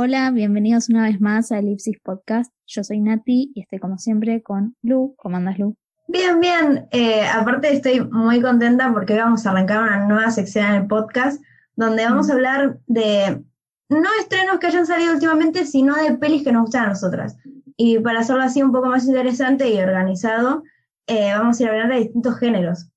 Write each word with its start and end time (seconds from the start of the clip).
Hola, 0.00 0.30
bienvenidos 0.30 0.88
una 0.90 1.02
vez 1.02 1.20
más 1.20 1.50
a 1.50 1.58
Elipsis 1.58 1.98
Podcast. 2.00 2.52
Yo 2.68 2.84
soy 2.84 3.00
Nati 3.00 3.50
y 3.52 3.62
estoy 3.62 3.80
como 3.80 3.98
siempre 3.98 4.44
con 4.44 4.76
Lu. 4.80 5.16
¿Cómo 5.16 5.38
andas, 5.38 5.58
Lu? 5.58 5.74
Bien, 6.06 6.38
bien. 6.38 6.86
Eh, 6.92 7.26
aparte 7.26 7.72
estoy 7.72 8.08
muy 8.08 8.40
contenta 8.40 8.92
porque 8.92 9.14
hoy 9.14 9.18
vamos 9.18 9.44
a 9.44 9.50
arrancar 9.50 9.82
una 9.82 10.06
nueva 10.06 10.30
sección 10.30 10.66
en 10.66 10.74
el 10.74 10.86
podcast 10.86 11.42
donde 11.74 12.04
vamos 12.04 12.30
a 12.30 12.34
hablar 12.34 12.78
de 12.86 13.42
no 13.88 14.08
estrenos 14.20 14.60
que 14.60 14.68
hayan 14.68 14.86
salido 14.86 15.14
últimamente, 15.14 15.66
sino 15.66 15.96
de 15.96 16.16
pelis 16.16 16.44
que 16.44 16.52
nos 16.52 16.62
gustan 16.62 16.84
a 16.84 16.88
nosotras. 16.90 17.36
Y 17.76 17.98
para 17.98 18.20
hacerlo 18.20 18.44
así 18.44 18.62
un 18.62 18.70
poco 18.70 18.86
más 18.86 19.04
interesante 19.04 19.68
y 19.68 19.80
organizado, 19.80 20.62
eh, 21.08 21.32
vamos 21.32 21.58
a 21.58 21.62
ir 21.64 21.68
a 21.70 21.72
hablar 21.72 21.88
de 21.88 21.98
distintos 21.98 22.38
géneros. 22.38 22.88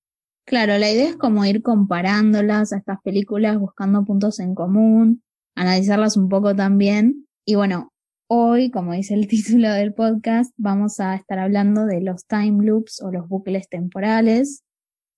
Claro, 0.45 0.77
la 0.77 0.91
idea 0.91 1.09
es 1.09 1.18
como 1.18 1.45
ir 1.45 1.63
comparándolas 1.63 2.73
a 2.73 2.77
estas 2.77 3.02
películas, 3.02 3.57
buscando 3.57 4.05
puntos 4.05 4.39
en 4.39 4.54
común, 4.54 5.23
analizarlas 5.55 6.18
un 6.18 6.29
poco 6.29 6.55
también. 6.55 7.27
Y 7.45 7.55
bueno, 7.55 7.91
hoy, 8.27 8.71
como 8.71 8.94
dice 8.94 9.13
el 9.13 9.27
título 9.27 9.71
del 9.71 9.94
podcast, 9.94 10.53
vamos 10.58 10.99
a 10.99 11.16
estar 11.16 11.39
hablando 11.39 11.85
de 11.85 12.02
los 12.02 12.25
time 12.25 12.63
loops 12.66 13.02
o 13.02 13.12
los 13.12 13.27
bucles 13.27 13.67
temporales, 13.70 14.63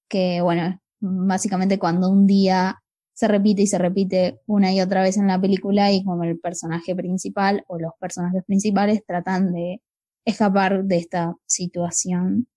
que 0.10 0.42
bueno, 0.42 0.80
básicamente 1.00 1.80
cuando 1.80 2.10
un 2.10 2.28
día 2.28 2.80
se 3.14 3.28
repite 3.28 3.62
y 3.62 3.68
se 3.68 3.78
repite 3.78 4.40
una 4.48 4.74
y 4.74 4.82
otra 4.82 5.04
vez 5.04 5.18
en 5.18 5.28
la 5.28 5.40
película 5.40 5.92
y 5.92 6.04
como 6.04 6.24
el 6.24 6.40
personaje 6.40 6.96
principal 6.96 7.64
o 7.68 7.78
los 7.78 7.92
personajes 8.00 8.44
principales 8.46 9.06
tratan 9.06 9.54
de 9.54 9.82
escapar 10.26 10.84
de 10.86 10.98
esta 10.98 11.36
situación. 11.46 12.48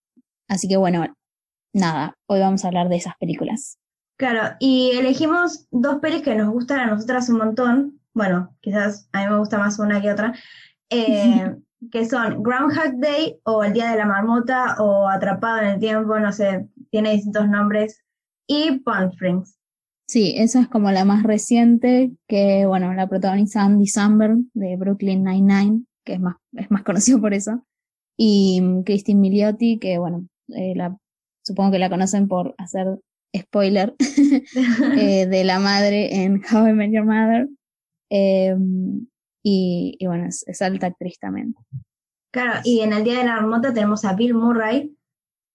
Así 0.48 0.68
que 0.68 0.76
bueno, 0.76 1.06
nada, 1.74 2.14
hoy 2.26 2.40
vamos 2.40 2.64
a 2.64 2.68
hablar 2.68 2.88
de 2.88 2.96
esas 2.96 3.14
películas. 3.18 3.78
Claro, 4.16 4.56
y 4.60 4.92
elegimos 4.92 5.66
dos 5.70 5.96
pelis 6.00 6.22
que 6.22 6.34
nos 6.34 6.50
gustan 6.50 6.80
a 6.80 6.86
nosotras 6.86 7.28
un 7.28 7.38
montón. 7.38 8.00
Bueno, 8.14 8.56
quizás 8.60 9.08
a 9.12 9.22
mí 9.22 9.30
me 9.30 9.38
gusta 9.38 9.58
más 9.58 9.78
una 9.78 10.00
que 10.00 10.10
otra. 10.10 10.34
Eh, 10.88 11.54
que 11.90 12.06
son 12.06 12.42
Groundhog 12.42 12.98
Day 12.98 13.38
o 13.44 13.62
El 13.62 13.74
Día 13.74 13.90
de 13.90 13.98
la 13.98 14.06
Marmota 14.06 14.76
o 14.78 15.08
Atrapado 15.08 15.58
en 15.58 15.68
el 15.68 15.80
Tiempo, 15.80 16.18
no 16.18 16.32
sé, 16.32 16.66
tiene 16.90 17.12
distintos 17.12 17.48
nombres. 17.48 18.02
Y 18.46 18.78
Palm 18.80 19.10
Springs. 19.10 19.58
Sí, 20.08 20.34
esa 20.36 20.60
es 20.60 20.68
como 20.68 20.90
la 20.92 21.04
más 21.04 21.24
reciente, 21.24 22.12
que 22.28 22.64
bueno, 22.64 22.94
la 22.94 23.08
protagoniza 23.08 23.64
Andy 23.64 23.86
Samberg 23.86 24.38
de 24.54 24.76
Brooklyn 24.76 25.24
Nine-Nine, 25.24 25.84
que 26.04 26.14
es 26.14 26.20
más, 26.20 26.36
es 26.52 26.70
más 26.70 26.84
conocido 26.84 27.20
por 27.20 27.34
eso. 27.34 27.64
Y 28.16 28.62
Christine 28.84 29.20
Milioti, 29.20 29.78
que 29.78 29.98
bueno, 29.98 30.26
eh, 30.54 30.74
la, 30.76 30.96
supongo 31.42 31.72
que 31.72 31.80
la 31.80 31.90
conocen 31.90 32.28
por 32.28 32.54
hacer 32.56 32.98
spoiler, 33.38 33.94
eh, 34.98 35.26
de 35.26 35.44
la 35.44 35.58
madre 35.58 36.22
en 36.22 36.42
How 36.50 36.68
I 36.68 36.72
Met 36.72 36.92
Your 36.92 37.04
Mother. 37.04 37.48
Em, 38.10 39.06
y, 39.42 39.96
bueno, 40.04 40.26
es, 40.26 40.62
alta 40.62 40.88
actriz 40.88 41.18
también. 41.20 41.54
Claro, 42.32 42.60
y 42.64 42.80
en 42.80 42.92
el 42.92 43.04
Día 43.04 43.18
de 43.18 43.24
la 43.24 43.36
Marmota 43.36 43.72
tenemos 43.72 44.04
a 44.04 44.14
Bill 44.14 44.34
Murray, 44.34 44.96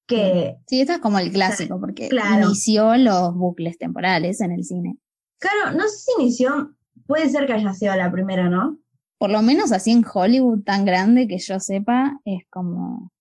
que... 0.07 0.57
Sí, 0.67 0.81
esto 0.81 0.93
es 0.93 0.99
como 0.99 1.19
el 1.19 1.31
clásico, 1.31 1.79
porque 1.79 2.09
inició 2.37 2.95
los 2.95 3.35
bucles 3.35 3.77
temporales 3.77 4.39
en 4.41 4.51
el 4.51 4.63
cine. 4.63 4.97
Claro, 5.39 5.77
no 5.77 5.87
sé 5.87 5.97
si 5.97 6.11
inició, 6.21 6.73
puede 7.05 7.29
ser 7.29 7.45
que 7.45 7.53
haya 7.53 7.73
sido 7.73 7.95
la 7.95 8.11
primera, 8.11 8.49
¿no? 8.49 8.79
Por 9.17 9.29
lo 9.29 9.41
menos 9.41 9.71
así 9.71 9.91
en 9.91 10.05
Hollywood 10.11 10.63
tan 10.63 10.85
grande 10.85 11.27
que 11.27 11.37
yo 11.37 11.59
sepa, 11.59 12.19
es 12.25 12.43
como 12.49 13.11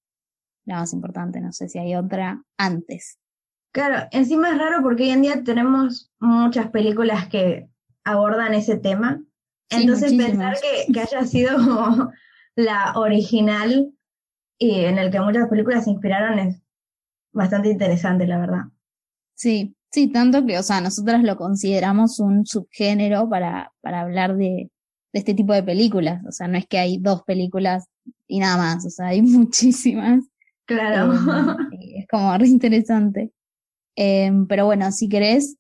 la 0.65 0.77
más 0.77 0.93
importante, 0.93 1.41
no 1.41 1.53
sé 1.53 1.69
si 1.69 1.79
hay 1.79 1.95
otra 1.97 2.43
antes. 2.57 3.19
Claro, 3.73 4.09
encima 4.11 4.51
es 4.51 4.59
raro 4.59 4.83
porque 4.83 5.05
hoy 5.05 5.11
en 5.11 5.23
día 5.23 5.45
tenemos 5.45 6.11
muchas 6.19 6.71
películas 6.71 7.29
que 7.29 7.69
abordan 8.05 8.55
ese 8.55 8.77
tema. 8.77 9.23
Entonces 9.71 10.13
pensar 10.15 10.57
que, 10.61 10.93
que, 10.93 11.01
haya 11.01 11.25
sido 11.25 11.57
la 12.57 12.93
original 12.97 13.93
y 14.59 14.81
en 14.81 14.99
el 14.99 15.11
que 15.11 15.21
muchas 15.21 15.49
películas 15.49 15.85
se 15.85 15.91
inspiraron 15.91 16.39
es 16.41 16.61
bastante 17.33 17.71
interesante, 17.71 18.27
la 18.27 18.39
verdad. 18.39 18.63
Sí, 19.35 19.77
sí, 19.91 20.09
tanto 20.09 20.45
que, 20.45 20.59
o 20.59 20.63
sea, 20.63 20.81
nosotras 20.81 21.23
lo 21.23 21.37
consideramos 21.37 22.19
un 22.19 22.45
subgénero 22.45 23.29
para, 23.29 23.73
para 23.81 24.01
hablar 24.01 24.37
de, 24.37 24.71
de 25.13 25.19
este 25.19 25.35
tipo 25.35 25.53
de 25.53 25.63
películas. 25.63 26.25
O 26.27 26.33
sea, 26.33 26.49
no 26.49 26.59
es 26.59 26.67
que 26.67 26.79
hay 26.79 26.99
dos 26.99 27.23
películas 27.23 27.87
y 28.27 28.41
nada 28.41 28.57
más, 28.57 28.85
o 28.85 28.91
sea, 28.91 29.07
hay 29.07 29.23
muchísimas. 29.23 30.25
Claro. 30.67 31.15
Eh, 31.73 31.99
es 32.01 32.09
como 32.09 32.37
re 32.37 32.49
interesante. 32.49 33.33
Em, 33.97 34.47
pero 34.47 34.67
bueno, 34.67 34.93
si 34.93 35.09
querés, 35.09 35.57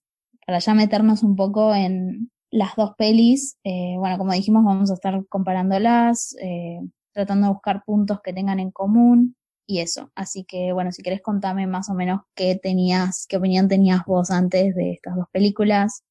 para 0.47 0.59
ya 0.59 0.75
meternos 0.75 1.23
un 1.23 1.37
poco 1.37 1.75
en 1.75 2.31
las 2.51 2.75
dos 2.77 2.93
pelis, 2.97 3.59
eh, 3.65 3.95
bueno, 3.99 4.19
como 4.19 4.33
dijimos, 4.33 4.65
vamos 4.65 4.91
a 4.91 4.95
estar 4.95 5.25
comparándolas, 5.29 6.35
eh, 6.43 6.81
tratando 7.13 7.47
de 7.47 7.53
buscar 7.53 7.85
puntos 7.85 8.21
que 8.23 8.33
tengan 8.33 8.61
en 8.61 8.71
común 8.71 9.37
y 9.67 9.81
eso. 9.81 10.11
Así 10.15 10.45
que 10.45 10.73
bueno, 10.73 10.91
si 10.93 11.03
querés 11.03 11.23
contame 11.23 11.67
más 11.67 11.89
o 11.91 11.95
menos 11.95 12.23
qué 12.35 12.59
tenías, 12.61 13.27
qué 13.29 13.37
opinión 13.37 13.69
tenías 13.69 14.05
vos 14.05 14.31
antes 14.31 14.75
de 14.75 14.93
estas 14.93 15.17
dos 15.17 15.27
películas, 15.33 16.03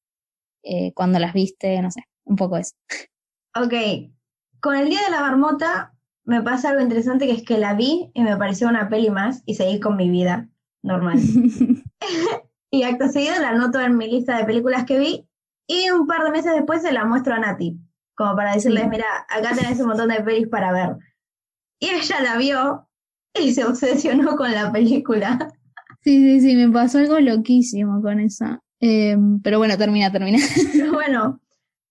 eh, 0.62 0.92
cuando 0.94 1.18
las 1.18 1.32
viste, 1.32 1.80
no 1.82 1.90
sé, 1.90 2.04
un 2.24 2.36
poco 2.36 2.56
eso. 2.56 2.74
Ok, 3.54 3.74
con 4.60 4.76
el 4.76 4.88
Día 4.88 5.00
de 5.04 5.10
la 5.10 5.20
Marmota 5.20 5.94
me 6.24 6.42
pasa 6.42 6.70
algo 6.70 6.82
interesante 6.82 7.26
que 7.26 7.32
es 7.32 7.42
que 7.42 7.58
la 7.58 7.74
vi 7.74 8.10
y 8.14 8.22
me 8.22 8.36
pareció 8.36 8.68
una 8.68 8.88
peli 8.88 9.10
más 9.10 9.42
y 9.46 9.54
seguí 9.54 9.80
con 9.80 9.96
mi 9.96 10.08
vida 10.08 10.48
normal. 10.82 11.18
y 12.70 12.82
acto 12.82 13.08
seguido 13.08 13.34
la 13.40 13.50
anoto 13.50 13.80
en 13.80 13.96
mi 13.96 14.08
lista 14.08 14.36
de 14.36 14.44
películas 14.44 14.84
que 14.84 14.98
vi 14.98 15.28
y 15.66 15.90
un 15.90 16.06
par 16.06 16.24
de 16.24 16.30
meses 16.30 16.52
después 16.52 16.82
se 16.82 16.92
la 16.92 17.04
muestro 17.04 17.34
a 17.34 17.38
Nati, 17.38 17.78
como 18.16 18.34
para 18.34 18.54
decirles, 18.54 18.88
mira, 18.88 19.06
acá 19.28 19.54
tenés 19.54 19.78
un 19.80 19.86
montón 19.86 20.08
de 20.08 20.22
pelis 20.22 20.48
para 20.48 20.72
ver. 20.72 20.96
Y 21.78 21.90
ella 21.90 22.20
la 22.20 22.36
vio 22.36 22.88
y 23.34 23.52
se 23.52 23.64
obsesionó 23.64 24.36
con 24.36 24.50
la 24.52 24.72
película. 24.72 25.52
Sí, 26.02 26.16
sí, 26.16 26.40
sí, 26.40 26.56
me 26.56 26.72
pasó 26.72 26.96
algo 26.96 27.20
loquísimo 27.20 28.00
con 28.00 28.20
esa. 28.20 28.62
Em, 28.80 29.38
pero 29.42 29.58
bueno, 29.58 29.76
termina, 29.76 30.10
termina. 30.10 30.38
bueno, 30.94 31.42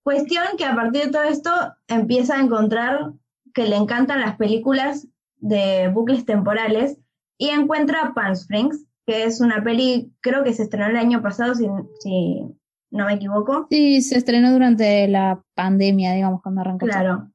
cuestión 0.02 0.42
que 0.58 0.64
a 0.64 0.74
partir 0.74 1.04
de 1.04 1.10
todo 1.12 1.22
esto 1.22 1.50
empieza 1.86 2.34
a 2.34 2.42
encontrar 2.42 3.12
que 3.54 3.68
le 3.68 3.76
encantan 3.76 4.20
las 4.20 4.36
películas 4.36 5.06
de 5.36 5.88
bucles 5.94 6.24
temporales 6.24 6.98
y 7.38 7.50
encuentra 7.50 8.12
Palm 8.12 8.32
Springs, 8.32 8.84
que 9.10 9.24
es 9.24 9.40
una 9.40 9.60
peli, 9.64 10.14
creo 10.20 10.44
que 10.44 10.52
se 10.52 10.62
estrenó 10.62 10.86
el 10.86 10.96
año 10.96 11.20
pasado, 11.20 11.56
si, 11.56 11.66
si 11.98 12.42
no 12.92 13.06
me 13.06 13.14
equivoco. 13.14 13.66
Sí, 13.68 14.02
se 14.02 14.16
estrenó 14.16 14.52
durante 14.52 15.08
la 15.08 15.42
pandemia, 15.54 16.12
digamos, 16.12 16.40
cuando 16.42 16.60
arrancó. 16.60 16.86
Claro. 16.86 17.28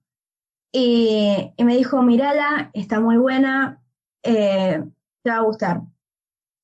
Y, 0.72 1.52
me 1.58 1.76
dijo, 1.76 2.02
mirala, 2.02 2.70
está 2.72 3.02
muy 3.02 3.18
buena, 3.18 3.84
eh, 4.24 4.86
te 5.22 5.30
va 5.30 5.36
a 5.36 5.42
gustar. 5.42 5.82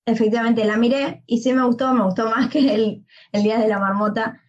Efectivamente, 0.06 0.64
la 0.64 0.78
miré 0.78 1.24
y 1.26 1.40
sí 1.40 1.52
me 1.52 1.66
gustó, 1.66 1.94
me 1.94 2.06
gustó 2.06 2.30
más 2.30 2.50
que 2.50 2.74
el, 2.74 3.06
el 3.34 3.44
Día 3.44 3.60
de 3.60 3.68
la 3.68 3.80
Marmota. 3.80 4.42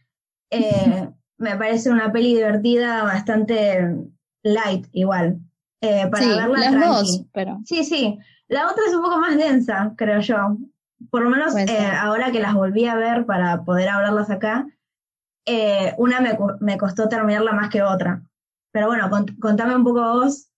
Eh, 0.49 1.09
me 1.39 1.57
parece 1.57 1.91
una 1.91 2.13
peli 2.13 2.37
divertida, 2.37 3.03
bastante 3.03 3.97
light 4.45 4.87
igual. 4.93 5.41
Eh, 5.81 6.07
para 6.09 6.25
verla 6.25 6.71
las 6.71 6.89
dos, 6.89 7.25
pero... 7.33 7.59
Sí, 7.65 7.83
sí. 7.83 8.17
La 8.53 8.71
otra 8.71 8.85
es 8.87 8.95
un 8.95 9.01
poco 9.01 9.19
más 9.19 9.35
densa, 9.35 9.95
creo 9.97 10.21
yo. 10.21 10.59
Por 11.11 11.23
lo 11.23 11.31
menos 11.31 11.57
eh, 11.57 11.87
ahora 11.99 12.31
que 12.31 12.39
las 12.39 12.53
volví 12.53 12.85
a 12.85 12.97
ver 12.97 13.25
para 13.25 13.65
poder 13.65 13.89
hablarlas 13.89 14.29
acá, 14.29 14.67
eh, 15.47 15.95
una 15.97 16.21
me, 16.21 16.37
me, 16.61 16.77
costó 16.77 17.09
terminarla 17.09 17.53
más 17.53 17.71
que 17.71 17.83
otra. 17.83 18.23
Pero 18.71 18.89
bueno, 18.89 19.09
contame 19.41 19.75
un 19.75 19.85
poco 19.85 20.01
vos 20.01 20.51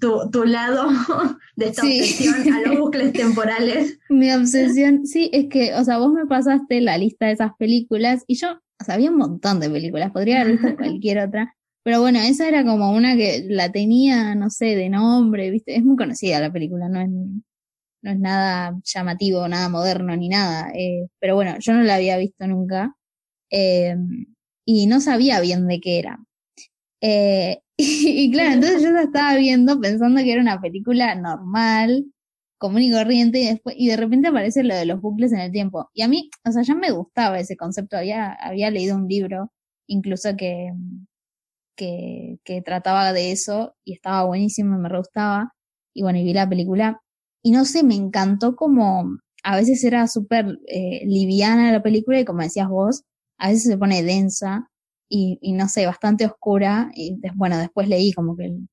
tu, 0.00 0.30
tu 0.30 0.44
lado 0.44 0.88
de 1.56 1.66
esta 1.66 1.82
obsesión 1.82 2.54
a 2.54 2.62
los 2.62 2.78
bucles 2.78 3.12
temporales. 3.12 3.98
Mi 4.08 4.32
obsesión, 4.32 5.06
sí, 5.06 5.28
es 5.30 5.50
que, 5.50 5.74
o 5.74 5.84
sea, 5.84 5.98
vos 5.98 6.14
me 6.14 6.24
pasaste 6.24 6.80
la 6.80 6.96
lista 6.96 7.26
de 7.26 7.32
esas 7.32 7.52
películas 7.58 8.24
y 8.26 8.36
yo, 8.36 8.62
o 8.80 8.84
sea, 8.84 8.94
había 8.94 9.10
un 9.10 9.18
montón 9.18 9.60
de 9.60 9.68
películas, 9.68 10.10
podría 10.10 10.40
haber 10.40 10.52
visto 10.52 10.74
cualquier 10.78 11.18
otra, 11.18 11.54
pero 11.86 12.00
bueno, 12.00 12.18
esa 12.18 12.48
era 12.48 12.64
como 12.64 12.90
una 12.90 13.16
que 13.16 13.44
la 13.48 13.70
tenía, 13.70 14.34
no 14.34 14.50
sé, 14.50 14.74
de 14.74 14.88
nombre, 14.88 15.52
¿viste? 15.52 15.76
Es 15.76 15.84
muy 15.84 15.94
conocida 15.94 16.40
la 16.40 16.52
película, 16.52 16.88
no 16.88 17.00
es, 17.00 17.08
no 17.08 18.10
es 18.10 18.18
nada 18.18 18.76
llamativo, 18.82 19.46
nada 19.46 19.68
moderno 19.68 20.16
ni 20.16 20.28
nada. 20.28 20.72
Eh, 20.74 21.06
pero 21.20 21.36
bueno, 21.36 21.54
yo 21.60 21.74
no 21.74 21.82
la 21.82 21.94
había 21.94 22.18
visto 22.18 22.44
nunca 22.48 22.96
eh, 23.50 23.94
y 24.64 24.88
no 24.88 25.00
sabía 25.00 25.38
bien 25.40 25.68
de 25.68 25.78
qué 25.80 26.00
era. 26.00 26.18
Eh, 27.00 27.60
y, 27.76 28.32
claro, 28.32 28.54
entonces 28.54 28.82
yo 28.82 28.90
la 28.90 29.02
estaba 29.02 29.36
viendo 29.36 29.80
pensando 29.80 30.20
que 30.22 30.32
era 30.32 30.42
una 30.42 30.60
película 30.60 31.14
normal, 31.14 32.06
común 32.58 32.82
y 32.82 32.90
corriente, 32.90 33.38
y, 33.38 33.46
después, 33.46 33.76
y 33.78 33.86
de 33.86 33.96
repente 33.96 34.26
aparece 34.26 34.64
lo 34.64 34.74
de 34.74 34.86
los 34.86 35.00
bucles 35.00 35.32
en 35.32 35.38
el 35.38 35.52
tiempo. 35.52 35.88
Y 35.94 36.02
a 36.02 36.08
mí, 36.08 36.30
o 36.44 36.50
sea, 36.50 36.62
ya 36.62 36.74
me 36.74 36.90
gustaba 36.90 37.38
ese 37.38 37.56
concepto, 37.56 37.96
había, 37.96 38.32
había 38.32 38.72
leído 38.72 38.96
un 38.96 39.06
libro, 39.06 39.52
incluso 39.86 40.36
que 40.36 40.72
que, 41.76 42.38
que 42.44 42.62
trataba 42.62 43.12
de 43.12 43.32
eso 43.32 43.76
y 43.84 43.94
estaba 43.94 44.24
buenísimo, 44.24 44.78
me 44.78 44.88
re 44.88 44.98
gustaba. 44.98 45.54
Y 45.94 46.02
bueno, 46.02 46.18
y 46.18 46.24
vi 46.24 46.32
la 46.34 46.48
película. 46.48 47.00
Y 47.42 47.52
no 47.52 47.64
sé, 47.64 47.82
me 47.84 47.94
encantó 47.94 48.56
como 48.56 49.18
a 49.42 49.56
veces 49.56 49.84
era 49.84 50.08
súper 50.08 50.58
eh, 50.66 51.02
liviana 51.06 51.70
la 51.72 51.82
película 51.82 52.18
y 52.20 52.24
como 52.24 52.42
decías 52.42 52.68
vos, 52.68 53.04
a 53.38 53.48
veces 53.48 53.64
se 53.64 53.78
pone 53.78 54.02
densa. 54.02 54.68
y, 55.08 55.38
y 55.40 55.52
no 55.52 55.68
sé, 55.68 55.86
bastante 55.86 56.26
oscura. 56.26 56.90
Y 56.94 57.18
bueno, 57.34 57.58
después 57.58 57.88
leí 57.88 58.12
como 58.12 58.36
que 58.36 58.46
el, 58.46 58.68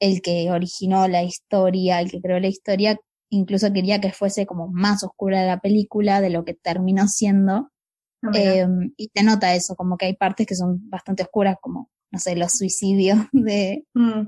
el 0.00 0.22
que 0.22 0.50
originó 0.50 1.08
la 1.08 1.22
historia, 1.22 2.00
el 2.00 2.10
que 2.10 2.20
creó 2.20 2.40
la 2.40 2.48
historia, 2.48 2.98
incluso 3.30 3.72
quería 3.72 4.00
que 4.00 4.12
fuese 4.12 4.46
como 4.46 4.68
más 4.68 5.04
oscura 5.04 5.46
la 5.46 5.60
película 5.60 6.20
de 6.20 6.30
lo 6.30 6.44
que 6.44 6.54
terminó 6.54 7.08
siendo. 7.08 7.70
Ah, 8.22 8.30
eh, 8.34 8.66
y 8.96 9.08
te 9.08 9.22
nota 9.22 9.54
eso, 9.54 9.76
como 9.76 9.96
que 9.96 10.06
hay 10.06 10.16
partes 10.16 10.46
que 10.46 10.54
son 10.56 10.88
bastante 10.90 11.22
oscuras, 11.22 11.56
como, 11.60 11.90
no 12.10 12.18
sé, 12.18 12.36
los 12.36 12.52
suicidios 12.52 13.18
de, 13.32 13.84
mm. 13.94 14.22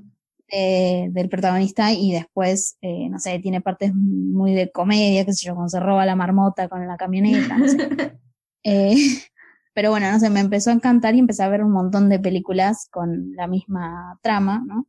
de 0.51 1.09
del 1.13 1.29
protagonista 1.29 1.93
y 1.93 2.13
después, 2.13 2.77
eh, 2.81 3.09
no 3.09 3.19
sé, 3.19 3.39
tiene 3.39 3.61
partes 3.61 3.95
muy 3.95 4.55
de 4.55 4.71
comedia, 4.71 5.25
qué 5.25 5.33
sé 5.33 5.47
yo, 5.47 5.55
cuando 5.55 5.69
se 5.71 5.81
roba 5.81 6.07
la 6.07 6.17
marmota 6.17 6.69
con 6.69 6.87
la 6.87 6.97
camioneta, 6.97 7.57
no 7.59 7.69
sé. 7.69 7.77
eh, 8.65 8.95
pero 9.75 9.91
bueno, 9.91 10.11
no 10.11 10.19
sé, 10.19 10.31
me 10.31 10.41
empezó 10.41 10.71
a 10.71 10.75
encantar 10.75 11.15
y 11.15 11.21
empecé 11.21 11.43
a 11.43 11.49
ver 11.49 11.63
un 11.63 11.73
montón 11.73 12.09
de 12.09 12.19
películas 12.19 12.89
con 12.91 13.33
la 13.35 13.47
misma 13.47 14.19
trama, 14.23 14.63
¿no? 14.67 14.87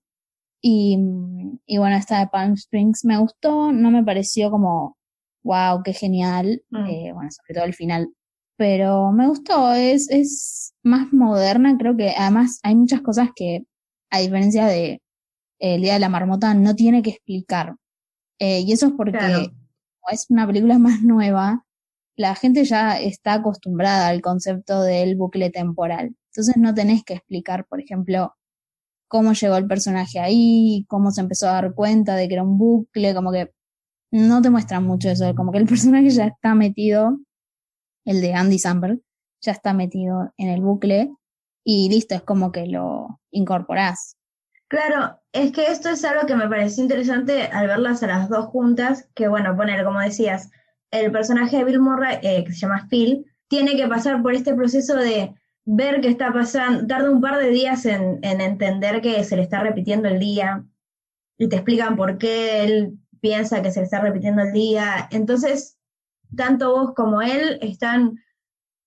Y, 0.61 0.97
y 1.65 1.77
bueno, 1.77 1.95
esta 1.95 2.19
de 2.19 2.27
Palm 2.27 2.53
Springs 2.53 3.05
me 3.05 3.17
gustó, 3.17 3.71
no 3.71 3.91
me 3.91 4.03
pareció 4.03 4.51
como, 4.51 4.97
wow, 5.43 5.81
qué 5.83 5.93
genial, 5.93 6.63
Mm. 6.69 6.85
eh, 6.85 7.11
bueno, 7.13 7.29
sobre 7.31 7.53
todo 7.53 7.63
el 7.65 7.73
final, 7.73 8.09
pero 8.59 9.13
me 9.13 9.25
gustó, 9.29 9.71
es, 9.73 10.09
es 10.11 10.73
más 10.83 11.13
moderna, 11.13 11.77
creo 11.77 11.95
que 11.95 12.09
además 12.09 12.59
hay 12.61 12.75
muchas 12.75 12.99
cosas 12.99 13.29
que, 13.33 13.63
a 14.11 14.19
diferencia 14.19 14.65
de 14.65 14.85
eh, 15.59 15.75
El 15.75 15.81
Día 15.83 15.93
de 15.93 15.99
la 15.99 16.09
Marmota, 16.09 16.53
no 16.53 16.75
tiene 16.75 17.01
que 17.01 17.11
explicar. 17.11 17.77
Eh, 18.37 18.59
y 18.61 18.73
eso 18.73 18.87
es 18.87 18.93
porque 18.97 19.17
Claro. 19.17 19.45
como 19.45 20.11
es 20.11 20.25
una 20.29 20.45
película 20.45 20.77
más 20.79 21.01
nueva, 21.03 21.65
la 22.17 22.35
gente 22.35 22.65
ya 22.65 22.99
está 22.99 23.35
acostumbrada 23.35 24.09
al 24.09 24.21
concepto 24.21 24.81
del 24.83 25.15
bucle 25.15 25.51
temporal. 25.51 26.13
Entonces 26.31 26.57
no 26.57 26.73
tenés 26.73 27.05
que 27.05 27.13
explicar, 27.13 27.65
por 27.65 27.79
ejemplo, 27.79 28.35
cómo 29.07 29.31
llegó 29.31 29.55
el 29.55 29.67
personaje 29.67 30.19
ahí, 30.19 30.85
cómo 30.89 31.11
se 31.11 31.21
empezó 31.21 31.47
a 31.47 31.53
dar 31.53 31.73
cuenta 31.75 32.17
de 32.17 32.27
que 32.27 32.33
era 32.33 32.43
un 32.43 32.57
bucle, 32.57 33.15
como 33.15 33.31
que 33.31 33.53
no 34.11 34.41
te 34.41 34.49
muestran 34.49 34.83
mucho 34.83 35.09
eso, 35.09 35.33
como 35.33 35.53
que 35.53 35.59
el 35.59 35.65
personaje 35.67 36.09
ya 36.09 36.27
está 36.27 36.55
metido, 36.55 37.19
el 38.05 38.21
de 38.21 38.33
Andy 38.33 38.59
Samberg, 38.59 38.99
ya 39.41 39.51
está 39.51 39.73
metido 39.73 40.33
en 40.37 40.49
el 40.49 40.61
bucle 40.61 41.11
y 41.63 41.89
listo, 41.89 42.15
es 42.15 42.21
como 42.21 42.51
que 42.51 42.67
lo 42.67 43.19
incorporás. 43.31 44.17
Claro, 44.67 45.19
es 45.31 45.51
que 45.51 45.67
esto 45.67 45.89
es 45.89 46.03
algo 46.05 46.27
que 46.27 46.35
me 46.35 46.47
pareció 46.47 46.83
interesante 46.83 47.43
al 47.43 47.67
verlas 47.67 48.03
a 48.03 48.07
las 48.07 48.29
dos 48.29 48.45
juntas, 48.45 49.09
que 49.15 49.27
bueno, 49.27 49.55
poner, 49.55 49.83
como 49.83 49.99
decías, 49.99 50.51
el 50.91 51.11
personaje 51.11 51.57
de 51.57 51.63
Bill 51.63 51.79
Murray, 51.79 52.19
eh, 52.21 52.43
que 52.43 52.53
se 52.53 52.59
llama 52.59 52.87
Phil, 52.89 53.25
tiene 53.47 53.75
que 53.75 53.87
pasar 53.87 54.21
por 54.21 54.33
este 54.33 54.53
proceso 54.53 54.95
de 54.95 55.33
ver 55.65 56.01
qué 56.01 56.09
está 56.09 56.31
pasando, 56.31 56.85
tarda 56.85 57.09
un 57.09 57.21
par 57.21 57.39
de 57.39 57.49
días 57.49 57.85
en, 57.85 58.19
en 58.21 58.41
entender 58.41 59.01
que 59.01 59.23
se 59.23 59.35
le 59.35 59.41
está 59.41 59.61
repitiendo 59.61 60.07
el 60.07 60.19
día, 60.19 60.63
y 61.39 61.47
te 61.47 61.55
explican 61.55 61.95
por 61.95 62.17
qué 62.17 62.63
él 62.63 62.99
piensa 63.21 63.61
que 63.63 63.71
se 63.71 63.79
le 63.79 63.85
está 63.85 64.01
repitiendo 64.01 64.43
el 64.43 64.51
día. 64.51 65.07
Entonces, 65.09 65.78
tanto 66.35 66.71
vos 66.71 66.93
como 66.93 67.21
él 67.21 67.59
están 67.61 68.19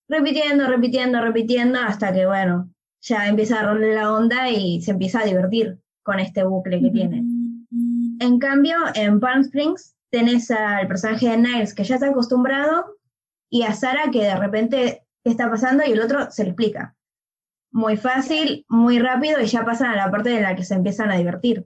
repitiendo, 0.07 0.67
repitiendo, 0.67 1.21
repitiendo, 1.21 1.79
hasta 1.79 2.13
que, 2.13 2.25
bueno, 2.25 2.69
ya 3.01 3.27
empieza 3.27 3.55
a 3.55 3.59
agarrarle 3.59 3.95
la 3.95 4.13
onda 4.13 4.49
y 4.49 4.81
se 4.81 4.91
empieza 4.91 5.19
a 5.19 5.25
divertir 5.25 5.79
con 6.03 6.19
este 6.19 6.43
bucle 6.43 6.81
que 6.81 6.89
tiene. 6.89 7.23
En 8.19 8.39
cambio, 8.39 8.75
en 8.93 9.19
Palm 9.19 9.41
Springs 9.41 9.95
tenés 10.09 10.51
al 10.51 10.87
personaje 10.87 11.29
de 11.29 11.37
Niles 11.37 11.73
que 11.73 11.83
ya 11.83 11.95
está 11.95 12.09
acostumbrado 12.09 12.97
y 13.49 13.63
a 13.63 13.73
Sara 13.73 14.11
que 14.11 14.21
de 14.21 14.35
repente 14.35 15.05
qué 15.23 15.31
está 15.31 15.49
pasando 15.49 15.83
y 15.85 15.91
el 15.91 16.01
otro 16.01 16.31
se 16.31 16.43
le 16.43 16.51
explica. 16.51 16.95
Muy 17.71 17.97
fácil, 17.97 18.65
muy 18.69 18.99
rápido 18.99 19.41
y 19.41 19.47
ya 19.47 19.65
pasan 19.65 19.91
a 19.91 19.95
la 19.95 20.11
parte 20.11 20.35
en 20.35 20.43
la 20.43 20.55
que 20.55 20.63
se 20.63 20.75
empiezan 20.75 21.11
a 21.11 21.17
divertir. 21.17 21.65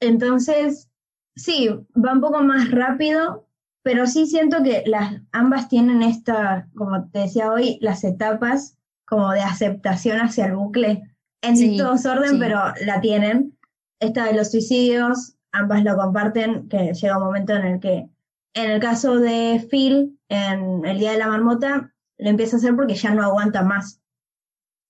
Entonces, 0.00 0.90
sí, 1.34 1.68
va 1.96 2.12
un 2.12 2.20
poco 2.20 2.42
más 2.42 2.70
rápido, 2.70 3.47
pero 3.82 4.06
sí 4.06 4.26
siento 4.26 4.62
que 4.62 4.82
las 4.86 5.20
ambas 5.32 5.68
tienen 5.68 6.02
esta, 6.02 6.68
como 6.76 7.08
te 7.10 7.20
decía 7.20 7.50
hoy, 7.50 7.78
las 7.80 8.04
etapas 8.04 8.76
como 9.06 9.30
de 9.32 9.40
aceptación 9.40 10.18
hacia 10.20 10.46
el 10.46 10.56
bucle. 10.56 11.02
En 11.42 11.56
Sí, 11.56 11.68
distintos 11.68 12.04
orden, 12.04 12.32
sí. 12.32 12.36
pero 12.38 12.60
la 12.84 13.00
tienen. 13.00 13.56
Esta 14.00 14.24
de 14.26 14.34
los 14.34 14.50
suicidios, 14.50 15.36
ambas 15.52 15.82
lo 15.84 15.96
comparten, 15.96 16.68
que 16.68 16.92
llega 16.92 17.16
un 17.18 17.24
momento 17.24 17.54
en 17.56 17.66
el 17.66 17.80
que, 17.80 18.08
en 18.54 18.70
el 18.70 18.80
caso 18.80 19.16
de 19.16 19.66
Phil, 19.70 20.18
en 20.28 20.84
el 20.84 20.98
Día 20.98 21.12
de 21.12 21.18
la 21.18 21.28
Marmota, 21.28 21.94
lo 22.18 22.28
empieza 22.28 22.56
a 22.56 22.58
hacer 22.58 22.74
porque 22.76 22.94
ya 22.94 23.14
no 23.14 23.22
aguanta 23.22 23.62
más. 23.62 24.00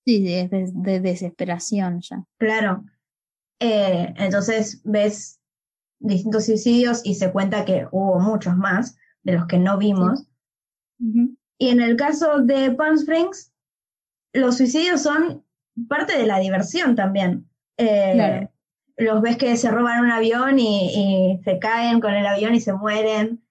Sí, 0.05 0.23
de, 0.23 0.47
de- 0.47 0.71
de 0.73 0.99
desesperación 0.99 2.01
ya. 2.01 2.23
Claro. 2.37 2.83
Eh, 3.59 4.13
entonces 4.17 4.81
ves 4.83 5.38
distintos 5.99 6.45
suicidios 6.45 7.01
y 7.05 7.15
se 7.15 7.31
cuenta 7.31 7.65
que 7.65 7.87
hubo 7.91 8.19
muchos 8.19 8.55
más 8.57 8.97
de 9.23 9.33
los 9.33 9.47
que 9.47 9.57
no 9.57 9.77
vimos. 9.77 10.27
Y 11.57 11.69
en 11.69 11.81
el 11.81 11.95
caso 11.95 12.39
de 12.39 12.71
Palm 12.71 12.95
Springs, 12.95 13.51
los 14.33 14.57
suicidios 14.57 15.01
son 15.01 15.43
parte 15.87 16.17
de 16.17 16.25
la 16.25 16.39
diversión 16.39 16.95
también. 16.95 17.49
Eh, 17.77 18.11
Claro. 18.15 18.51
Los 18.97 19.21
ves 19.21 19.37
que 19.37 19.55
se 19.55 19.71
roban 19.71 20.03
un 20.03 20.11
avión 20.11 20.59
y, 20.59 21.37
y 21.39 21.43
se 21.43 21.57
caen 21.57 22.01
con 22.01 22.13
el 22.13 22.25
avión 22.27 22.53
y 22.53 22.59
se 22.59 22.73
mueren. 22.73 23.41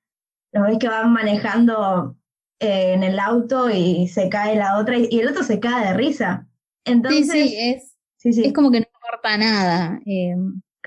Los 0.52 0.66
ves 0.66 0.78
que 0.78 0.88
van 0.88 1.12
manejando 1.12 2.16
eh, 2.60 2.92
en 2.92 3.02
el 3.02 3.18
auto 3.18 3.70
y 3.70 4.08
se 4.08 4.28
cae 4.28 4.56
la 4.56 4.78
otra 4.78 4.98
y, 4.98 5.08
y 5.10 5.20
el 5.20 5.28
otro 5.28 5.42
se 5.42 5.58
cae 5.58 5.86
de 5.86 5.94
risa. 5.94 6.46
Entonces, 6.84 7.30
sí, 7.30 7.56
es, 7.58 7.96
sí, 8.16 8.42
es 8.44 8.52
como 8.52 8.70
que 8.70 8.80
no 8.80 8.86
importa 8.92 9.38
nada. 9.38 10.00
eh, 10.06 10.34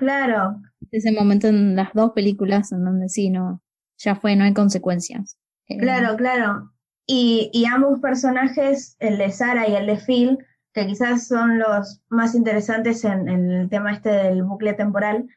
claro. 0.01 0.61
ese 0.91 1.11
momento 1.11 1.47
en 1.47 1.75
las 1.75 1.93
dos 1.93 2.11
películas 2.13 2.71
en 2.71 2.83
donde 2.85 3.09
sí, 3.09 3.29
no, 3.29 3.61
ya 3.97 4.15
fue, 4.15 4.35
no 4.35 4.43
hay 4.43 4.53
consecuencias. 4.53 5.37
Eh, 5.67 5.77
Claro, 5.77 6.15
claro. 6.17 6.71
Y, 7.07 7.49
y 7.53 7.65
ambos 7.65 7.99
personajes, 7.99 8.95
el 8.99 9.17
de 9.17 9.31
Sara 9.31 9.67
y 9.67 9.75
el 9.75 9.85
de 9.87 9.97
Phil, 9.97 10.37
que 10.73 10.87
quizás 10.87 11.27
son 11.27 11.59
los 11.59 12.01
más 12.09 12.35
interesantes 12.35 13.03
en, 13.03 13.27
en 13.27 13.51
el 13.51 13.69
tema 13.69 13.91
este 13.93 14.09
del 14.09 14.43
bucle 14.43 14.73
temporal, 14.73 15.27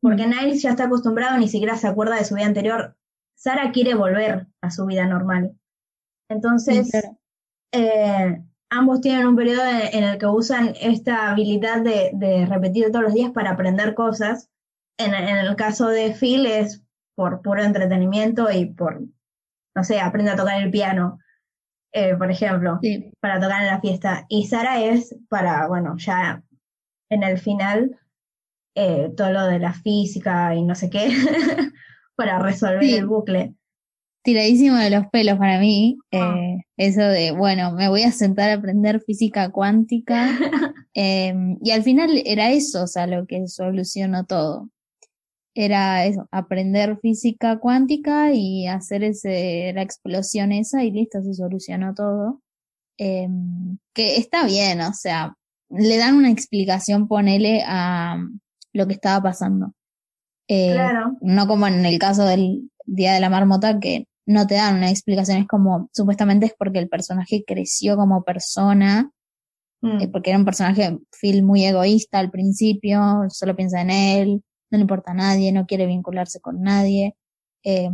porque 0.00 0.26
Niles 0.26 0.62
ya 0.62 0.70
está 0.70 0.84
acostumbrado, 0.84 1.38
ni 1.38 1.48
siquiera 1.48 1.76
se 1.76 1.88
acuerda 1.88 2.16
de 2.16 2.24
su 2.24 2.34
vida 2.34 2.46
anterior. 2.46 2.96
Sara 3.36 3.72
quiere 3.72 3.94
volver 3.94 4.48
a 4.60 4.70
su 4.70 4.86
vida 4.86 5.06
normal. 5.06 5.56
Entonces, 6.28 6.86
Sí, 6.86 6.90
claro. 6.90 7.18
eh, 7.72 8.42
ambos 8.70 9.00
tienen 9.00 9.26
un 9.26 9.36
periodo 9.36 9.62
en, 9.92 10.04
el 10.04 10.18
que 10.18 10.26
usan 10.26 10.74
esta 10.80 11.30
habilidad 11.30 11.82
de, 11.82 12.10
de 12.14 12.46
repetir 12.46 12.90
todos 12.90 13.04
los 13.04 13.14
días 13.14 13.30
para 13.32 13.50
aprender 13.50 13.94
cosas. 13.94 14.50
En, 14.98 15.14
en 15.14 15.36
el 15.38 15.56
caso 15.56 15.88
de 15.88 16.12
Phil 16.12 16.46
es 16.46 16.82
por 17.14 17.40
puro 17.42 17.62
entretenimiento 17.62 18.50
y 18.50 18.66
por, 18.66 19.00
no 19.74 19.84
sé, 19.84 20.00
aprende 20.00 20.32
a 20.32 20.36
tocar 20.36 20.62
el 20.62 20.70
piano, 20.70 21.18
eh, 21.92 22.14
por 22.16 22.30
ejemplo, 22.30 22.78
Sí, 22.82 23.12
para 23.20 23.40
tocar 23.40 23.62
en 23.62 23.68
la 23.68 23.80
fiesta. 23.80 24.26
Y 24.28 24.46
Sara 24.46 24.80
es 24.82 25.16
para, 25.28 25.66
bueno, 25.68 25.96
ya 25.98 26.42
en 27.10 27.22
el 27.22 27.38
final, 27.38 27.98
eh, 28.74 29.10
todo 29.16 29.30
lo 29.32 29.44
de 29.46 29.58
la 29.58 29.72
física 29.72 30.54
y 30.54 30.62
no 30.62 30.74
sé 30.74 30.90
qué, 30.90 31.08
para 32.16 32.38
resolver 32.38 32.82
Sí. 32.82 32.94
el 32.96 33.06
bucle. 33.06 33.54
Tiradísimo 34.28 34.76
de 34.76 34.90
los 34.90 35.06
pelos 35.06 35.38
para 35.38 35.58
mí, 35.58 35.96
Ah. 36.12 36.36
eh, 36.38 36.58
eso 36.76 37.00
de, 37.00 37.30
bueno, 37.30 37.72
me 37.72 37.88
voy 37.88 38.02
a 38.02 38.12
sentar 38.12 38.50
a 38.50 38.54
aprender 38.54 39.00
física 39.00 39.48
cuántica, 39.50 40.28
eh, 40.94 41.34
y 41.62 41.70
al 41.70 41.82
final 41.82 42.10
era 42.26 42.50
eso, 42.50 42.82
o 42.82 42.86
sea, 42.86 43.06
lo 43.06 43.26
que 43.26 43.48
solucionó 43.48 44.26
todo. 44.26 44.68
Era 45.54 46.04
eso, 46.04 46.28
aprender 46.30 46.98
física 47.00 47.58
cuántica 47.58 48.32
y 48.34 48.66
hacer 48.66 49.02
ese, 49.02 49.72
la 49.74 49.80
explosión 49.80 50.52
esa 50.52 50.84
y 50.84 50.90
listo, 50.90 51.22
se 51.22 51.32
solucionó 51.32 51.94
todo. 51.94 52.42
Eh, 52.98 53.28
que 53.94 54.16
está 54.16 54.44
bien, 54.44 54.82
o 54.82 54.92
sea, 54.92 55.34
le 55.70 55.96
dan 55.96 56.16
una 56.16 56.30
explicación, 56.30 57.08
ponele 57.08 57.62
a 57.66 58.18
lo 58.74 58.86
que 58.86 58.92
estaba 58.92 59.22
pasando. 59.22 59.72
Eh, 60.48 60.72
Claro, 60.74 61.16
no 61.22 61.46
como 61.46 61.66
en 61.66 61.86
el 61.86 61.98
caso 61.98 62.24
del 62.24 62.70
Día 62.90 63.12
de 63.12 63.20
la 63.20 63.28
Marmota, 63.30 63.78
que 63.80 64.07
no 64.28 64.46
te 64.46 64.56
dan 64.56 64.76
una 64.76 64.90
explicación, 64.90 65.38
es 65.38 65.48
como, 65.48 65.88
supuestamente 65.90 66.44
es 66.46 66.54
porque 66.56 66.78
el 66.78 66.90
personaje 66.90 67.44
creció 67.46 67.96
como 67.96 68.24
persona, 68.24 69.10
mm, 69.80 70.02
eh, 70.02 70.08
porque 70.08 70.30
era 70.30 70.38
un 70.38 70.44
personaje, 70.44 70.98
Phil, 71.18 71.42
muy 71.42 71.64
egoísta 71.64 72.18
al 72.18 72.30
principio, 72.30 73.24
solo 73.30 73.56
piensa 73.56 73.80
en 73.80 73.90
él, 73.90 74.44
no 74.70 74.76
le 74.76 74.82
importa 74.82 75.12
a 75.12 75.14
nadie, 75.14 75.50
no 75.50 75.64
quiere 75.64 75.86
vincularse 75.86 76.40
con 76.40 76.60
nadie, 76.60 77.16
eh, 77.64 77.88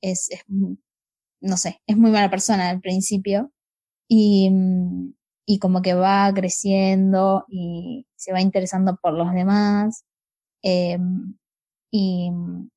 es, 0.00 0.30
no 0.48 1.56
sé, 1.58 1.82
es 1.86 1.96
muy 1.98 2.10
mala 2.10 2.30
persona 2.30 2.70
al 2.70 2.80
principio, 2.80 3.52
y, 4.08 4.48
mm, 4.50 5.12
y 5.44 5.58
como 5.58 5.82
que 5.82 5.92
va 5.92 6.32
creciendo 6.34 7.44
y 7.48 8.06
se 8.16 8.32
va 8.32 8.40
interesando 8.40 8.96
por 9.02 9.12
los 9.12 9.30
demás, 9.34 10.06
eh, 10.62 10.98
y, 11.90 12.30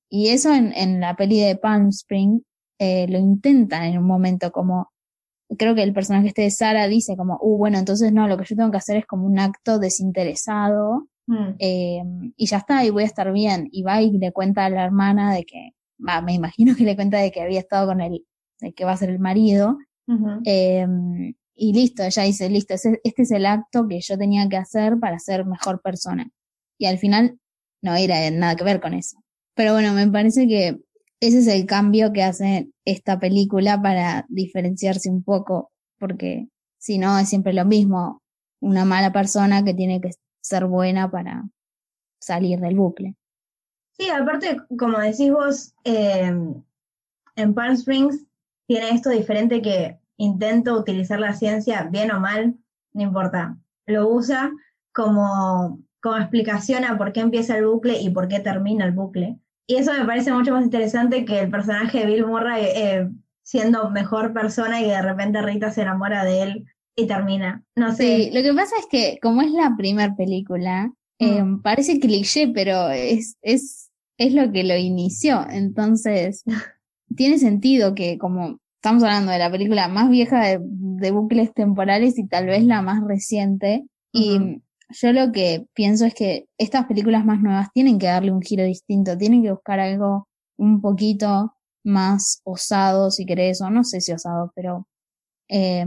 y 0.10 0.30
eso 0.30 0.54
en, 0.54 0.74
en 0.74 1.00
la 1.00 1.16
peli 1.16 1.40
de 1.40 1.56
Palm 1.56 1.90
Spring 1.90 2.42
eh, 2.80 3.06
lo 3.10 3.20
intentan 3.20 3.84
en 3.84 3.98
un 4.00 4.06
momento 4.06 4.52
como 4.52 4.92
creo 5.58 5.74
que 5.76 5.84
el 5.84 5.94
personaje 5.94 6.28
este 6.30 6.44
de 6.44 6.52
Sara 6.52 6.88
dice 6.88 7.18
como, 7.18 7.38
uh, 7.42 7.58
bueno, 7.58 7.78
entonces 7.80 8.14
no, 8.14 8.28
lo 8.28 8.38
que 8.38 8.46
yo 8.46 8.56
tengo 8.56 8.72
que 8.72 8.78
hacer 8.78 8.98
es 8.98 9.06
como 9.06 9.26
un 9.26 9.40
acto 9.40 9.80
desinteresado 9.80 11.08
Mm. 11.28 11.56
eh, 11.60 12.04
y 12.38 12.48
ya 12.48 12.58
está, 12.58 12.84
y 12.84 12.90
voy 12.90 13.04
a 13.04 13.06
estar 13.06 13.32
bien. 13.32 13.68
Y 13.72 13.84
va 13.84 14.02
y 14.02 14.10
le 14.18 14.32
cuenta 14.32 14.66
a 14.66 14.70
la 14.72 14.84
hermana 14.84 15.32
de 15.32 15.44
que, 15.44 15.74
va, 16.04 16.22
me 16.24 16.34
imagino 16.34 16.76
que 16.76 16.84
le 16.84 16.96
cuenta 16.96 17.20
de 17.20 17.32
que 17.32 17.42
había 17.42 17.60
estado 17.60 17.86
con 17.86 18.02
el, 18.02 18.26
de 18.62 18.74
que 18.74 18.84
va 18.84 18.94
a 18.94 18.98
ser 18.98 19.12
el 19.12 19.20
marido, 19.20 19.78
eh, 20.44 20.88
y 21.56 21.74
listo, 21.74 22.02
ella 22.04 22.24
dice, 22.24 22.50
listo, 22.50 22.74
ese- 22.74 23.00
este 23.04 23.22
es 23.22 23.30
el 23.32 23.46
acto 23.46 23.88
que 23.88 24.00
yo 24.02 24.18
tenía 24.18 24.50
que 24.50 24.58
hacer 24.58 24.98
para 25.00 25.20
ser 25.20 25.46
mejor 25.46 25.82
persona. 25.84 26.28
Y 26.80 26.88
al 26.88 26.98
final 26.98 27.38
no 27.84 27.94
era 27.94 28.28
nada 28.32 28.56
que 28.56 28.64
ver 28.64 28.80
con 28.82 28.96
eso. 28.96 29.18
Pero 29.56 29.74
bueno, 29.74 29.94
me 29.94 30.08
parece 30.08 30.48
que 30.48 30.80
ese 31.20 31.40
es 31.40 31.48
el 31.48 31.66
cambio 31.66 32.14
que 32.14 32.24
hace 32.24 32.70
esta 32.86 33.20
película 33.20 33.82
para 33.82 34.26
diferenciarse 34.30 35.10
un 35.10 35.24
poco, 35.24 35.72
porque 36.00 36.48
si 36.78 36.98
no 36.98 37.18
es 37.20 37.30
siempre 37.30 37.54
lo 37.54 37.66
mismo, 37.66 38.22
una 38.62 38.86
mala 38.86 39.12
persona 39.12 39.64
que 39.64 39.74
tiene 39.74 40.00
que 40.00 40.12
ser 40.42 40.66
buena 40.66 41.12
para 41.12 41.44
salir 42.20 42.60
del 42.60 42.76
bucle. 42.76 43.16
Sí, 43.92 44.10
aparte, 44.10 44.58
como 44.78 44.98
decís 45.00 45.32
vos, 45.32 45.74
eh, 45.84 46.34
en 47.36 47.54
Palm 47.54 47.74
Springs 47.74 48.26
tiene 48.66 48.92
esto 48.92 49.10
diferente 49.10 49.62
que 49.62 50.00
intento 50.18 50.78
utilizar 50.78 51.20
la 51.20 51.34
ciencia, 51.34 51.84
bien 51.84 52.12
o 52.12 52.20
mal, 52.20 52.58
no 52.94 53.02
importa. 53.02 53.58
Lo 53.86 54.08
usa 54.10 54.52
como, 54.94 55.80
como 56.02 56.18
explicación 56.18 56.86
a 56.86 56.98
por 56.98 57.12
qué 57.12 57.22
empieza 57.22 57.58
el 57.58 57.66
bucle 57.66 58.00
y 58.00 58.10
por 58.10 58.28
qué 58.28 58.40
termina 58.40 58.86
el 58.86 58.92
bucle. 58.92 59.38
Y 59.70 59.76
eso 59.76 59.94
me 59.94 60.04
parece 60.04 60.34
mucho 60.34 60.52
más 60.52 60.64
interesante 60.64 61.26
que 61.26 61.42
el 61.42 61.52
personaje 61.52 62.00
de 62.00 62.08
Bill 62.08 62.26
Murray 62.26 62.66
eh, 62.76 63.08
siendo 63.44 63.92
mejor 63.92 64.34
persona 64.34 64.82
y 64.82 64.86
de 64.86 65.00
repente 65.00 65.44
Rita 65.44 65.70
se 65.70 65.84
enamora 65.84 66.26
de 66.26 66.42
él 66.42 66.66
y 66.96 67.06
termina. 67.06 67.64
No 67.76 67.94
sé. 67.94 68.18
Sí, 68.18 68.32
lo 68.34 68.42
que 68.42 68.52
pasa 68.52 68.76
es 68.80 68.88
que 68.88 69.20
como 69.22 69.44
es 69.44 69.52
la 69.52 69.76
primera 69.78 70.16
película, 70.16 70.92
eh, 71.20 71.44
parece 71.62 72.00
cliché, 72.00 72.48
pero 72.48 72.90
es, 72.90 73.38
es, 73.44 73.92
es 74.18 74.34
lo 74.34 74.52
que 74.52 74.64
lo 74.64 74.76
inició. 74.76 75.46
Entonces, 75.48 76.44
tiene 77.16 77.38
sentido 77.38 77.94
que 77.94 78.18
como 78.18 78.58
estamos 78.78 79.04
hablando 79.04 79.32
de 79.32 79.38
la 79.38 79.52
película 79.52 79.88
más 79.88 80.10
vieja 80.10 80.48
de, 80.48 80.60
de 80.64 81.12
bucles 81.12 81.54
temporales 81.54 82.18
y 82.18 82.26
tal 82.26 82.48
vez 82.48 82.64
la 82.64 82.82
más 82.82 83.04
reciente, 83.08 83.86
y. 84.12 84.64
yo 84.90 85.14
lo 85.14 85.32
que 85.32 85.66
pienso 85.74 86.06
es 86.06 86.14
que 86.14 86.46
estas 86.58 86.86
películas 86.86 87.26
más 87.26 87.42
nuevas 87.42 87.70
tienen 87.74 88.00
que 88.00 88.08
darle 88.08 88.32
un 88.32 88.42
giro 88.42 88.64
distinto, 88.64 89.18
tienen 89.18 89.44
que 89.44 89.52
buscar 89.52 89.80
algo 89.80 90.28
un 90.58 90.82
poquito 90.82 91.54
más 91.84 92.42
osado, 92.44 93.12
si 93.12 93.26
querés, 93.26 93.62
o 93.62 93.70
no 93.70 93.84
sé 93.84 94.02
si 94.02 94.12
osado, 94.12 94.52
pero 94.56 94.88
eh, 95.48 95.86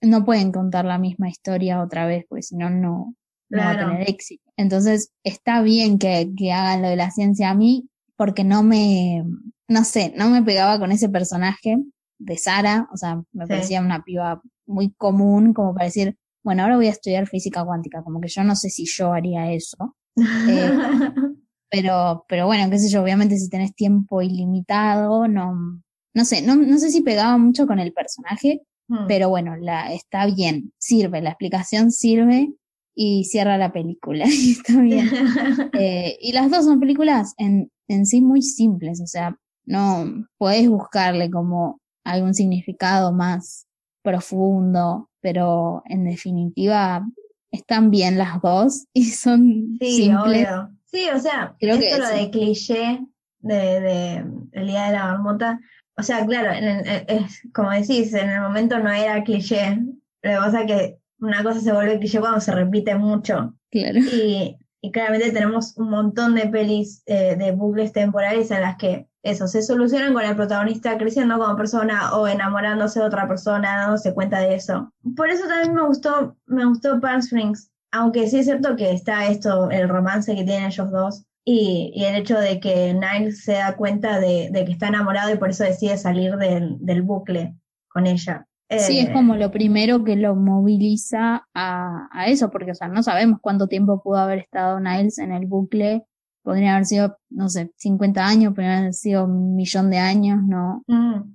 no 0.00 0.24
pueden 0.24 0.52
contar 0.52 0.84
la 0.84 0.98
misma 0.98 1.28
historia 1.28 1.82
otra 1.82 2.06
vez, 2.06 2.24
porque 2.28 2.42
si 2.42 2.56
no, 2.56 2.70
no 2.70 3.14
va 3.56 3.70
a 3.70 3.78
tener 3.78 4.08
éxito. 4.08 4.50
Entonces, 4.56 5.12
está 5.24 5.62
bien 5.62 5.98
que, 5.98 6.30
que 6.36 6.52
hagan 6.52 6.82
lo 6.82 6.88
de 6.88 6.96
la 6.96 7.10
ciencia 7.10 7.50
a 7.50 7.54
mí, 7.54 7.88
porque 8.16 8.44
no 8.44 8.62
me, 8.62 9.24
no 9.68 9.84
sé, 9.84 10.12
no 10.16 10.30
me 10.30 10.42
pegaba 10.42 10.78
con 10.78 10.90
ese 10.92 11.08
personaje 11.08 11.76
de 12.18 12.36
Sara, 12.38 12.88
o 12.92 12.96
sea, 12.96 13.16
me 13.32 13.46
Sí. 13.46 13.50
parecía 13.50 13.80
una 13.80 14.02
piba 14.04 14.40
muy 14.66 14.92
común, 14.92 15.52
como 15.52 15.74
para 15.74 15.86
decir, 15.86 16.16
bueno, 16.44 16.62
ahora 16.62 16.76
voy 16.76 16.86
a 16.86 16.90
estudiar 16.90 17.26
física 17.26 17.64
cuántica, 17.64 18.02
como 18.02 18.20
que 18.20 18.28
yo 18.28 18.44
no 18.44 18.56
sé 18.56 18.70
si 18.70 18.84
yo 18.86 19.12
haría 19.12 19.52
eso, 19.52 19.96
Eh, 20.16 20.16
pero, 21.70 22.24
pero 22.28 22.46
bueno, 22.46 22.70
qué 22.70 22.78
sé 22.78 22.88
yo, 22.88 23.02
obviamente 23.02 23.36
si 23.38 23.48
tenés 23.48 23.74
tiempo 23.74 24.20
ilimitado, 24.22 25.26
no, 25.28 25.80
no 26.14 26.24
sé, 26.24 26.42
no, 26.42 26.56
no 26.56 26.78
sé 26.78 26.90
si 26.90 27.00
pegaba 27.02 27.38
mucho 27.38 27.66
con 27.66 27.78
el 27.78 27.92
personaje, 27.92 28.62
Mm. 28.88 29.06
pero 29.06 29.28
bueno, 29.28 29.56
la, 29.56 29.92
está 29.92 30.26
bien, 30.26 30.72
sirve, 30.76 31.22
la 31.22 31.30
explicación 31.30 31.92
sirve 31.92 32.52
y 32.94 33.24
cierra 33.24 33.56
la 33.56 33.72
película, 33.72 34.24
y 34.28 34.52
está 34.52 34.80
bien. 34.80 35.08
Eh, 35.80 36.18
y 36.20 36.32
las 36.32 36.50
dos 36.50 36.64
son 36.66 36.80
películas 36.80 37.32
en, 37.38 37.70
en 37.88 38.04
sí 38.06 38.20
muy 38.20 38.42
simples, 38.42 39.00
o 39.00 39.06
sea, 39.06 39.38
no 39.64 40.26
podés 40.36 40.68
buscarle 40.68 41.30
como 41.30 41.80
algún 42.04 42.34
significado 42.34 43.12
más 43.12 43.66
profundo, 44.02 45.08
pero 45.22 45.82
en 45.86 46.04
definitiva 46.04 47.06
están 47.50 47.90
bien 47.90 48.18
las 48.18 48.40
dos 48.42 48.86
y 48.92 49.04
son 49.06 49.76
Sí, 49.80 50.04
simples. 50.06 50.46
obvio. 50.48 50.70
Sí, 50.84 51.06
o 51.14 51.18
sea, 51.18 51.56
Creo 51.58 51.78
que 51.78 51.88
esto 51.88 52.02
lo 52.02 52.08
sí. 52.08 52.14
de 52.18 52.30
cliché 52.30 53.00
de, 53.40 53.80
de 53.80 54.16
el 54.52 54.66
día 54.66 54.84
de 54.86 54.92
la 54.92 55.06
marmota, 55.06 55.58
o 55.96 56.02
sea, 56.02 56.24
claro, 56.26 56.52
en 56.52 56.64
el- 56.64 56.86
en- 56.86 57.04
es 57.24 57.42
como 57.54 57.70
decís, 57.70 58.12
en 58.14 58.28
el 58.30 58.40
momento 58.42 58.78
no 58.78 58.90
era 58.90 59.24
cliché. 59.24 59.76
Lo 60.22 60.30
que 60.30 60.36
pasa 60.36 60.60
es 60.62 60.66
que 60.66 60.98
una 61.20 61.42
cosa 61.42 61.60
se 61.60 61.72
vuelve 61.72 61.98
cliché 61.98 62.20
cuando 62.20 62.40
se 62.40 62.52
repite 62.52 62.94
mucho. 62.94 63.54
Claro. 63.70 63.98
Y, 64.00 64.56
y 64.80 64.90
claramente 64.92 65.30
tenemos 65.32 65.76
un 65.78 65.90
montón 65.90 66.34
de 66.34 66.46
pelis 66.48 67.02
eh, 67.06 67.36
de 67.36 67.52
bucles 67.52 67.92
temporales 67.92 68.50
en 68.50 68.60
las 68.62 68.76
que 68.76 69.06
eso 69.22 69.46
se 69.46 69.62
solucionan 69.62 70.14
con 70.14 70.24
el 70.24 70.34
protagonista 70.36 70.98
creciendo 70.98 71.38
como 71.38 71.56
persona 71.56 72.14
o 72.14 72.26
enamorándose 72.26 73.00
de 73.00 73.06
otra 73.06 73.28
persona, 73.28 73.76
dándose 73.78 74.14
cuenta 74.14 74.40
de 74.40 74.54
eso. 74.54 74.92
Por 75.16 75.30
eso 75.30 75.46
también 75.46 75.74
me 75.74 75.86
gustó, 75.86 76.36
me 76.46 76.64
gustó 76.64 77.00
Palm 77.00 77.20
Springs, 77.20 77.70
aunque 77.92 78.26
sí 78.28 78.38
es 78.38 78.46
cierto 78.46 78.74
que 78.76 78.90
está 78.92 79.26
esto, 79.26 79.70
el 79.70 79.88
romance 79.88 80.34
que 80.34 80.44
tienen 80.44 80.66
ellos 80.66 80.90
dos 80.90 81.24
y, 81.44 81.92
y 81.94 82.04
el 82.04 82.16
hecho 82.16 82.38
de 82.38 82.58
que 82.60 82.94
Niles 82.94 83.44
se 83.44 83.52
da 83.54 83.76
cuenta 83.76 84.18
de, 84.18 84.48
de 84.50 84.64
que 84.64 84.72
está 84.72 84.88
enamorado 84.88 85.32
y 85.32 85.38
por 85.38 85.50
eso 85.50 85.64
decide 85.64 85.96
salir 85.98 86.36
del, 86.36 86.76
del 86.80 87.02
bucle 87.02 87.54
con 87.88 88.06
ella. 88.06 88.46
Sí, 88.70 88.98
Eh, 88.98 89.02
es 89.02 89.10
como 89.10 89.36
lo 89.36 89.50
primero 89.50 90.02
que 90.02 90.16
lo 90.16 90.34
moviliza 90.34 91.46
a, 91.52 92.08
a 92.10 92.26
eso, 92.28 92.50
porque, 92.50 92.70
o 92.70 92.74
sea, 92.74 92.88
no 92.88 93.02
sabemos 93.02 93.38
cuánto 93.42 93.66
tiempo 93.66 94.02
pudo 94.02 94.16
haber 94.16 94.38
estado 94.38 94.80
Niles 94.80 95.18
en 95.18 95.32
el 95.32 95.46
bucle. 95.46 96.06
Podría 96.42 96.72
haber 96.74 96.86
sido, 96.86 97.18
no 97.30 97.48
sé, 97.48 97.72
50 97.76 98.26
años, 98.26 98.54
podría 98.54 98.78
haber 98.78 98.94
sido 98.94 99.24
un 99.26 99.54
millón 99.56 99.90
de 99.90 99.98
años, 99.98 100.40
no, 100.46 100.82
mm, 100.88 101.34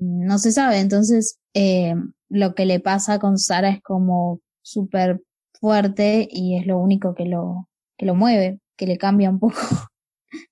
no 0.00 0.38
se 0.38 0.52
sabe. 0.52 0.80
Entonces, 0.80 1.38
eh, 1.54 1.94
lo 2.28 2.54
que 2.54 2.66
le 2.66 2.80
pasa 2.80 3.18
con 3.18 3.38
Sara 3.38 3.70
es 3.70 3.82
como 3.82 4.40
súper 4.62 5.22
fuerte 5.60 6.26
y 6.30 6.58
es 6.58 6.66
lo 6.66 6.78
único 6.78 7.14
que 7.14 7.26
lo, 7.26 7.68
que 7.96 8.06
lo 8.06 8.14
mueve, 8.14 8.60
que 8.76 8.86
le 8.86 8.98
cambia 8.98 9.30
un 9.30 9.38
poco. 9.40 9.56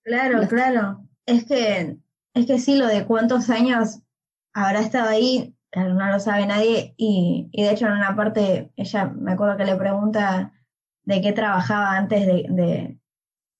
Claro, 0.04 0.38
Los- 0.38 0.48
claro. 0.48 1.06
Es 1.26 1.44
que, 1.44 1.96
es 2.34 2.46
que 2.46 2.58
sí, 2.58 2.76
lo 2.76 2.86
de 2.86 3.06
cuántos 3.06 3.50
años 3.50 4.00
habrá 4.52 4.80
estado 4.80 5.08
ahí, 5.10 5.54
claro, 5.70 5.94
no 5.94 6.06
lo 6.10 6.18
sabe 6.20 6.46
nadie. 6.46 6.94
Y, 6.96 7.48
y 7.52 7.62
de 7.62 7.70
hecho, 7.72 7.86
en 7.86 7.92
una 7.92 8.14
parte, 8.16 8.72
ella 8.76 9.06
me 9.06 9.32
acuerdo 9.32 9.56
que 9.56 9.64
le 9.64 9.76
pregunta 9.76 10.52
de 11.04 11.20
qué 11.20 11.32
trabajaba 11.32 11.96
antes 11.96 12.26
de, 12.26 12.46
de, 12.48 12.98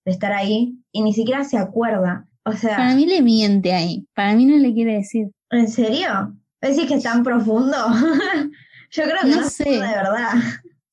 de 0.05 0.13
estar 0.13 0.33
ahí, 0.33 0.77
y 0.93 1.03
ni 1.03 1.13
siquiera 1.13 1.45
se 1.45 1.59
acuerda. 1.59 2.27
O 2.45 2.51
Para 2.51 2.59
sea, 2.59 2.95
mí 2.97 3.07
le 3.07 3.23
miente 3.23 3.73
ahí, 3.73 4.07
para 4.15 4.35
mí 4.35 4.45
no 4.47 4.57
le 4.57 4.73
quiere 4.75 4.95
decir. 4.95 5.29
¿en 5.51 5.69
serio? 5.69 6.35
¿Decís 6.61 6.87
que 6.87 6.95
es 6.95 7.03
tan 7.03 7.23
profundo? 7.23 7.77
Yo 8.91 9.05
creo 9.05 9.17
que 9.23 9.29
No 9.29 9.37
no, 9.37 9.43
se 9.45 9.65
sé. 9.65 9.71
de 9.71 9.79
verdad. 9.81 10.33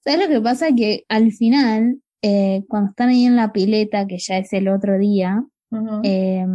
¿Sabes 0.03 0.19
lo 0.19 0.27
que 0.27 0.41
pasa? 0.41 0.67
Que 0.75 1.03
al 1.09 1.31
final, 1.31 2.01
eh, 2.21 2.63
cuando 2.67 2.91
están 2.91 3.09
ahí 3.09 3.25
en 3.25 3.35
la 3.35 3.51
pileta, 3.51 4.05
que 4.07 4.17
ya 4.17 4.37
es 4.37 4.51
el 4.53 4.67
otro 4.67 4.97
día, 4.97 5.43
eh, 6.03 6.45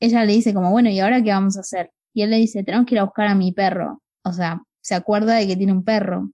ella 0.00 0.24
le 0.24 0.32
dice 0.32 0.52
como, 0.54 0.70
bueno, 0.70 0.90
¿y 0.90 1.00
ahora 1.00 1.22
qué 1.22 1.30
vamos 1.30 1.56
a 1.56 1.60
hacer? 1.60 1.90
Y 2.14 2.22
él 2.22 2.30
le 2.30 2.36
dice, 2.36 2.62
tenemos 2.64 2.86
que 2.86 2.94
ir 2.96 3.00
a 3.00 3.04
buscar 3.04 3.28
a 3.28 3.34
mi 3.34 3.52
perro. 3.52 4.02
O 4.24 4.32
sea, 4.32 4.60
se 4.82 4.94
acuerda 4.94 5.34
de 5.34 5.46
que 5.46 5.56
tiene 5.56 5.72
un 5.72 5.84
perro, 5.84 6.30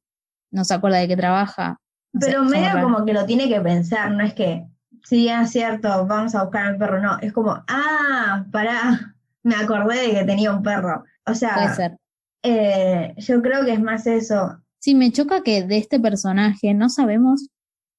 no 0.50 0.64
se 0.64 0.74
acuerda 0.74 0.98
de 0.98 1.08
que 1.08 1.16
trabaja. 1.16 1.78
No 2.12 2.20
sé, 2.20 2.26
Pero 2.26 2.42
son 2.42 2.50
medio 2.50 2.82
como 2.82 3.04
que 3.04 3.12
lo 3.12 3.26
tiene 3.26 3.48
que 3.48 3.60
pensar, 3.60 4.10
no 4.12 4.24
es 4.24 4.34
que, 4.34 4.64
sí, 5.04 5.28
es 5.28 5.50
cierto, 5.50 6.06
vamos 6.06 6.34
a 6.34 6.44
buscar 6.44 6.66
al 6.66 6.78
perro, 6.78 7.00
no, 7.00 7.18
es 7.20 7.32
como, 7.32 7.62
ah, 7.68 8.44
pará, 8.52 9.14
me 9.42 9.54
acordé 9.56 10.08
de 10.08 10.10
que 10.14 10.24
tenía 10.24 10.52
un 10.52 10.62
perro. 10.62 11.04
O 11.26 11.32
Puede 11.32 11.36
sea, 11.36 11.74
ser. 11.74 11.96
eh, 12.42 13.14
yo 13.16 13.42
creo 13.42 13.64
que 13.64 13.72
es 13.72 13.80
más 13.80 14.06
eso. 14.06 14.58
Sí, 14.80 14.94
me 14.94 15.10
choca 15.12 15.42
que 15.42 15.62
de 15.64 15.76
este 15.78 16.00
personaje 16.00 16.72
no 16.74 16.88
sabemos 16.88 17.48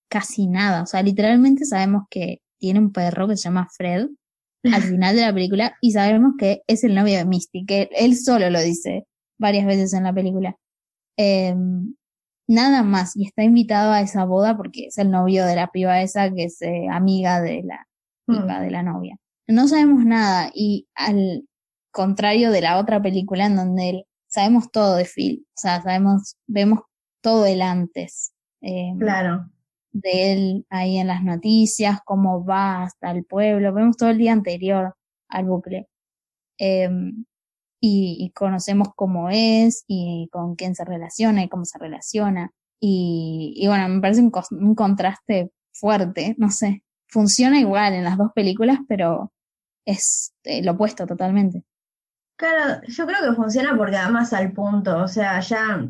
casi 0.09 0.47
nada. 0.47 0.83
O 0.83 0.85
sea, 0.85 1.03
literalmente 1.03 1.65
sabemos 1.65 2.03
que 2.09 2.41
tiene 2.57 2.79
un 2.79 2.91
perro 2.91 3.27
que 3.27 3.37
se 3.37 3.43
llama 3.43 3.67
Fred 3.75 4.07
al 4.63 4.81
final 4.83 5.15
de 5.15 5.21
la 5.21 5.33
película 5.33 5.75
y 5.81 5.91
sabemos 5.91 6.33
que 6.37 6.61
es 6.67 6.83
el 6.83 6.95
novio 6.95 7.17
de 7.17 7.25
Misty, 7.25 7.65
que 7.65 7.89
él 7.93 8.17
solo 8.17 8.49
lo 8.49 8.59
dice 8.61 9.05
varias 9.37 9.65
veces 9.65 9.93
en 9.93 10.03
la 10.03 10.13
película. 10.13 10.55
Eh, 11.17 11.55
nada 12.49 12.83
más, 12.83 13.15
y 13.15 13.27
está 13.27 13.43
invitado 13.43 13.91
a 13.93 14.01
esa 14.01 14.25
boda 14.25 14.57
porque 14.57 14.87
es 14.87 14.97
el 14.97 15.11
novio 15.11 15.45
de 15.45 15.55
la 15.55 15.67
piba 15.67 16.01
esa 16.01 16.31
que 16.33 16.45
es 16.45 16.61
eh, 16.61 16.87
amiga 16.91 17.41
de 17.41 17.63
la 17.63 17.87
tipa 18.27 18.59
Mm, 18.59 18.61
de 18.63 18.71
la 18.71 18.83
novia. 18.83 19.17
No 19.47 19.67
sabemos 19.67 20.05
nada 20.05 20.51
y 20.53 20.87
al 20.95 21.47
contrario 21.91 22.51
de 22.51 22.61
la 22.61 22.77
otra 22.79 23.01
película 23.01 23.45
en 23.45 23.55
donde 23.55 23.89
él- 23.89 24.05
sabemos 24.27 24.71
todo 24.71 24.95
de 24.95 25.05
Phil, 25.05 25.45
o 25.47 25.59
sea, 25.59 25.81
sabemos, 25.81 26.37
vemos 26.47 26.81
todo 27.21 27.45
el 27.45 27.61
antes 27.61 28.33
eh, 28.61 28.93
claro, 28.99 29.49
de 29.91 30.33
él 30.33 30.65
ahí 30.69 30.97
en 30.97 31.07
las 31.07 31.23
noticias, 31.23 31.99
cómo 32.05 32.45
va 32.45 32.83
hasta 32.83 33.11
el 33.11 33.25
pueblo, 33.25 33.73
vemos 33.73 33.97
todo 33.97 34.09
el 34.09 34.17
día 34.19 34.33
anterior 34.33 34.95
al 35.29 35.45
bucle. 35.45 35.87
Eh, 36.59 36.89
y, 37.81 38.31
conocemos 38.35 38.89
cómo 38.95 39.29
es 39.29 39.83
y 39.87 40.29
con 40.31 40.55
quién 40.55 40.75
se 40.75 40.85
relaciona 40.85 41.43
y 41.43 41.49
cómo 41.49 41.65
se 41.65 41.77
relaciona. 41.79 42.51
Y, 42.79 43.53
y 43.55 43.67
bueno, 43.67 43.87
me 43.89 44.01
parece 44.01 44.21
un, 44.21 44.31
un 44.51 44.75
contraste 44.75 45.51
fuerte, 45.71 46.35
no 46.37 46.49
sé. 46.51 46.83
Funciona 47.07 47.59
igual 47.59 47.93
en 47.93 48.03
las 48.03 48.17
dos 48.17 48.31
películas, 48.33 48.79
pero 48.87 49.31
es 49.85 50.33
eh, 50.43 50.63
lo 50.63 50.73
opuesto 50.73 51.07
totalmente. 51.07 51.63
Claro, 52.37 52.81
yo 52.87 53.05
creo 53.05 53.29
que 53.29 53.35
funciona 53.35 53.75
porque 53.75 53.97
además 53.97 54.31
al 54.33 54.53
punto, 54.53 55.03
o 55.03 55.07
sea, 55.07 55.39
ya 55.41 55.89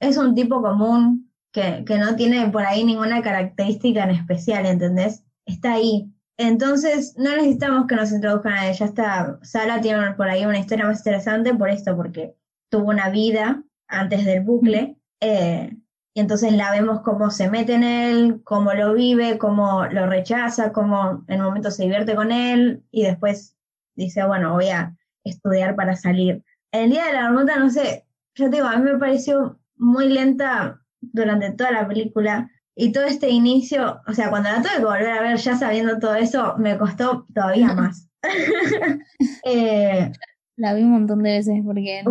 es 0.00 0.16
un 0.16 0.34
tipo 0.34 0.60
común 0.62 1.32
que, 1.52 1.84
que 1.86 1.98
no 1.98 2.16
tiene 2.16 2.48
por 2.48 2.64
ahí 2.64 2.84
ninguna 2.84 3.22
característica 3.22 4.04
en 4.04 4.10
especial, 4.10 4.66
¿entendés? 4.66 5.24
Está 5.44 5.74
ahí. 5.74 6.12
Entonces, 6.38 7.14
no 7.16 7.34
necesitamos 7.34 7.86
que 7.86 7.96
nos 7.96 8.12
introduzcan 8.12 8.52
a 8.52 8.68
ella. 8.68 8.86
Está, 8.86 9.38
Sara 9.42 9.80
tiene 9.80 10.12
por 10.12 10.28
ahí 10.28 10.44
una 10.44 10.58
historia 10.58 10.86
más 10.86 10.98
interesante 10.98 11.54
por 11.54 11.70
esto, 11.70 11.96
porque 11.96 12.36
tuvo 12.68 12.90
una 12.90 13.08
vida 13.10 13.62
antes 13.88 14.24
del 14.24 14.42
bucle, 14.42 14.96
eh, 15.20 15.76
y 16.14 16.20
entonces 16.20 16.52
la 16.52 16.70
vemos 16.70 17.00
cómo 17.02 17.30
se 17.30 17.50
mete 17.50 17.74
en 17.74 17.84
él, 17.84 18.40
cómo 18.42 18.72
lo 18.72 18.94
vive, 18.94 19.38
cómo 19.38 19.86
lo 19.86 20.06
rechaza, 20.06 20.72
cómo 20.72 21.24
en 21.28 21.40
un 21.40 21.46
momento 21.46 21.70
se 21.70 21.84
divierte 21.84 22.14
con 22.14 22.32
él, 22.32 22.84
y 22.90 23.04
después 23.04 23.56
dice, 23.94 24.24
bueno, 24.26 24.54
voy 24.54 24.68
a 24.68 24.96
estudiar 25.24 25.76
para 25.76 25.94
salir. 25.94 26.42
El 26.72 26.90
día 26.90 27.06
de 27.06 27.12
la 27.12 27.22
marmota, 27.22 27.58
no 27.58 27.70
sé, 27.70 28.06
yo 28.34 28.50
te 28.50 28.56
digo, 28.56 28.66
a 28.66 28.76
mí 28.76 28.82
me 28.90 28.98
pareció 28.98 29.58
muy 29.76 30.08
lenta 30.08 30.80
durante 31.00 31.52
toda 31.52 31.70
la 31.70 31.86
película, 31.86 32.50
y 32.78 32.92
todo 32.92 33.04
este 33.04 33.30
inicio, 33.30 34.02
o 34.06 34.12
sea, 34.12 34.28
cuando 34.28 34.50
la 34.50 34.60
tuve 34.60 34.76
que 34.76 34.84
volver 34.84 35.08
a 35.08 35.22
ver 35.22 35.38
ya 35.38 35.56
sabiendo 35.56 35.98
todo 35.98 36.14
eso, 36.14 36.54
me 36.58 36.76
costó 36.76 37.26
todavía 37.34 37.68
más. 37.74 38.08
Eh, 39.44 40.10
la 40.56 40.74
vi 40.74 40.82
un 40.82 40.90
montón 40.90 41.22
de 41.22 41.30
veces 41.30 41.60
porque 41.64 42.02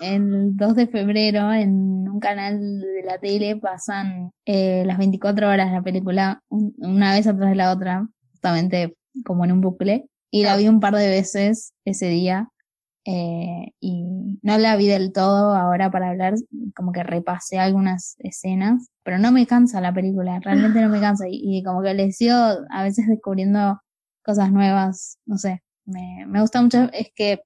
el 0.00 0.56
2 0.56 0.74
de 0.74 0.86
febrero 0.88 1.52
en 1.52 2.08
un 2.08 2.18
canal 2.18 2.80
de 2.80 3.02
la 3.04 3.18
tele 3.18 3.56
pasan 3.56 4.32
eh, 4.44 4.82
las 4.84 4.98
24 4.98 5.48
horas 5.48 5.70
la 5.70 5.82
película, 5.82 6.42
una 6.48 7.12
vez 7.12 7.28
atrás 7.28 7.50
de 7.50 7.54
la 7.54 7.72
otra, 7.72 8.08
justamente 8.32 8.96
como 9.24 9.44
en 9.44 9.52
un 9.52 9.60
bucle. 9.60 10.06
Y 10.32 10.42
la 10.42 10.56
vi 10.56 10.66
un 10.66 10.80
par 10.80 10.96
de 10.96 11.08
veces 11.08 11.72
ese 11.84 12.08
día 12.08 12.48
eh, 13.06 13.72
y 13.80 14.38
no 14.42 14.56
la 14.56 14.76
vi 14.76 14.86
del 14.86 15.12
todo 15.12 15.54
ahora 15.54 15.90
para 15.90 16.08
hablar, 16.08 16.34
como 16.74 16.92
que 16.92 17.02
repasé 17.02 17.58
algunas 17.58 18.16
escenas, 18.18 18.88
pero 19.02 19.18
no 19.18 19.30
me 19.30 19.46
cansa 19.46 19.82
la 19.82 19.92
película, 19.92 20.40
realmente 20.40 20.80
no 20.80 20.88
me 20.88 21.00
cansa 21.00 21.26
y, 21.28 21.62
como 21.62 21.82
que 21.82 21.92
le 21.94 22.12
sigo 22.12 22.34
a 22.34 22.82
veces 22.82 23.06
descubriendo 23.06 23.80
cosas 24.24 24.50
nuevas, 24.52 25.18
no 25.26 25.36
sé, 25.36 25.62
me, 25.84 26.24
me 26.26 26.40
gusta 26.40 26.62
mucho, 26.62 26.88
es 26.92 27.10
que 27.14 27.40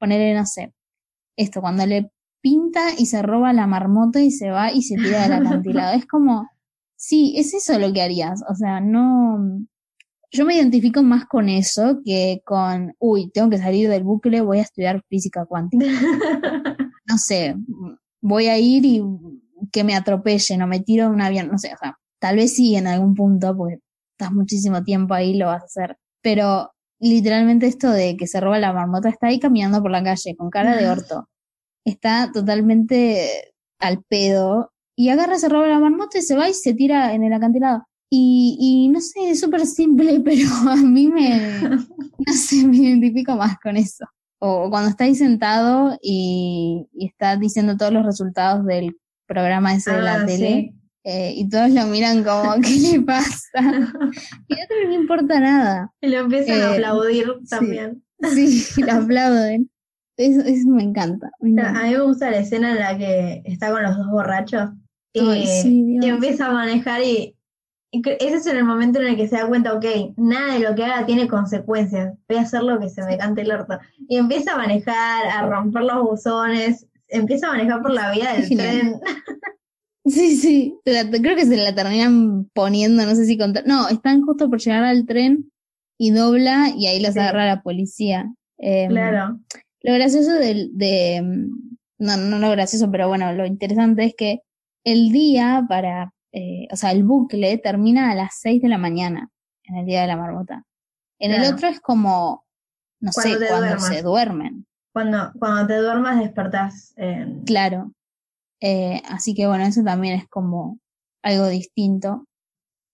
ponerle, 0.00 0.34
no 0.34 0.46
sé, 0.46 0.74
esto, 1.36 1.60
cuando 1.60 1.86
le 1.86 2.10
pinta 2.40 2.90
y 2.98 3.06
se 3.06 3.22
roba 3.22 3.52
la 3.52 3.66
marmota 3.68 4.20
y 4.20 4.32
se 4.32 4.50
va 4.50 4.72
y 4.72 4.82
se 4.82 4.96
tira 4.96 5.22
del 5.22 5.32
acantilado, 5.46 5.96
es 5.96 6.06
como, 6.06 6.48
sí, 6.96 7.34
es 7.36 7.54
eso 7.54 7.78
lo 7.78 7.92
que 7.92 8.02
harías, 8.02 8.42
o 8.48 8.54
sea, 8.56 8.80
no, 8.80 9.38
yo 10.30 10.44
me 10.44 10.56
identifico 10.56 11.02
más 11.02 11.26
con 11.26 11.48
eso 11.48 12.00
que 12.04 12.42
con, 12.44 12.94
uy, 12.98 13.30
tengo 13.30 13.50
que 13.50 13.58
salir 13.58 13.88
del 13.88 14.04
bucle, 14.04 14.40
voy 14.40 14.58
a 14.58 14.62
estudiar 14.62 15.02
física 15.08 15.46
cuántica. 15.46 15.84
no 17.06 17.18
sé, 17.18 17.56
voy 18.20 18.46
a 18.46 18.58
ir 18.58 18.84
y 18.84 19.02
que 19.72 19.84
me 19.84 19.96
atropellen 19.96 20.62
o 20.62 20.66
me 20.66 20.80
tiro 20.80 21.06
de 21.06 21.10
un 21.10 21.22
avión, 21.22 21.48
no 21.48 21.58
sé, 21.58 21.72
o 21.74 21.76
sea, 21.78 21.98
tal 22.20 22.36
vez 22.36 22.54
sí 22.54 22.76
en 22.76 22.86
algún 22.86 23.14
punto, 23.14 23.56
porque 23.56 23.78
estás 24.12 24.32
muchísimo 24.32 24.82
tiempo 24.84 25.14
ahí, 25.14 25.36
lo 25.36 25.46
vas 25.46 25.62
a 25.62 25.66
hacer. 25.66 25.96
Pero 26.22 26.72
literalmente 27.00 27.66
esto 27.66 27.90
de 27.90 28.16
que 28.16 28.26
se 28.26 28.40
roba 28.40 28.58
la 28.58 28.72
marmota 28.72 29.08
está 29.08 29.28
ahí 29.28 29.38
caminando 29.38 29.80
por 29.82 29.90
la 29.90 30.02
calle 30.02 30.36
con 30.36 30.50
cara 30.50 30.76
de 30.76 30.88
orto. 30.88 31.28
Está 31.84 32.30
totalmente 32.32 33.52
al 33.78 34.02
pedo 34.04 34.72
y 34.96 35.10
agarra, 35.10 35.38
se 35.38 35.48
roba 35.48 35.68
la 35.68 35.78
marmota 35.78 36.18
y 36.18 36.22
se 36.22 36.36
va 36.36 36.48
y 36.48 36.54
se 36.54 36.74
tira 36.74 37.14
en 37.14 37.24
el 37.24 37.32
acantilado. 37.32 37.84
Y, 38.10 38.56
y 38.58 38.88
no 38.88 39.00
sé, 39.00 39.30
es 39.30 39.40
súper 39.40 39.66
simple, 39.66 40.20
pero 40.24 40.48
a 40.68 40.76
mí 40.76 41.08
me, 41.08 41.60
no 41.60 42.32
sé, 42.32 42.66
me 42.66 42.76
identifico 42.76 43.36
más 43.36 43.58
con 43.60 43.76
eso. 43.76 44.06
O 44.40 44.70
cuando 44.70 44.90
está 44.90 45.04
ahí 45.04 45.14
sentado 45.14 45.98
y, 46.00 46.86
y 46.94 47.06
está 47.06 47.36
diciendo 47.36 47.76
todos 47.76 47.92
los 47.92 48.06
resultados 48.06 48.64
del 48.64 48.96
programa 49.26 49.74
ese 49.74 49.92
de 49.92 50.02
la 50.02 50.22
ah, 50.22 50.26
tele, 50.26 50.72
eh, 51.04 51.32
y 51.34 51.48
todos 51.48 51.70
lo 51.70 51.86
miran 51.86 52.22
como, 52.22 52.54
¿qué 52.62 52.76
le 52.92 53.00
pasa? 53.00 53.60
Y 54.48 54.54
a 54.54 54.64
otro 54.64 54.76
no 54.84 54.88
le 54.90 54.94
importa 54.94 55.40
nada. 55.40 55.92
Y 56.00 56.08
lo 56.08 56.18
empiezan 56.18 56.60
a 56.60 56.64
eh, 56.64 56.74
aplaudir 56.74 57.28
también. 57.48 58.02
Sí, 58.34 58.64
lo 58.82 58.92
aplauden. 58.92 59.70
Eso, 60.18 60.40
eso 60.40 60.68
me, 60.68 60.82
encanta, 60.82 61.28
A 61.28 61.44
mí 61.44 61.52
me 61.52 62.00
gusta 62.00 62.30
la 62.30 62.38
escena 62.38 62.72
en 62.72 62.78
la 62.80 62.98
que 62.98 63.40
está 63.44 63.70
con 63.70 63.84
los 63.84 63.96
dos 63.96 64.08
borrachos 64.08 64.70
y 65.12 66.04
empieza 66.04 66.46
a 66.46 66.52
manejar 66.52 67.02
y, 67.02 67.36
ese 67.90 68.36
es 68.36 68.46
en 68.46 68.56
el 68.56 68.64
momento 68.64 69.00
en 69.00 69.08
el 69.08 69.16
que 69.16 69.28
se 69.28 69.36
da 69.36 69.46
cuenta, 69.46 69.72
ok, 69.72 69.84
nada 70.16 70.54
de 70.54 70.60
lo 70.60 70.74
que 70.74 70.84
haga 70.84 71.06
tiene 71.06 71.26
consecuencias, 71.26 72.14
voy 72.28 72.38
a 72.38 72.42
hacer 72.42 72.62
lo 72.62 72.78
que 72.78 72.88
se 72.88 73.02
me 73.04 73.16
cante 73.16 73.42
el 73.42 73.52
orto. 73.52 73.78
Y 74.08 74.16
empieza 74.16 74.54
a 74.54 74.58
manejar, 74.58 75.26
a 75.26 75.46
romper 75.46 75.84
los 75.84 76.02
buzones, 76.02 76.86
empieza 77.08 77.48
a 77.48 77.52
manejar 77.52 77.80
por 77.80 77.92
la 77.92 78.10
vía 78.12 78.34
del 78.34 78.48
tren. 78.48 79.00
Sí, 80.04 80.36
sí, 80.36 80.74
creo 80.84 81.36
que 81.36 81.44
se 81.44 81.58
la 81.58 81.74
terminan 81.74 82.46
poniendo, 82.54 83.04
no 83.04 83.14
sé 83.14 83.26
si 83.26 83.36
contar. 83.36 83.66
No, 83.66 83.88
están 83.88 84.22
justo 84.22 84.48
por 84.48 84.58
llegar 84.58 84.84
al 84.84 85.04
tren 85.04 85.52
y 85.98 86.12
dobla 86.12 86.72
y 86.74 86.86
ahí 86.86 86.98
los 87.00 87.14
agarra 87.14 87.44
la 87.44 87.62
policía. 87.62 88.32
Em, 88.56 88.88
claro. 88.88 89.38
Lo 89.82 89.92
gracioso 89.92 90.32
de, 90.32 90.70
de, 90.72 91.20
no, 91.98 92.16
no 92.16 92.38
lo 92.38 92.50
gracioso, 92.50 92.90
pero 92.90 93.08
bueno, 93.08 93.32
lo 93.34 93.44
interesante 93.44 94.04
es 94.04 94.14
que 94.16 94.40
el 94.84 95.10
día 95.12 95.66
para 95.68 96.14
eh, 96.38 96.68
o 96.70 96.76
sea, 96.76 96.92
el 96.92 97.02
bucle 97.02 97.58
termina 97.58 98.12
a 98.12 98.14
las 98.14 98.38
6 98.38 98.62
de 98.62 98.68
la 98.68 98.78
mañana 98.78 99.28
en 99.64 99.74
el 99.74 99.86
día 99.86 100.02
de 100.02 100.06
la 100.06 100.16
marmota. 100.16 100.64
En 101.18 101.32
el 101.32 101.52
otro 101.52 101.66
es 101.66 101.80
como, 101.80 102.46
no 103.00 103.10
sé, 103.10 103.36
cuando 103.48 103.80
se 103.80 104.02
duermen. 104.02 104.64
Cuando, 104.92 105.32
cuando 105.36 105.66
te 105.66 105.78
duermas 105.78 106.20
despertás. 106.20 106.94
Claro. 107.44 107.92
Eh, 108.60 109.02
así 109.08 109.34
que 109.34 109.48
bueno, 109.48 109.64
eso 109.64 109.82
también 109.82 110.14
es 110.14 110.28
como 110.28 110.78
algo 111.24 111.48
distinto. 111.48 112.24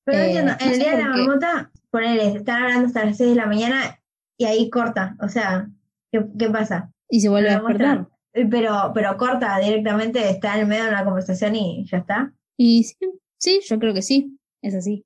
Pero 0.07 0.21
eh, 0.21 0.27
entiendo, 0.29 0.53
en 0.59 0.71
el 0.71 0.79
día 0.79 0.97
de 0.97 1.03
la 1.03 1.09
marmota, 1.11 1.71
ponele, 1.91 2.29
están 2.29 2.63
hablando 2.63 2.87
hasta 2.87 3.05
las 3.05 3.19
6 3.19 3.29
de 3.29 3.37
la 3.37 3.47
mañana 3.47 4.01
y 4.39 4.47
ahí 4.47 4.71
corta. 4.71 5.17
O 5.21 5.29
sea, 5.29 5.69
¿qué, 6.11 6.25
qué 6.39 6.49
pasa? 6.49 6.91
Y 7.11 7.21
se 7.21 7.29
vuelve 7.29 7.51
a 7.51 7.61
despertar. 7.61 8.09
Pero, 8.33 8.93
pero 8.95 9.19
corta 9.19 9.59
directamente, 9.59 10.31
está 10.31 10.59
en 10.59 10.67
medio 10.67 10.85
de 10.85 10.91
una 10.91 11.05
conversación 11.05 11.55
y 11.57 11.85
ya 11.87 11.99
está. 11.99 12.33
Y 12.57 12.85
sí, 12.85 13.21
Sí, 13.45 13.61
yo 13.69 13.79
creo 13.79 13.93
que 13.93 14.01
sí, 14.01 14.39
es 14.63 14.75
así. 14.75 15.05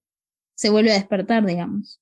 Se 0.54 0.70
vuelve 0.70 0.92
a 0.92 0.94
despertar, 0.94 1.44
digamos. 1.44 2.00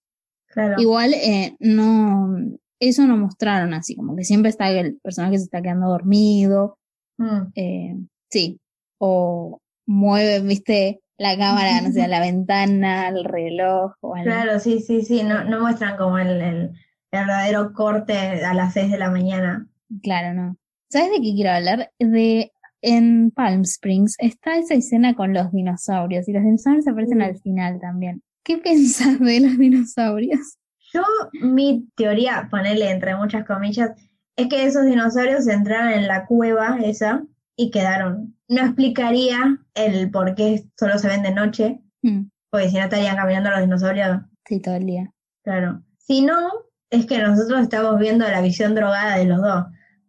Claro. 0.48 0.74
Igual, 0.76 1.14
eh, 1.14 1.56
no, 1.60 2.36
eso 2.78 3.06
no 3.06 3.16
mostraron 3.16 3.72
así, 3.72 3.96
como 3.96 4.14
que 4.14 4.24
siempre 4.24 4.50
está 4.50 4.68
el 4.68 4.98
personaje 4.98 5.38
se 5.38 5.44
está 5.44 5.62
quedando 5.62 5.88
dormido. 5.88 6.76
Mm. 7.16 7.40
Eh, 7.54 7.96
sí. 8.28 8.60
O 8.98 9.62
mueve, 9.86 10.40
viste, 10.40 11.00
la 11.16 11.38
cámara, 11.38 11.80
no 11.80 11.90
sé, 11.90 12.06
la 12.06 12.20
ventana, 12.20 13.06
al 13.06 13.24
reloj. 13.24 13.92
O 14.02 14.12
Claro, 14.22 14.60
sí, 14.60 14.80
sí, 14.80 15.00
sí. 15.00 15.22
No, 15.22 15.42
no 15.44 15.62
muestran 15.62 15.96
como 15.96 16.18
el, 16.18 16.42
el, 16.42 16.72
verdadero 17.10 17.72
corte 17.72 18.14
a 18.44 18.52
las 18.52 18.74
seis 18.74 18.90
de 18.90 18.98
la 18.98 19.10
mañana. 19.10 19.66
Claro, 20.02 20.34
no. 20.34 20.58
¿Sabes 20.90 21.12
de 21.12 21.22
qué 21.22 21.32
quiero 21.32 21.52
hablar? 21.52 21.90
De 21.98 22.52
en 22.86 23.32
Palm 23.32 23.62
Springs 23.62 24.14
está 24.18 24.56
esa 24.56 24.74
escena 24.74 25.16
con 25.16 25.34
los 25.34 25.50
dinosaurios 25.50 26.28
y 26.28 26.32
los 26.32 26.44
dinosaurios 26.44 26.86
aparecen 26.86 27.20
al 27.20 27.36
final 27.36 27.80
también. 27.80 28.22
¿Qué 28.44 28.58
piensas 28.58 29.18
de 29.18 29.40
los 29.40 29.58
dinosaurios? 29.58 30.56
Yo, 30.92 31.02
mi 31.32 31.88
teoría, 31.96 32.46
ponerle 32.48 32.88
entre 32.92 33.16
muchas 33.16 33.44
comillas, 33.44 33.90
es 34.36 34.46
que 34.46 34.64
esos 34.64 34.86
dinosaurios 34.86 35.48
entraron 35.48 35.94
en 35.94 36.06
la 36.06 36.26
cueva 36.26 36.78
esa 36.80 37.24
y 37.56 37.72
quedaron. 37.72 38.36
No 38.46 38.62
explicaría 38.62 39.58
el 39.74 40.08
por 40.12 40.36
qué 40.36 40.64
solo 40.78 40.96
se 40.98 41.08
ven 41.08 41.24
de 41.24 41.32
noche, 41.32 41.80
mm. 42.02 42.26
porque 42.50 42.70
si 42.70 42.76
no 42.76 42.84
estarían 42.84 43.16
caminando 43.16 43.50
los 43.50 43.62
dinosaurios. 43.62 44.20
Sí, 44.46 44.60
todo 44.60 44.76
el 44.76 44.86
día. 44.86 45.10
Claro. 45.42 45.82
Si 45.98 46.22
no, 46.22 46.50
es 46.90 47.04
que 47.06 47.18
nosotros 47.18 47.62
estamos 47.62 47.98
viendo 47.98 48.28
la 48.28 48.40
visión 48.42 48.76
drogada 48.76 49.16
de 49.16 49.24
los 49.24 49.42
dos 49.42 49.64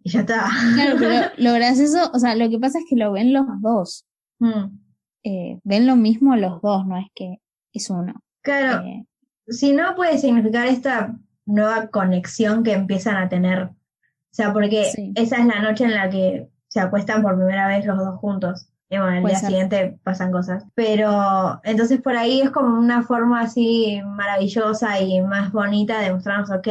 ya 0.07 0.21
está. 0.21 0.47
Claro, 0.75 0.95
pero 0.99 1.31
lo 1.37 1.53
gracioso, 1.53 2.11
o 2.13 2.19
sea, 2.19 2.35
lo 2.35 2.49
que 2.49 2.59
pasa 2.59 2.79
es 2.79 2.85
que 2.89 2.95
lo 2.95 3.11
ven 3.11 3.33
los 3.33 3.45
dos. 3.61 4.05
Mm. 4.39 4.79
Eh, 5.23 5.59
ven 5.63 5.87
lo 5.87 5.95
mismo 5.95 6.35
los 6.35 6.61
dos, 6.61 6.85
no 6.85 6.97
es 6.97 7.07
que 7.13 7.37
es 7.73 7.89
uno. 7.89 8.13
Claro. 8.41 8.85
Eh, 8.85 9.05
si 9.47 9.73
no 9.73 9.95
puede 9.95 10.17
significar 10.17 10.67
esta 10.67 11.17
nueva 11.45 11.87
conexión 11.87 12.63
que 12.63 12.73
empiezan 12.73 13.17
a 13.17 13.29
tener. 13.29 13.63
O 13.63 14.33
sea, 14.37 14.53
porque 14.53 14.91
esa 15.15 15.37
es 15.37 15.45
la 15.45 15.61
noche 15.61 15.85
en 15.85 15.95
la 15.95 16.09
que 16.09 16.49
se 16.67 16.79
acuestan 16.79 17.21
por 17.21 17.35
primera 17.35 17.67
vez 17.67 17.85
los 17.85 17.97
dos 17.97 18.17
juntos. 18.19 18.69
Y 18.89 18.97
bueno, 18.97 19.17
el 19.17 19.25
día 19.25 19.35
siguiente 19.35 19.99
pasan 20.03 20.31
cosas. 20.31 20.65
Pero 20.75 21.59
entonces 21.63 22.01
por 22.01 22.15
ahí 22.15 22.41
es 22.41 22.51
como 22.51 22.77
una 22.77 23.03
forma 23.03 23.41
así 23.41 24.01
maravillosa 24.05 24.99
y 25.01 25.21
más 25.21 25.51
bonita 25.51 25.99
de 25.99 26.13
mostrarnos, 26.13 26.51
ok, 26.51 26.67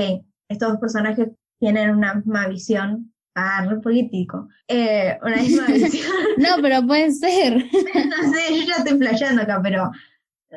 estos 0.49 0.71
dos 0.71 0.79
personajes 0.79 1.29
tienen 1.59 1.91
una 1.91 2.15
misma 2.15 2.47
visión 2.47 3.13
Ah, 3.39 3.67
re 3.69 3.79
político. 3.81 4.49
Eh, 4.67 5.19
una 5.23 5.37
misma 5.37 5.67
visión. 5.69 6.11
no, 6.39 6.63
pero 6.63 6.87
puede 6.87 7.13
ser. 7.13 7.55
no 7.75 8.33
sé, 8.33 8.59
yo 8.59 8.67
ya 8.67 8.77
estoy 8.79 8.99
flasheando 8.99 9.43
acá, 9.43 9.61
pero 9.63 9.91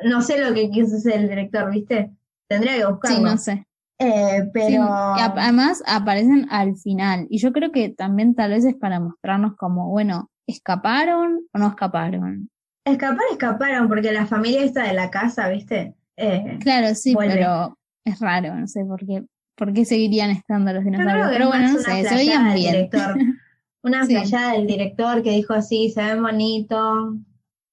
no 0.04 0.22
sé 0.22 0.40
lo 0.40 0.54
que 0.54 0.70
quiso 0.70 0.96
hacer 0.96 1.20
el 1.20 1.28
director, 1.28 1.70
¿viste? 1.70 2.10
Tendría 2.48 2.78
que 2.78 2.86
buscarlo. 2.86 3.18
Sí, 3.18 3.22
no 3.22 3.36
sé. 3.36 3.66
Eh, 3.98 4.48
pero. 4.54 4.82
además 4.82 5.82
aparecen 5.86 6.46
al 6.50 6.74
final. 6.76 7.26
Y 7.28 7.38
yo 7.38 7.52
creo 7.52 7.70
que 7.70 7.90
también 7.90 8.34
tal 8.34 8.50
vez 8.52 8.64
es 8.64 8.74
para 8.74 8.98
mostrarnos 8.98 9.56
como, 9.56 9.90
bueno, 9.90 10.30
¿escaparon 10.46 11.46
o 11.52 11.58
no 11.58 11.68
escaparon? 11.68 12.48
Escapar, 12.86 13.26
escaparon, 13.30 13.88
porque 13.88 14.10
la 14.10 14.24
familia 14.24 14.64
está 14.64 14.84
de 14.84 14.94
la 14.94 15.10
casa, 15.10 15.50
¿viste? 15.50 15.94
Eh, 16.16 16.58
claro, 16.62 16.94
sí, 16.94 17.14
pero 17.14 17.76
es 18.06 18.18
raro, 18.20 18.54
no 18.54 18.66
sé 18.66 18.84
por 18.86 19.04
qué, 19.04 19.22
por 19.60 19.74
qué 19.74 19.84
seguirían 19.84 20.30
estando 20.30 20.72
los 20.72 20.82
dinosaurios. 20.82 21.28
Pero 21.30 21.48
bueno, 21.48 21.74
no 21.74 21.78
sé, 21.78 22.02
se 22.02 22.14
veían 22.14 22.54
bien. 22.54 22.72
Director. 22.72 23.14
Una 23.82 24.06
sí. 24.06 24.14
del 24.14 24.66
director 24.66 25.22
que 25.22 25.32
dijo 25.32 25.52
así, 25.52 25.90
se 25.90 26.02
ven 26.02 26.22
bonito. 26.22 27.14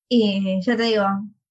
Y 0.10 0.60
yo 0.62 0.76
te 0.76 0.84
digo, 0.84 1.06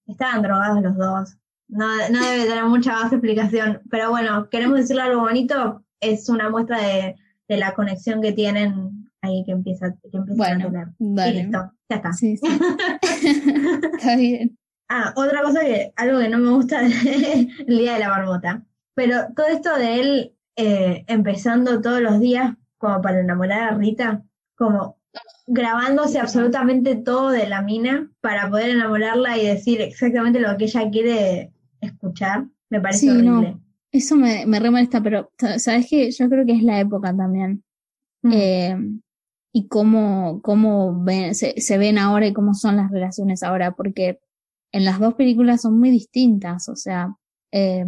estaban 0.06 0.42
drogados 0.42 0.82
los 0.82 0.96
dos. 0.96 1.36
No, 1.68 1.86
no 2.10 2.20
debe 2.20 2.44
tener 2.44 2.64
mucha 2.66 2.92
más 2.92 3.10
explicación. 3.10 3.80
Pero 3.90 4.10
bueno, 4.10 4.50
queremos 4.50 4.76
decirle 4.76 5.02
algo 5.02 5.22
bonito, 5.22 5.82
es 6.00 6.28
una 6.28 6.50
muestra 6.50 6.82
de, 6.82 7.16
de 7.48 7.56
la 7.56 7.72
conexión 7.72 8.20
que 8.20 8.32
tienen 8.32 9.10
ahí 9.22 9.42
que 9.46 9.52
empieza, 9.52 9.96
que 10.10 10.18
empieza 10.18 10.52
a 10.52 10.58
tener. 10.58 10.88
Y 10.98 11.32
listo, 11.32 11.72
ya 11.88 11.96
está. 11.96 12.12
Sí, 12.12 12.36
sí. 12.36 12.46
está 13.96 14.16
bien. 14.16 14.58
Ah, 14.90 15.14
otra 15.16 15.42
cosa 15.42 15.60
que, 15.60 15.94
algo 15.96 16.18
que 16.18 16.28
no 16.28 16.38
me 16.38 16.50
gusta 16.50 16.82
del 16.82 17.48
día 17.66 17.94
de 17.94 18.00
la 18.00 18.10
marmota. 18.10 18.62
Pero 18.96 19.28
todo 19.36 19.46
esto 19.46 19.76
de 19.76 20.00
él 20.00 20.32
eh, 20.56 21.04
empezando 21.06 21.82
todos 21.82 22.00
los 22.00 22.18
días 22.18 22.56
como 22.78 23.02
para 23.02 23.20
enamorar 23.20 23.74
a 23.74 23.76
Rita, 23.76 24.24
como 24.56 24.96
grabándose 25.46 26.18
absolutamente 26.18 26.96
todo 26.96 27.28
de 27.28 27.46
la 27.46 27.60
mina 27.60 28.10
para 28.22 28.48
poder 28.48 28.70
enamorarla 28.70 29.36
y 29.36 29.46
decir 29.46 29.82
exactamente 29.82 30.40
lo 30.40 30.56
que 30.56 30.64
ella 30.64 30.90
quiere 30.90 31.52
escuchar, 31.80 32.46
me 32.70 32.80
parece 32.80 33.10
horrible. 33.10 33.58
Eso 33.92 34.16
me, 34.16 34.46
me 34.46 34.58
re 34.58 34.70
molesta, 34.70 35.02
pero 35.02 35.30
sabes 35.58 35.88
que 35.88 36.10
yo 36.10 36.28
creo 36.28 36.46
que 36.46 36.52
es 36.52 36.62
la 36.62 36.80
época 36.80 37.14
también. 37.14 37.62
Mm. 38.22 38.32
Eh, 38.32 38.76
y 39.52 39.68
cómo, 39.68 40.40
cómo 40.42 41.04
se, 41.32 41.60
se, 41.60 41.78
ven 41.78 41.98
ahora 41.98 42.26
y 42.26 42.32
cómo 42.32 42.54
son 42.54 42.76
las 42.76 42.90
relaciones 42.90 43.42
ahora, 43.42 43.72
porque 43.72 44.20
en 44.72 44.84
las 44.84 44.98
dos 44.98 45.14
películas 45.14 45.62
son 45.62 45.78
muy 45.78 45.90
distintas, 45.90 46.68
o 46.68 46.76
sea, 46.76 47.14
eh, 47.52 47.84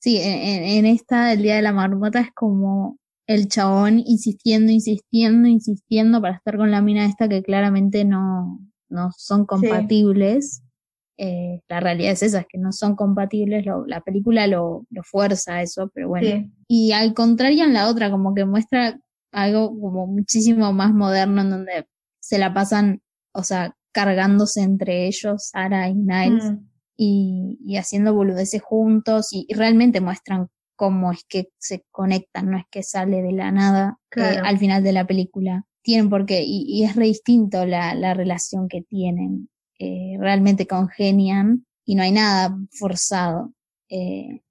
sí, 0.00 0.18
en, 0.20 0.64
en, 0.64 0.86
esta, 0.86 1.32
el 1.32 1.42
Día 1.42 1.56
de 1.56 1.62
la 1.62 1.72
Marmota, 1.72 2.20
es 2.20 2.32
como 2.34 2.98
el 3.26 3.48
chabón 3.48 4.00
insistiendo, 4.00 4.72
insistiendo, 4.72 5.48
insistiendo 5.48 6.20
para 6.20 6.34
estar 6.34 6.56
con 6.56 6.72
la 6.72 6.82
mina 6.82 7.06
esta 7.06 7.28
que 7.28 7.44
claramente 7.44 8.04
no, 8.04 8.58
no 8.88 9.10
son 9.16 9.46
compatibles. 9.46 10.62
Eh, 11.16 11.60
la 11.68 11.80
realidad 11.80 12.12
es 12.12 12.22
esa, 12.22 12.40
es 12.40 12.46
que 12.48 12.58
no 12.58 12.72
son 12.72 12.96
compatibles, 12.96 13.64
la 13.86 14.00
película 14.00 14.46
lo, 14.46 14.86
lo 14.90 15.02
fuerza 15.04 15.62
eso, 15.62 15.90
pero 15.94 16.08
bueno. 16.08 16.50
Y 16.66 16.92
al 16.92 17.14
contrario 17.14 17.62
en 17.64 17.74
la 17.74 17.88
otra, 17.88 18.10
como 18.10 18.34
que 18.34 18.46
muestra 18.46 18.98
algo 19.30 19.68
como 19.68 20.06
muchísimo 20.06 20.72
más 20.72 20.92
moderno 20.92 21.42
en 21.42 21.50
donde 21.50 21.86
se 22.20 22.38
la 22.38 22.52
pasan, 22.52 23.02
o 23.32 23.42
sea, 23.42 23.76
cargándose 23.92 24.62
entre 24.62 25.06
ellos, 25.06 25.50
Sara 25.50 25.88
y 25.88 25.94
Niles, 25.94 26.52
mm. 26.52 26.69
Y, 27.02 27.58
y, 27.64 27.78
haciendo 27.78 28.12
boludeces 28.12 28.60
juntos, 28.60 29.32
y, 29.32 29.46
realmente 29.54 30.02
muestran 30.02 30.48
cómo 30.76 31.12
es 31.12 31.24
que 31.24 31.48
se 31.56 31.86
conectan, 31.90 32.50
no 32.50 32.58
es 32.58 32.64
que 32.70 32.82
sale 32.82 33.22
de 33.22 33.32
la 33.32 33.50
nada 33.50 33.98
eh, 34.16 34.36
al 34.44 34.58
final 34.58 34.82
de 34.82 34.92
la 34.92 35.06
película. 35.06 35.64
Tienen 35.82 36.10
porque, 36.10 36.42
y, 36.42 36.66
y 36.68 36.84
es 36.84 36.96
re 36.96 37.06
distinto 37.06 37.64
la, 37.64 37.94
la 37.94 38.12
relación 38.12 38.68
que 38.68 38.82
tienen. 38.82 39.48
Eh, 39.78 40.18
realmente 40.20 40.66
congenian 40.66 41.64
y 41.86 41.94
no 41.94 42.02
hay 42.02 42.12
nada 42.12 42.54
forzado. 42.70 43.54
Eh, 43.88 44.42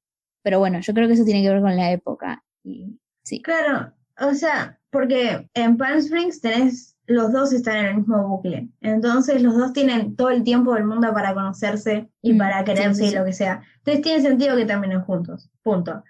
pero 0.42 0.58
bueno, 0.58 0.80
yo 0.80 0.96
creo 0.96 1.08
que 1.08 1.14
eso 1.14 1.26
tiene 1.26 1.44
que 1.44 1.50
ver 1.52 1.62
con 1.62 1.76
la 1.76 1.92
época. 1.92 2.44
Y, 2.64 3.00
sí. 3.24 3.44
Claro, 3.44 3.94
o 4.20 4.34
sea, 4.34 4.80
porque 4.90 5.48
en 5.54 5.78
Palm 5.78 6.00
Springs 6.00 6.42
tenés, 6.42 6.98
los 7.10 7.32
dos 7.32 7.52
están 7.52 7.78
en 7.78 7.86
el 7.86 7.96
mismo 7.98 8.28
bucle. 8.28 8.70
Entonces 8.82 9.42
los 9.42 9.58
dos 9.58 9.74
tienen 9.74 10.16
todo 10.16 10.30
el 10.30 10.44
tiempo 10.44 10.76
del 10.76 10.86
mundo 10.86 11.12
para 11.12 11.34
conocerse 11.34 12.08
y 12.22 12.34
mm, 12.34 12.38
para 12.38 12.64
quererse 12.64 13.08
y 13.08 13.12
lo 13.12 13.26
que 13.26 13.34
sea. 13.34 13.64
Entonces 13.78 14.04
tiene 14.04 14.22
sentido 14.22 14.56
que 14.56 14.66
terminen 14.66 15.02
juntos. 15.02 15.50
Punto. 15.64 16.04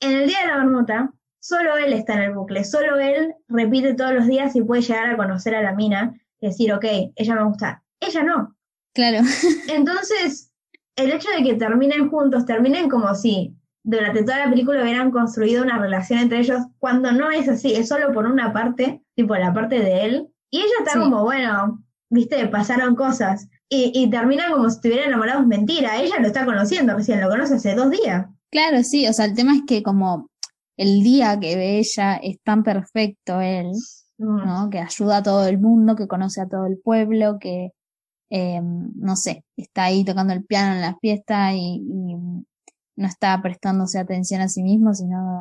En 0.00 0.10
el 0.10 0.26
día 0.26 0.40
de 0.40 0.48
la 0.48 0.58
marmota, 0.58 1.12
solo 1.38 1.76
él 1.76 1.92
está 1.92 2.14
en 2.14 2.22
el 2.22 2.34
bucle. 2.34 2.64
Solo 2.64 2.98
él 2.98 3.32
repite 3.46 3.94
todos 3.94 4.12
los 4.12 4.26
días 4.26 4.56
y 4.56 4.62
puede 4.62 4.82
llegar 4.82 5.08
a 5.08 5.16
conocer 5.16 5.54
a 5.54 5.62
la 5.62 5.72
mina 5.72 6.20
y 6.40 6.48
decir, 6.48 6.72
ok, 6.72 6.84
ella 7.14 7.34
me 7.36 7.44
gusta. 7.44 7.84
Ella 8.00 8.24
no. 8.24 8.56
Claro. 8.92 9.18
Entonces, 9.68 10.52
el 10.96 11.12
hecho 11.12 11.28
de 11.30 11.44
que 11.44 11.54
terminen 11.54 12.10
juntos, 12.10 12.44
terminen 12.44 12.88
como 12.88 13.14
si 13.14 13.54
durante 13.84 14.24
toda 14.24 14.40
la 14.40 14.50
película 14.50 14.82
hubieran 14.82 15.12
construido 15.12 15.62
una 15.62 15.78
relación 15.78 16.18
entre 16.18 16.40
ellos, 16.40 16.60
cuando 16.78 17.12
no 17.12 17.30
es 17.30 17.48
así, 17.48 17.72
es 17.74 17.86
solo 17.86 18.12
por 18.12 18.26
una 18.26 18.52
parte, 18.52 19.03
tipo 19.14 19.34
la 19.36 19.52
parte 19.52 19.80
de 19.80 20.04
él, 20.04 20.28
y 20.50 20.58
ella 20.58 20.74
está 20.84 21.00
como, 21.00 21.22
bueno, 21.22 21.82
viste, 22.10 22.46
pasaron 22.48 22.94
cosas, 22.94 23.48
y, 23.68 23.92
y 23.94 24.10
terminan 24.10 24.52
como 24.52 24.68
si 24.68 24.76
estuvieran 24.76 25.08
enamorados, 25.08 25.46
mentira, 25.46 26.00
ella 26.00 26.18
lo 26.20 26.26
está 26.26 26.44
conociendo 26.44 26.96
recién, 26.96 27.20
lo 27.20 27.28
conoce 27.28 27.54
hace 27.54 27.74
dos 27.74 27.90
días. 27.90 28.26
Claro, 28.50 28.82
sí, 28.84 29.06
o 29.08 29.12
sea, 29.12 29.24
el 29.24 29.34
tema 29.34 29.54
es 29.56 29.62
que 29.66 29.82
como 29.82 30.28
el 30.76 31.02
día 31.02 31.38
que 31.38 31.56
ve 31.56 31.78
ella 31.78 32.16
es 32.16 32.40
tan 32.42 32.62
perfecto 32.62 33.40
él, 33.40 33.72
mm. 34.18 34.46
¿no? 34.46 34.70
Que 34.70 34.78
ayuda 34.78 35.18
a 35.18 35.22
todo 35.22 35.46
el 35.46 35.58
mundo, 35.58 35.96
que 35.96 36.08
conoce 36.08 36.40
a 36.40 36.48
todo 36.48 36.66
el 36.66 36.78
pueblo, 36.78 37.38
que, 37.40 37.70
eh, 38.30 38.60
no 38.62 39.16
sé, 39.16 39.44
está 39.56 39.84
ahí 39.84 40.04
tocando 40.04 40.32
el 40.32 40.44
piano 40.44 40.74
en 40.74 40.80
la 40.80 40.96
fiesta 40.96 41.52
y 41.54 41.80
no 42.96 43.06
está 43.06 43.40
prestándose 43.42 43.98
atención 43.98 44.40
a 44.40 44.48
sí 44.48 44.62
mismo, 44.62 44.94
sino 44.94 45.40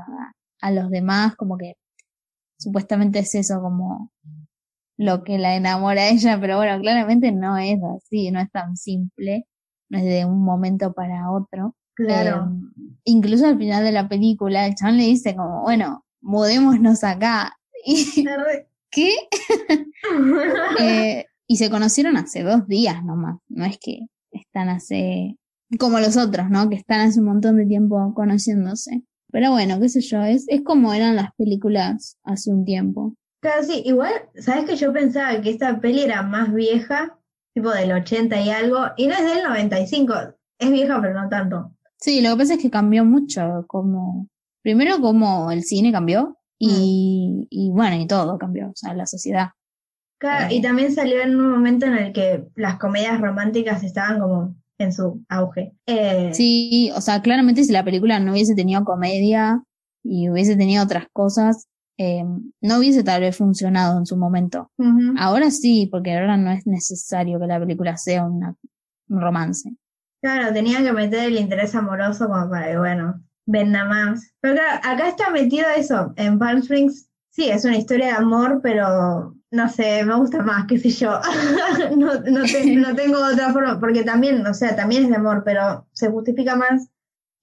a, 0.62 0.72
los 0.72 0.90
demás, 0.90 1.36
como 1.36 1.58
que 1.58 1.76
supuestamente 2.64 3.20
es 3.20 3.36
eso 3.36 3.62
como 3.62 4.12
lo 4.98 5.24
que 5.24 5.38
la 5.38 5.56
enamora 5.56 6.04
a 6.04 6.10
ella, 6.10 6.40
pero 6.40 6.58
bueno, 6.58 6.80
claramente 6.80 7.32
no 7.32 7.58
es 7.58 7.80
así, 7.84 8.32
no 8.32 8.40
es 8.40 8.52
tan 8.52 8.78
simple, 8.78 9.48
no 9.90 9.98
es 9.98 10.06
de 10.06 10.26
un 10.26 10.44
momento 10.44 10.94
para 10.94 11.32
otro. 11.32 11.76
Claro. 11.96 12.52
Eh, 12.52 13.00
incluso 13.06 13.46
al 13.46 13.58
final 13.58 13.84
de 13.84 13.92
la 13.92 14.08
película, 14.08 14.66
el 14.66 14.76
chabón 14.76 14.98
le 14.98 15.04
dice 15.04 15.36
como, 15.36 15.62
bueno, 15.62 16.06
mudémonos 16.22 17.04
acá. 17.04 17.54
Y, 17.86 18.24
¿Qué? 18.90 19.14
eh, 20.80 21.26
y 21.48 21.58
se 21.58 21.70
conocieron 21.70 22.16
hace 22.16 22.44
dos 22.44 22.66
días 22.66 23.04
nomás, 23.04 23.40
no 23.50 23.66
es 23.66 23.78
que 23.78 24.08
están 24.32 24.70
hace 24.70 25.38
como 25.78 26.00
los 26.00 26.16
otros, 26.16 26.50
¿no? 26.50 26.70
Que 26.70 26.76
están 26.76 27.02
hace 27.02 27.20
un 27.20 27.26
montón 27.26 27.58
de 27.58 27.66
tiempo 27.66 28.14
conociéndose. 28.14 29.04
Pero 29.34 29.50
bueno, 29.50 29.80
qué 29.80 29.90
sé 29.90 30.00
yo, 30.02 30.22
es, 30.22 30.46
es 30.48 30.62
como 30.62 30.94
eran 30.94 31.16
las 31.16 31.34
películas 31.34 32.20
hace 32.24 32.52
un 32.52 32.66
tiempo. 32.66 33.16
Claro, 33.42 33.64
sí, 33.64 33.82
igual, 33.84 34.14
¿sabes 34.38 34.66
que 34.66 34.76
yo 34.76 34.94
pensaba 34.94 35.42
que 35.42 35.50
esta 35.50 35.82
peli 35.82 36.04
era 36.04 36.22
más 36.22 36.54
vieja, 36.54 37.18
tipo 37.56 37.72
del 37.72 37.92
80 37.94 38.40
y 38.42 38.50
algo, 38.52 38.78
y 38.96 39.08
no 39.08 39.16
es 39.16 39.26
del 39.26 39.44
95, 39.44 40.14
es 40.60 40.72
vieja 40.72 41.02
pero 41.02 41.20
no 41.20 41.28
tanto. 41.30 41.72
Sí, 41.98 42.22
lo 42.22 42.30
que 42.30 42.38
pasa 42.38 42.54
es 42.54 42.62
que 42.62 42.70
cambió 42.70 43.04
mucho, 43.06 43.66
como, 43.68 44.28
primero 44.62 45.02
como 45.02 45.50
el 45.50 45.64
cine 45.64 45.92
cambió, 45.92 46.38
y, 46.60 47.32
mm. 47.32 47.48
y 47.50 47.70
bueno, 47.72 47.96
y 47.96 48.06
todo 48.06 48.38
cambió, 48.38 48.68
o 48.68 48.76
sea, 48.76 48.94
la 48.94 49.08
sociedad. 49.08 49.48
Claro, 50.20 50.54
y 50.54 50.60
eh. 50.60 50.62
también 50.62 50.94
salió 50.94 51.22
en 51.22 51.36
un 51.40 51.50
momento 51.50 51.88
en 51.88 51.96
el 51.96 52.14
que 52.14 52.46
las 52.56 52.78
comedias 52.78 53.20
románticas 53.20 53.84
estaban 53.84 54.20
como 54.20 54.56
en 54.78 54.94
su 54.94 55.24
auge. 55.30 55.74
Eh, 55.86 56.32
sí, 56.34 56.92
o 56.96 57.02
sea, 57.02 57.22
claramente 57.22 57.64
si 57.64 57.72
la 57.72 57.84
película 57.84 58.20
no 58.20 58.34
hubiese 58.34 58.56
tenido 58.56 58.84
comedia 58.84 59.64
y 60.04 60.30
hubiese 60.30 60.56
tenido 60.56 60.84
otras 60.84 61.06
cosas, 61.14 61.68
eh, 61.98 62.24
no 62.62 62.78
hubiese 62.78 63.04
tal 63.04 63.22
vez 63.22 63.38
funcionado 63.38 63.98
en 63.98 64.06
su 64.06 64.18
momento. 64.18 64.72
Ahora 65.18 65.52
sí, 65.52 65.88
porque 65.92 66.14
ahora 66.14 66.38
no 66.38 66.52
es 66.52 66.66
necesario 66.66 67.40
que 67.40 67.48
la 67.48 67.60
película 67.60 67.98
sea 67.98 68.26
una, 68.26 68.56
un 69.10 69.22
romance. 69.22 69.76
Claro, 70.22 70.54
tenían 70.54 70.84
que 70.84 70.94
meter 70.94 71.26
el 71.26 71.38
interés 71.38 71.76
amoroso 71.76 72.28
como 72.28 72.50
para 72.50 72.72
que, 72.72 72.78
bueno, 72.78 73.22
venda 73.46 73.86
más. 73.86 74.34
Pero 74.40 74.56
claro, 74.56 74.80
acá 74.84 75.10
está 75.10 75.30
metido 75.30 75.68
eso. 75.76 76.14
En 76.16 76.40
Palm 76.40 76.60
Springs, 76.60 77.10
sí, 77.30 77.50
es 77.50 77.66
una 77.66 77.78
historia 77.78 78.08
de 78.08 78.14
amor, 78.14 78.60
pero 78.64 79.36
no 79.54 79.70
sé, 79.70 80.04
me 80.04 80.16
gusta 80.16 80.42
más, 80.42 80.66
qué 80.68 80.80
sé 80.80 80.90
yo. 80.90 81.20
no, 81.96 82.16
no, 82.16 82.44
tengo 82.96 83.20
otra 83.24 83.54
forma, 83.54 83.80
porque 83.80 84.04
también, 84.04 84.46
o 84.48 84.54
sea, 84.54 84.76
también 84.76 85.04
es 85.04 85.10
de 85.10 85.16
amor, 85.16 85.44
pero 85.46 85.88
se 85.92 86.10
justifica 86.10 86.56
más 86.56 86.90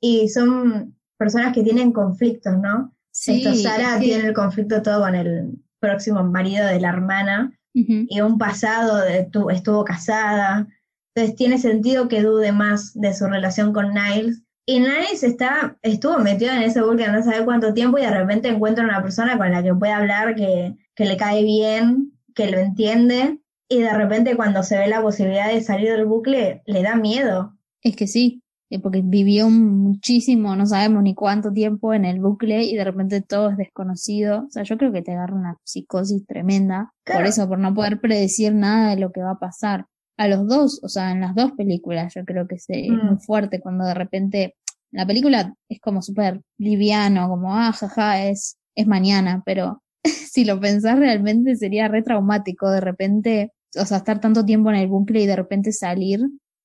y 0.00 0.28
son 0.28 0.96
personas 1.16 1.54
que 1.54 1.62
tienen 1.62 1.92
conflictos, 1.92 2.58
¿no? 2.58 2.92
Sí, 3.12 3.46
Esto, 3.46 3.54
Sara 3.54 4.00
tiene 4.00 4.26
el 4.26 4.34
conflicto 4.34 4.82
todo 4.82 5.02
con 5.02 5.14
el 5.14 5.62
próximo 5.78 6.24
marido 6.24 6.66
de 6.66 6.80
la 6.80 6.88
hermana 6.88 7.56
y 7.72 8.20
un 8.20 8.38
pasado 8.38 8.98
de, 8.98 9.30
estuvo 9.52 9.84
casada. 9.84 10.66
Entonces 11.14 11.36
tiene 11.36 11.58
sentido 11.58 12.08
que 12.08 12.22
dude 12.22 12.50
más 12.50 12.92
de 12.94 13.14
su 13.14 13.26
relación 13.26 13.72
con 13.72 13.94
Niles 13.94 14.42
Y 14.66 14.80
Nanis 14.80 15.22
está, 15.22 15.78
estuvo 15.82 16.18
metido 16.18 16.52
en 16.52 16.62
ese 16.62 16.82
bucle 16.82 17.08
no 17.08 17.22
sabe 17.22 17.44
cuánto 17.44 17.74
tiempo 17.74 17.98
y 17.98 18.02
de 18.02 18.10
repente 18.10 18.48
encuentra 18.48 18.84
una 18.84 19.02
persona 19.02 19.36
con 19.36 19.50
la 19.50 19.62
que 19.62 19.74
puede 19.74 19.92
hablar, 19.92 20.34
que, 20.34 20.76
que 20.94 21.04
le 21.04 21.16
cae 21.16 21.42
bien, 21.42 22.12
que 22.34 22.50
lo 22.50 22.58
entiende. 22.58 23.40
Y 23.68 23.80
de 23.80 23.92
repente 23.92 24.36
cuando 24.36 24.62
se 24.62 24.78
ve 24.78 24.88
la 24.88 25.02
posibilidad 25.02 25.48
de 25.48 25.62
salir 25.62 25.90
del 25.90 26.06
bucle, 26.06 26.62
le 26.66 26.82
da 26.82 26.96
miedo. 26.96 27.56
Es 27.82 27.96
que 27.96 28.06
sí, 28.06 28.42
eh, 28.70 28.78
porque 28.78 29.02
vivió 29.04 29.50
muchísimo, 29.50 30.54
no 30.54 30.64
sabemos 30.64 31.02
ni 31.02 31.14
cuánto 31.14 31.52
tiempo 31.52 31.92
en 31.92 32.04
el 32.04 32.20
bucle 32.20 32.62
y 32.62 32.76
de 32.76 32.84
repente 32.84 33.20
todo 33.20 33.50
es 33.50 33.56
desconocido. 33.56 34.44
O 34.46 34.50
sea, 34.50 34.62
yo 34.62 34.78
creo 34.78 34.92
que 34.92 35.02
te 35.02 35.12
agarra 35.12 35.34
una 35.34 35.56
psicosis 35.64 36.24
tremenda. 36.24 36.92
Por 37.04 37.26
eso, 37.26 37.48
por 37.48 37.58
no 37.58 37.74
poder 37.74 38.00
predecir 38.00 38.54
nada 38.54 38.90
de 38.90 39.00
lo 39.00 39.10
que 39.10 39.22
va 39.22 39.32
a 39.32 39.38
pasar. 39.40 39.86
A 40.20 40.28
los 40.28 40.46
dos, 40.46 40.80
o 40.82 40.88
sea, 40.88 41.12
en 41.12 41.20
las 41.22 41.34
dos 41.34 41.52
películas, 41.52 42.12
yo 42.14 42.24
creo 42.26 42.46
que 42.46 42.56
es 42.56 42.66
muy 42.68 43.14
Mm. 43.14 43.18
fuerte 43.20 43.58
cuando 43.60 43.84
de 43.86 43.94
repente 43.94 44.54
la 44.92 45.06
película 45.06 45.54
es 45.68 45.80
como 45.80 46.02
súper 46.02 46.42
liviano, 46.58 47.28
como, 47.28 47.56
ah, 47.56 47.72
jaja, 47.72 48.26
es, 48.26 48.58
es 48.76 48.86
mañana, 48.86 49.42
pero 49.46 49.82
si 50.32 50.44
lo 50.44 50.60
pensás 50.60 50.98
realmente 50.98 51.56
sería 51.56 51.88
re 51.88 52.02
traumático 52.02 52.68
de 52.70 52.80
repente, 52.80 53.52
o 53.80 53.84
sea, 53.86 53.98
estar 53.98 54.20
tanto 54.20 54.44
tiempo 54.44 54.68
en 54.70 54.76
el 54.76 54.88
bucle 54.88 55.22
y 55.22 55.26
de 55.26 55.36
repente 55.36 55.72
salir, 55.72 56.20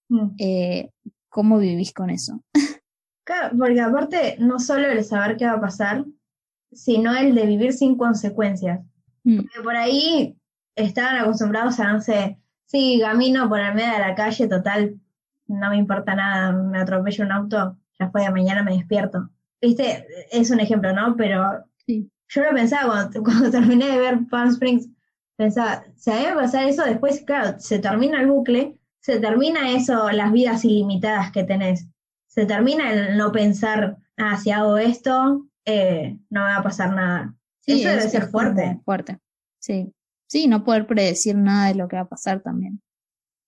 Mm. 0.10 0.36
eh, 0.38 0.90
¿cómo 1.30 1.58
vivís 1.58 1.94
con 1.94 2.10
eso? 2.10 2.42
Claro, 3.28 3.58
porque 3.58 3.82
aparte, 3.82 4.36
no 4.40 4.60
solo 4.60 4.88
el 4.88 5.04
saber 5.04 5.36
qué 5.38 5.46
va 5.48 5.54
a 5.54 5.62
pasar, 5.62 6.06
sino 6.72 7.16
el 7.16 7.34
de 7.34 7.46
vivir 7.48 7.74
sin 7.74 7.96
consecuencias. 7.98 8.82
Mm, 9.24 9.38
Porque 9.38 9.62
por 9.64 9.76
ahí 9.76 10.38
estaban 10.76 11.18
acostumbrados 11.18 11.80
a, 11.80 11.92
no 11.92 12.02
sé, 12.02 12.38
sí, 12.66 13.00
camino 13.02 13.48
por 13.50 13.60
el 13.60 13.74
medio 13.74 13.94
de 13.94 14.00
la 14.00 14.16
calle, 14.16 14.48
total, 14.48 15.00
no 15.48 15.70
me 15.70 15.78
importa 15.78 16.16
nada, 16.16 16.52
me 16.52 16.80
atropello 16.80 17.24
un 17.24 17.32
auto, 17.32 17.78
ya 18.00 18.10
fue 18.10 18.22
de 18.24 18.32
mañana 18.32 18.64
me 18.64 18.76
despierto. 18.76 19.30
Viste, 19.62 20.06
es 20.32 20.50
un 20.52 20.60
ejemplo, 20.60 20.94
¿no? 20.94 21.16
Pero 21.16 21.66
Sí. 21.86 22.10
yo 22.30 22.44
lo 22.44 22.52
pensaba 22.54 22.92
cuando, 23.12 23.24
cuando 23.24 23.52
terminé 23.52 23.88
de 23.90 23.98
ver 23.98 24.20
Palm 24.30 24.50
Springs, 24.50 24.90
pensaba, 25.38 25.84
mí 25.86 26.12
me 26.28 26.34
pasar 26.34 26.68
eso, 26.68 26.84
después, 26.84 27.24
claro, 27.26 27.60
se 27.60 27.80
termina 27.80 28.22
el 28.22 28.28
bucle, 28.28 28.78
se 29.00 29.20
termina 29.20 29.72
eso, 29.72 30.10
las 30.12 30.32
vidas 30.32 30.66
ilimitadas 30.66 31.32
que 31.32 31.44
tenés. 31.44 31.88
Se 32.28 32.46
termina 32.46 32.92
el 32.92 33.18
no 33.18 33.32
pensar, 33.32 33.98
ah, 34.18 34.38
si 34.38 34.52
hago 34.52 34.78
esto, 34.78 35.46
eh, 35.66 36.18
no 36.30 36.42
me 36.42 36.48
va 36.48 36.58
a 36.58 36.64
pasar 36.64 36.94
nada. 36.94 37.34
Sí, 37.62 37.80
eso 37.82 37.90
debe 37.90 38.02
ser 38.10 38.28
fuerte. 38.28 38.80
Fuerte. 38.84 39.20
Sí. 39.60 39.92
Sí, 40.36 40.48
no 40.48 40.66
poder 40.66 40.86
predecir 40.86 41.38
nada 41.38 41.70
de 41.70 41.76
lo 41.76 41.88
que 41.88 41.96
va 41.96 42.02
a 42.02 42.10
pasar 42.10 42.42
también. 42.42 42.82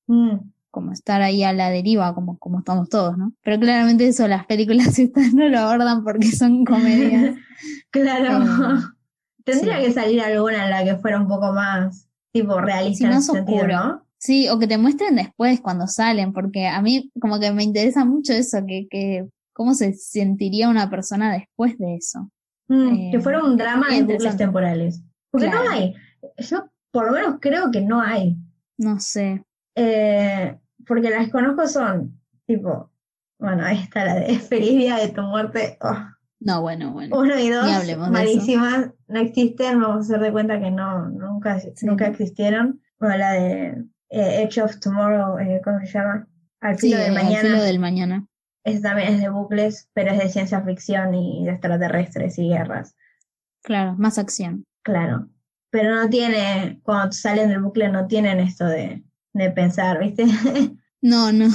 Mm. 0.08 0.38
Como 0.72 0.94
estar 0.94 1.22
ahí 1.22 1.44
a 1.44 1.52
la 1.52 1.70
deriva, 1.70 2.16
como, 2.16 2.38
como 2.40 2.60
estamos 2.60 2.88
todos, 2.88 3.18
¿no? 3.18 3.34
Pero 3.44 3.60
claramente 3.60 4.08
eso 4.08 4.26
las 4.26 4.46
películas 4.46 4.98
estas 5.00 5.34
no 5.34 5.50
lo 5.50 5.60
abordan 5.60 6.06
porque 6.06 6.28
son 6.32 6.64
comedias. 6.64 7.36
Claro. 7.92 8.44
Eh, 8.44 8.80
Tendría 9.44 9.80
sí. 9.80 9.86
que 9.86 9.92
salir 9.92 10.22
alguna 10.22 10.64
en 10.64 10.70
la 10.72 10.84
que 10.86 10.96
fuera 10.96 11.20
un 11.20 11.28
poco 11.28 11.52
más, 11.52 12.08
tipo, 12.32 12.58
realista 12.62 13.08
en 13.08 13.14
ese 13.14 13.32
sentido, 13.34 13.58
oscuro. 13.58 13.74
¿no? 13.84 14.06
Sí, 14.18 14.48
o 14.48 14.58
que 14.60 14.68
te 14.68 14.78
muestren 14.78 15.16
después 15.16 15.60
cuando 15.60 15.88
salen, 15.88 16.32
porque 16.32 16.68
a 16.68 16.82
mí 16.82 17.12
como 17.20 17.38
que 17.40 17.52
me 17.52 17.64
interesa 17.64 18.06
mucho 18.06 18.32
eso, 18.32 18.60
que, 18.66 18.88
que 18.90 19.28
cómo 19.54 19.74
se 19.74 19.94
sentiría 19.94 20.70
una 20.70 20.90
persona 20.90 21.34
después 21.34 21.78
de 21.80 21.96
eso. 21.96 22.30
Mm, 22.70 22.94
Eh, 22.94 23.10
que 23.12 23.20
fuera 23.20 23.44
un 23.44 23.58
drama 23.58 23.88
de 23.90 24.04
bucles 24.04 24.38
temporales. 24.38 25.02
Porque 25.32 25.48
Claro. 25.50 25.66
no 25.66 25.72
hay. 25.72 25.94
Yo 26.38 26.66
por 26.98 27.06
lo 27.06 27.12
menos 27.12 27.36
creo 27.40 27.70
que 27.70 27.82
no 27.82 28.02
hay. 28.02 28.36
No 28.80 29.00
sé. 29.00 29.46
Eh, 29.76 30.58
porque 30.88 31.12
las 31.12 31.26
que 31.26 31.32
conozco 31.32 31.68
son, 31.68 32.20
tipo, 32.48 32.92
bueno, 33.38 33.64
ahí 33.64 33.78
está 33.78 34.04
la 34.04 34.16
de 34.16 34.40
Feliz 34.40 34.72
Día 34.72 34.96
de 34.98 35.10
tu 35.10 35.22
Muerte. 35.22 35.78
Oh, 35.82 35.96
No, 36.40 36.62
bueno, 36.62 36.92
bueno. 36.94 37.16
uno 37.16 37.38
y 37.40 37.50
dos, 37.52 37.66
malísimas, 38.10 38.90
no 39.08 39.20
existen, 39.20 39.80
vamos 39.80 39.98
a 39.98 40.00
hacer 40.02 40.20
de 40.22 40.32
cuenta 40.32 40.60
que 40.60 40.72
no, 40.72 41.08
nunca, 41.10 41.60
Sí. 41.60 41.86
nunca 41.86 42.08
existieron. 42.08 42.82
Bueno, 43.00 43.18
la 43.18 43.32
de 43.34 43.68
eh, 44.10 44.42
Edge 44.42 44.60
of 44.64 44.80
Tomorrow, 44.80 45.38
eh, 45.38 45.62
¿cómo 45.64 45.80
se 45.82 45.86
llama? 45.94 46.28
Al 46.62 46.80
Sí, 46.80 46.88
filo 46.88 47.00
del 47.00 47.16
al 47.16 47.24
mañana. 47.24 47.42
filo 47.42 47.62
del 47.62 47.80
mañana. 47.80 48.28
Ese 48.64 48.82
también 48.82 49.14
es 49.14 49.22
de 49.22 49.30
bucles, 49.30 49.88
pero 49.94 50.12
es 50.14 50.18
de 50.18 50.30
ciencia 50.30 50.62
ficción 50.62 51.14
y 51.14 51.46
de 51.46 51.52
extraterrestres 51.52 52.40
y 52.40 52.50
guerras. 52.50 52.96
Claro, 53.64 53.94
más 54.00 54.18
acción. 54.18 54.64
Claro. 54.84 55.28
Pero 55.70 55.96
no 55.96 56.10
tiene, 56.10 56.80
cuando 56.84 57.12
salen 57.12 57.50
del 57.50 57.62
bucle, 57.62 57.90
no 57.90 58.08
tienen 58.08 58.40
esto 58.40 58.66
de, 58.66 59.04
de 59.34 59.52
pensar, 59.52 60.00
¿viste? 60.00 60.26
No, 61.02 61.32
no. 61.32 61.46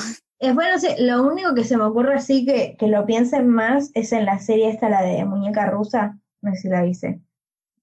Después, 0.40 0.66
no 0.72 0.78
sé, 0.78 0.96
lo 1.00 1.26
único 1.26 1.52
que 1.54 1.64
se 1.64 1.76
me 1.76 1.82
ocurre 1.82 2.14
así 2.14 2.44
que, 2.46 2.76
que 2.78 2.86
lo 2.86 3.04
piensen 3.06 3.48
más 3.48 3.90
es 3.94 4.12
en 4.12 4.24
la 4.24 4.38
serie 4.38 4.70
esta, 4.70 4.88
la 4.88 5.02
de 5.02 5.24
Muñeca 5.24 5.66
Rusa. 5.70 6.16
No 6.42 6.52
sé 6.54 6.60
si 6.62 6.68
la 6.68 6.82
viste. 6.82 7.20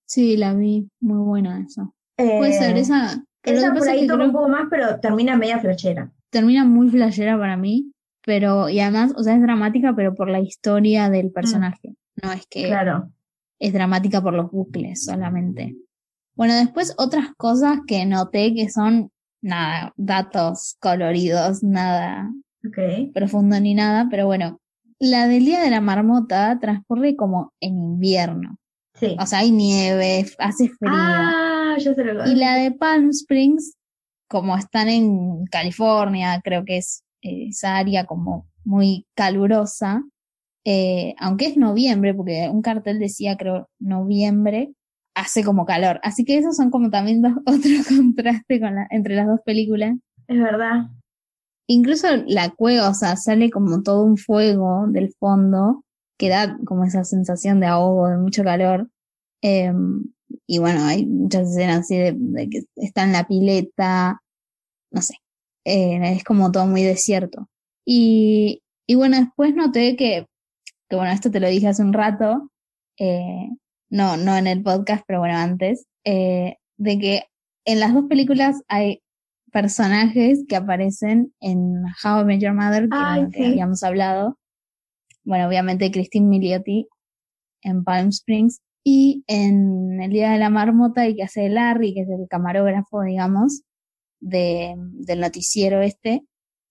Sí, 0.06 0.38
la 0.38 0.54
vi. 0.54 0.89
Muy 1.02 1.18
buena 1.20 1.62
esa. 1.62 1.89
Puede 2.18 2.54
ser, 2.54 2.78
Eh, 2.78 2.80
esa. 2.80 3.24
Esa 3.44 3.74
por 3.74 3.78
es 3.88 4.00
que 4.00 4.08
toca 4.08 4.15
creo 4.15 4.26
un 4.28 4.32
poco 4.34 4.48
más, 4.50 4.68
pero 4.70 5.00
termina 5.02 5.36
media 5.36 5.60
flochera. 5.60 6.12
termina 6.30 6.63
muy 6.63 6.89
flashera 6.89 7.38
para 7.38 7.58
mí. 7.58 7.92
Pero, 8.26 8.70
y 8.70 8.80
además, 8.80 9.13
o 9.18 9.24
sea, 9.24 9.36
es 9.36 9.42
dramática, 9.42 9.94
pero 9.96 10.15
por 10.15 10.30
la 10.30 10.39
historia 10.39 11.10
del 11.10 11.32
personaje. 11.32 11.96
No 12.22 12.32
es 12.32 12.46
que 12.50 12.68
Claro. 12.68 13.12
es 13.60 13.74
dramática 13.74 14.22
por 14.22 14.34
los 14.34 14.50
bucles 14.52 15.04
solamente. 15.06 15.76
Bueno, 16.39 16.56
después 16.56 16.95
otras 16.97 17.36
cosas 17.36 17.80
que 17.86 18.06
noté 18.06 18.54
que 18.54 18.69
son 18.69 19.12
nada, 19.41 19.93
datos 19.97 20.78
coloridos, 20.80 21.63
nada 21.63 22.32
Ok. 22.65 23.12
profundo 23.13 23.60
ni 23.60 23.73
nada, 23.73 24.08
pero 24.10 24.25
bueno, 24.25 24.62
la 24.99 25.28
del 25.28 25.43
Día 25.43 25.60
de 25.60 25.69
la 25.69 25.82
Marmota 25.82 26.58
transcurre 26.62 27.17
como 27.17 27.52
en 27.60 27.78
invierno. 27.78 28.56
Sí. 28.93 29.17
O 29.19 29.25
sea, 29.25 29.39
hay 29.39 29.52
nieve, 29.52 30.28
hace 30.38 30.69
frío. 30.69 30.93
Ah, 30.93 31.75
yo 31.78 31.93
sé 31.93 32.06
lo 32.06 32.25
Y 32.25 32.36
la 32.36 32.56
de 32.56 32.71
Palm 32.71 33.10
Springs, 33.10 33.75
como 34.30 34.56
están 34.56 34.88
en 34.88 35.45
California, 35.47 36.39
creo 36.41 36.63
que 36.63 36.78
es 36.78 37.04
eh, 37.21 37.47
esa 37.49 37.75
área 37.75 38.06
como 38.06 38.47
muy 38.63 39.06
calurosa, 39.13 40.06
eh, 40.63 41.15
aunque 41.19 41.47
es 41.47 41.58
noviembre, 41.58 42.13
porque 42.13 42.47
un 42.49 42.62
cartel 42.62 42.97
decía, 42.97 43.36
creo, 43.36 43.69
noviembre, 43.78 44.71
hace 45.15 45.43
como 45.43 45.65
calor. 45.65 46.00
Así 46.04 46.26
que 46.26 46.38
esos 46.38 46.56
son 46.56 46.72
como 46.72 46.89
también 46.89 47.22
dos- 47.22 47.34
otro 47.45 47.72
contraste 47.88 48.60
con 48.60 48.76
la, 48.76 48.88
entre 48.91 49.15
las 49.15 49.28
dos 49.28 49.39
películas. 49.45 49.98
Es 50.28 50.39
verdad. 50.39 50.88
Incluso 51.67 52.08
la 52.28 52.50
cueva, 52.52 52.89
o 52.89 52.93
sea, 52.93 53.15
sale 53.15 53.52
como 53.52 53.84
todo 53.84 54.04
un 54.04 54.17
fuego 54.17 54.88
del 54.88 55.13
fondo, 55.19 55.84
que 56.17 56.30
da 56.30 56.58
como 56.65 56.84
esa 56.84 57.04
sensación 57.04 57.60
de 57.60 57.67
ahogo, 57.67 58.08
de 58.10 58.17
mucho 58.17 58.43
calor. 58.43 58.89
Eh, 59.43 59.72
y 60.48 60.60
bueno, 60.60 60.84
hay 60.86 61.06
muchas 61.06 61.50
escenas 61.50 61.80
así 61.82 61.98
de, 61.98 62.13
de 62.17 62.50
que 62.50 62.62
está 62.76 63.04
en 63.04 63.13
la 63.13 63.28
pileta, 63.28 64.22
no 64.91 65.02
sé, 65.02 65.15
eh, 65.65 66.00
es 66.15 66.24
como 66.24 66.52
todo 66.52 66.67
muy 66.67 66.84
desierto. 66.84 67.48
Y, 67.86 68.62
y 68.88 68.95
bueno, 68.95 69.17
después 69.19 69.56
noté 69.56 69.95
que, 69.95 70.26
que 70.89 70.95
bueno, 70.95 71.12
esto 71.12 71.32
te 71.32 71.39
lo 71.39 71.50
dije 71.50 71.67
hace 71.67 71.84
un 71.84 71.93
rato, 71.93 72.52
eh, 73.00 73.50
no, 73.89 74.17
no 74.17 74.38
en 74.38 74.47
el 74.47 74.62
podcast, 74.63 75.04
pero 75.08 75.19
bueno, 75.19 75.38
antes, 75.38 75.88
eh, 76.06 76.58
de 76.78 76.99
que 76.99 77.23
en 77.65 77.80
las 77.80 77.93
dos 77.93 78.06
películas 78.06 78.62
hay 78.67 79.02
personajes 79.52 80.45
que 80.47 80.56
aparecen 80.56 81.34
en 81.39 81.84
How 82.04 82.21
I 82.21 82.25
Met 82.25 82.41
Your 82.41 82.54
Mother, 82.54 82.84
que, 82.84 82.97
Ay, 82.97 83.30
que 83.32 83.38
sí. 83.38 83.45
habíamos 83.45 83.84
hablado. 83.84 84.38
Bueno, 85.23 85.47
obviamente 85.47 85.91
Christine 85.91 86.28
Milioti 86.28 86.88
en 87.62 87.84
Palm 87.84 88.10
Springs 88.10 88.62
y 88.84 89.23
en 89.28 90.02
El 90.02 90.12
Día 90.12 90.32
de 90.32 90.39
la 90.39 90.49
Marmota 90.49 91.08
y 91.08 91.15
que 91.15 91.23
hace 91.23 91.49
Larry, 91.49 91.93
que 91.93 92.02
es 92.02 92.10
el 92.10 92.28
camarógrafo, 92.30 93.02
digamos, 93.02 93.63
de, 94.19 94.75
del 94.78 95.19
noticiero 95.19 95.82
este, 95.82 96.23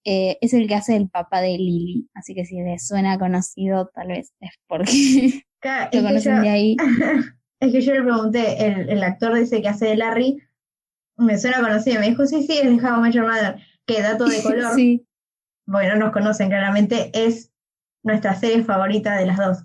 eh, 0.05 0.39
es 0.41 0.55
el 0.55 0.67
que 0.67 0.75
hace 0.75 0.97
el 0.97 1.09
papá 1.09 1.41
de 1.41 1.59
Lily. 1.59 2.09
Así 2.15 2.35
que 2.35 2.45
si 2.45 2.61
les 2.61 2.87
suena 2.87 3.19
conocido, 3.19 3.91
tal 3.95 4.09
vez 4.09 4.33
es 4.41 4.53
porque 4.67 5.43
Claro, 5.61 5.85
es 5.85 5.91
que 5.91 6.03
conocen 6.07 6.37
yo- 6.37 6.43
de 6.43 6.49
ahí. 6.49 6.77
Es 7.61 7.73
que 7.73 7.81
yo 7.81 7.93
le 7.93 8.03
pregunté, 8.05 8.67
el, 8.67 8.89
el 8.89 9.03
actor 9.03 9.35
dice 9.35 9.61
que 9.61 9.69
hace 9.69 9.87
de 9.87 9.97
Larry, 9.97 10.41
me 11.17 11.37
suena 11.39 11.61
conocido, 11.61 11.99
me 11.99 12.09
dijo, 12.11 12.25
sí, 12.25 12.45
sí, 12.45 12.57
es 12.57 12.65
de 12.81 12.87
How 12.89 13.05
Your 13.11 13.27
Mother, 13.27 13.57
que 13.85 14.01
dato 14.01 14.27
de 14.27 14.41
color, 14.45 14.75
sí, 14.77 15.05
bueno, 15.67 15.95
no 15.97 16.05
nos 16.05 16.13
conocen 16.13 16.51
claramente, 16.51 17.11
es 17.15 17.53
nuestra 18.05 18.37
serie 18.37 18.63
favorita 18.63 19.17
de 19.17 19.27
las 19.27 19.39
dos. 19.39 19.59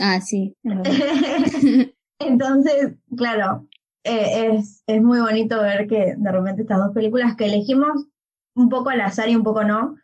ah, 0.00 0.20
sí. 0.20 0.54
Entonces, 2.20 2.94
claro, 3.16 3.66
eh, 4.04 4.50
es, 4.52 4.82
es 4.86 5.02
muy 5.02 5.20
bonito 5.20 5.60
ver 5.60 5.86
que 5.88 6.14
de 6.16 6.32
repente 6.32 6.62
estas 6.62 6.78
dos 6.78 6.94
películas 6.94 7.34
que 7.34 7.46
elegimos 7.46 8.06
un 8.54 8.68
poco 8.68 8.90
al 8.90 9.00
azar 9.00 9.28
y 9.28 9.34
un 9.36 9.42
poco 9.42 9.64
no, 9.64 9.96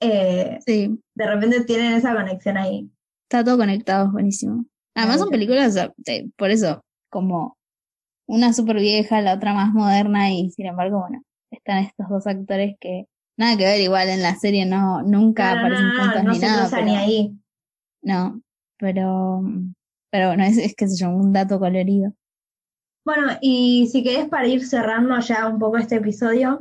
eh, 0.00 0.58
sí, 0.66 1.00
de 1.14 1.26
repente 1.26 1.64
tienen 1.64 1.94
esa 1.94 2.14
conexión 2.14 2.58
ahí. 2.58 2.90
Está 3.34 3.44
todo 3.44 3.58
conectado, 3.58 4.06
es 4.06 4.12
buenísimo. 4.12 4.64
Además 4.94 5.20
son 5.20 5.30
películas, 5.30 5.74
de- 5.74 6.30
por 6.36 6.50
eso, 6.50 6.84
como 7.10 7.56
una 8.26 8.52
súper 8.52 8.76
vieja, 8.76 9.20
la 9.20 9.34
otra 9.34 9.52
más 9.54 9.72
moderna 9.72 10.32
y 10.32 10.50
sin 10.50 10.66
embargo, 10.66 11.00
bueno, 11.00 11.22
están 11.50 11.78
estos 11.78 12.08
dos 12.08 12.26
actores 12.26 12.76
que 12.80 13.06
Nada 13.36 13.56
que 13.56 13.64
ver, 13.64 13.80
igual 13.80 14.08
en 14.10 14.22
la 14.22 14.36
serie 14.36 14.64
no, 14.64 15.02
nunca 15.02 15.54
no, 15.54 15.58
aparecen 15.58 15.88
no, 15.90 16.02
juntos 16.04 16.24
no 16.24 16.30
ni 16.32 16.38
se 16.38 16.46
nada. 16.46 16.68
pero- 16.70 16.86
ni 16.86 16.96
ahí. 16.96 17.38
No, 18.02 18.40
pero, 18.78 19.42
pero 20.10 20.28
bueno, 20.28 20.44
es, 20.44 20.56
es 20.58 20.76
que 20.76 20.86
se 20.86 20.96
yo, 20.96 21.10
un 21.10 21.32
dato 21.32 21.58
colorido. 21.58 22.12
Bueno, 23.04 23.32
y 23.40 23.88
si 23.90 24.04
querés 24.04 24.28
para 24.28 24.46
ir 24.46 24.64
cerrando 24.64 25.18
ya 25.18 25.48
un 25.48 25.58
poco 25.58 25.78
este 25.78 25.96
episodio, 25.96 26.60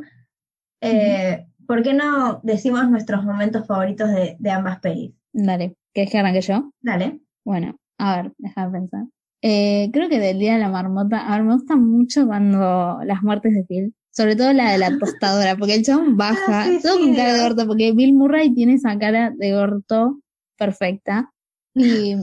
eh, 0.82 1.46
¿por 1.68 1.84
qué 1.84 1.94
no 1.94 2.40
decimos 2.44 2.90
nuestros 2.90 3.24
momentos 3.24 3.68
favoritos 3.68 4.10
de, 4.10 4.36
de 4.40 4.50
ambas 4.50 4.80
pelis? 4.80 5.14
Dale, 5.32 5.76
¿querés 5.94 6.12
que 6.12 6.18
arranque 6.20 6.42
yo? 6.42 6.72
Dale. 6.82 7.20
Bueno, 7.46 7.76
a 7.98 8.22
ver, 8.22 8.34
déjame 8.38 8.80
pensar. 8.80 9.04
Eh, 9.42 9.90
creo 9.92 10.08
que 10.10 10.20
del 10.20 10.40
Día 10.40 10.54
de 10.54 10.60
la 10.60 10.70
Marmota, 10.70 11.28
a 11.28 11.36
ver, 11.38 11.44
me 11.46 11.54
gusta 11.56 11.76
mucho 11.76 12.26
cuando 12.26 13.00
las 13.06 13.22
muertes 13.24 13.54
de 13.54 13.64
Phil, 13.66 13.94
sobre 14.12 14.36
todo 14.36 14.54
la 14.54 14.72
de 14.72 14.78
la 14.78 14.90
tostadora, 15.00 15.56
porque 15.58 15.76
el 15.76 15.84
chabón 15.84 16.16
baja, 16.18 16.64
Ah, 16.64 16.70
sí, 16.70 16.80
todo 16.82 16.96
sí, 16.98 17.00
con 17.02 17.16
cara 17.16 17.34
de 17.34 17.42
orto, 17.42 17.68
porque 17.68 17.92
Bill 17.92 18.14
Murray 18.14 18.54
tiene 18.54 18.74
esa 18.76 18.98
cara 18.98 19.32
de 19.36 19.56
orto 19.56 20.20
perfecta, 20.58 21.32
y, 21.76 22.16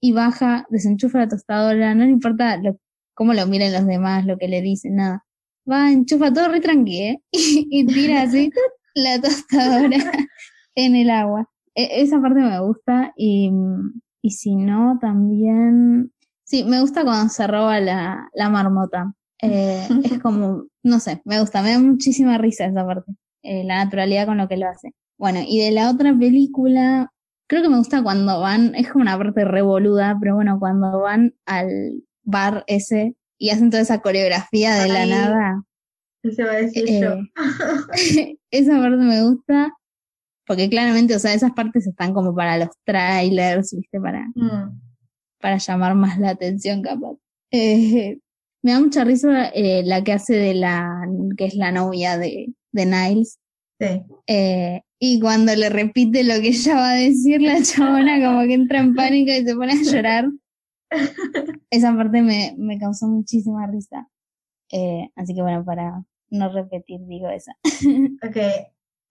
y 0.00 0.12
baja, 0.12 0.66
desenchufa 0.70 1.18
la 1.18 1.28
tostadora, 1.28 1.94
no 1.94 2.04
le 2.04 2.10
importa 2.10 2.56
lo- 2.56 2.78
cómo 3.14 3.34
lo 3.34 3.46
miren 3.46 3.72
los 3.72 3.86
demás, 3.86 4.24
lo 4.26 4.38
que 4.38 4.48
le 4.48 4.62
dicen, 4.62 4.96
nada. 4.96 5.24
Va, 5.70 5.92
enchufa 5.92 6.32
todo 6.32 6.48
re 6.48 6.60
tranqui, 6.60 7.02
¿eh? 7.02 7.22
y, 7.30 7.68
y 7.70 7.86
tira 7.86 8.22
así 8.22 8.50
la 8.94 9.20
tostadora 9.20 9.98
en 10.74 10.96
el 10.96 11.10
agua. 11.10 11.48
E- 11.80 12.02
esa 12.02 12.20
parte 12.20 12.40
me 12.40 12.60
gusta 12.60 13.12
y, 13.16 13.50
y 14.22 14.30
si 14.30 14.56
no, 14.56 14.98
también... 15.00 16.12
Sí, 16.44 16.64
me 16.64 16.80
gusta 16.80 17.04
cuando 17.04 17.28
se 17.32 17.46
roba 17.46 17.78
la, 17.80 18.28
la 18.34 18.48
marmota. 18.50 19.14
Eh, 19.40 19.86
es 20.04 20.18
como, 20.20 20.66
no 20.82 21.00
sé, 21.00 21.22
me 21.24 21.40
gusta, 21.40 21.62
me 21.62 21.72
da 21.72 21.78
muchísima 21.78 22.38
risa 22.38 22.66
esa 22.66 22.84
parte, 22.84 23.12
eh, 23.42 23.64
la 23.64 23.84
naturalidad 23.84 24.26
con 24.26 24.38
lo 24.38 24.48
que 24.48 24.56
lo 24.56 24.68
hace. 24.68 24.92
Bueno, 25.16 25.40
y 25.46 25.60
de 25.60 25.70
la 25.70 25.90
otra 25.90 26.16
película, 26.18 27.12
creo 27.48 27.62
que 27.62 27.68
me 27.68 27.78
gusta 27.78 28.02
cuando 28.02 28.40
van, 28.40 28.74
es 28.74 28.90
como 28.90 29.02
una 29.02 29.16
parte 29.16 29.44
revoluda, 29.44 30.16
pero 30.20 30.34
bueno, 30.34 30.58
cuando 30.58 31.00
van 31.00 31.34
al 31.46 32.02
bar 32.24 32.64
ese 32.66 33.16
y 33.38 33.50
hacen 33.50 33.70
toda 33.70 33.82
esa 33.82 34.00
coreografía 34.00 34.74
de 34.74 34.88
la 34.88 35.06
nada. 35.06 35.62
Eso 36.22 36.44
va 36.44 36.52
a 36.52 36.56
decir 36.56 36.84
Eh, 36.88 37.00
yo. 37.00 37.14
esa 38.50 38.78
parte 38.78 38.96
me 38.96 39.22
gusta 39.22 39.72
porque 40.50 40.68
claramente, 40.68 41.14
o 41.14 41.18
sea, 41.20 41.32
esas 41.32 41.52
partes 41.52 41.86
están 41.86 42.12
como 42.12 42.34
para 42.34 42.58
los 42.58 42.70
trailers, 42.84 43.72
¿viste? 43.72 44.00
Para, 44.00 44.26
Mm, 44.34 44.80
para 45.40 45.58
llamar 45.58 45.94
más 45.94 46.18
la 46.18 46.30
atención, 46.30 46.82
capaz. 46.82 47.14
Eh, 47.52 48.18
me 48.60 48.72
da 48.72 48.80
mucha 48.80 49.04
risa 49.04 49.50
eh, 49.54 49.84
la 49.84 50.02
que 50.02 50.12
hace 50.12 50.34
de 50.34 50.54
la, 50.54 51.06
que 51.36 51.44
es 51.44 51.54
la 51.54 51.70
novia 51.70 52.18
de, 52.18 52.52
de 52.72 52.84
Niles. 52.84 53.38
sí. 53.78 54.02
Eh, 54.26 54.80
y 54.98 55.20
cuando 55.20 55.54
le 55.54 55.68
repite 55.68 56.24
lo 56.24 56.34
que 56.40 56.48
ella 56.48 56.74
va 56.74 56.90
a 56.90 56.94
decir, 56.94 57.40
la 57.40 57.62
chabona 57.62 58.18
como 58.20 58.40
que 58.42 58.54
entra 58.54 58.80
en 58.80 58.96
pánico 58.96 59.30
y 59.30 59.44
se 59.44 59.54
pone 59.54 59.74
a 59.74 59.82
llorar. 59.84 60.30
Esa 61.70 61.94
parte 61.94 62.22
me, 62.22 62.56
me 62.58 62.76
causó 62.76 63.06
muchísima 63.06 63.68
risa. 63.68 64.08
Eh, 64.72 65.08
así 65.14 65.32
que 65.32 65.42
bueno, 65.42 65.64
para 65.64 66.02
no 66.28 66.52
repetir, 66.52 67.02
digo 67.06 67.28
esa. 67.28 67.52
Ok, 68.26 68.36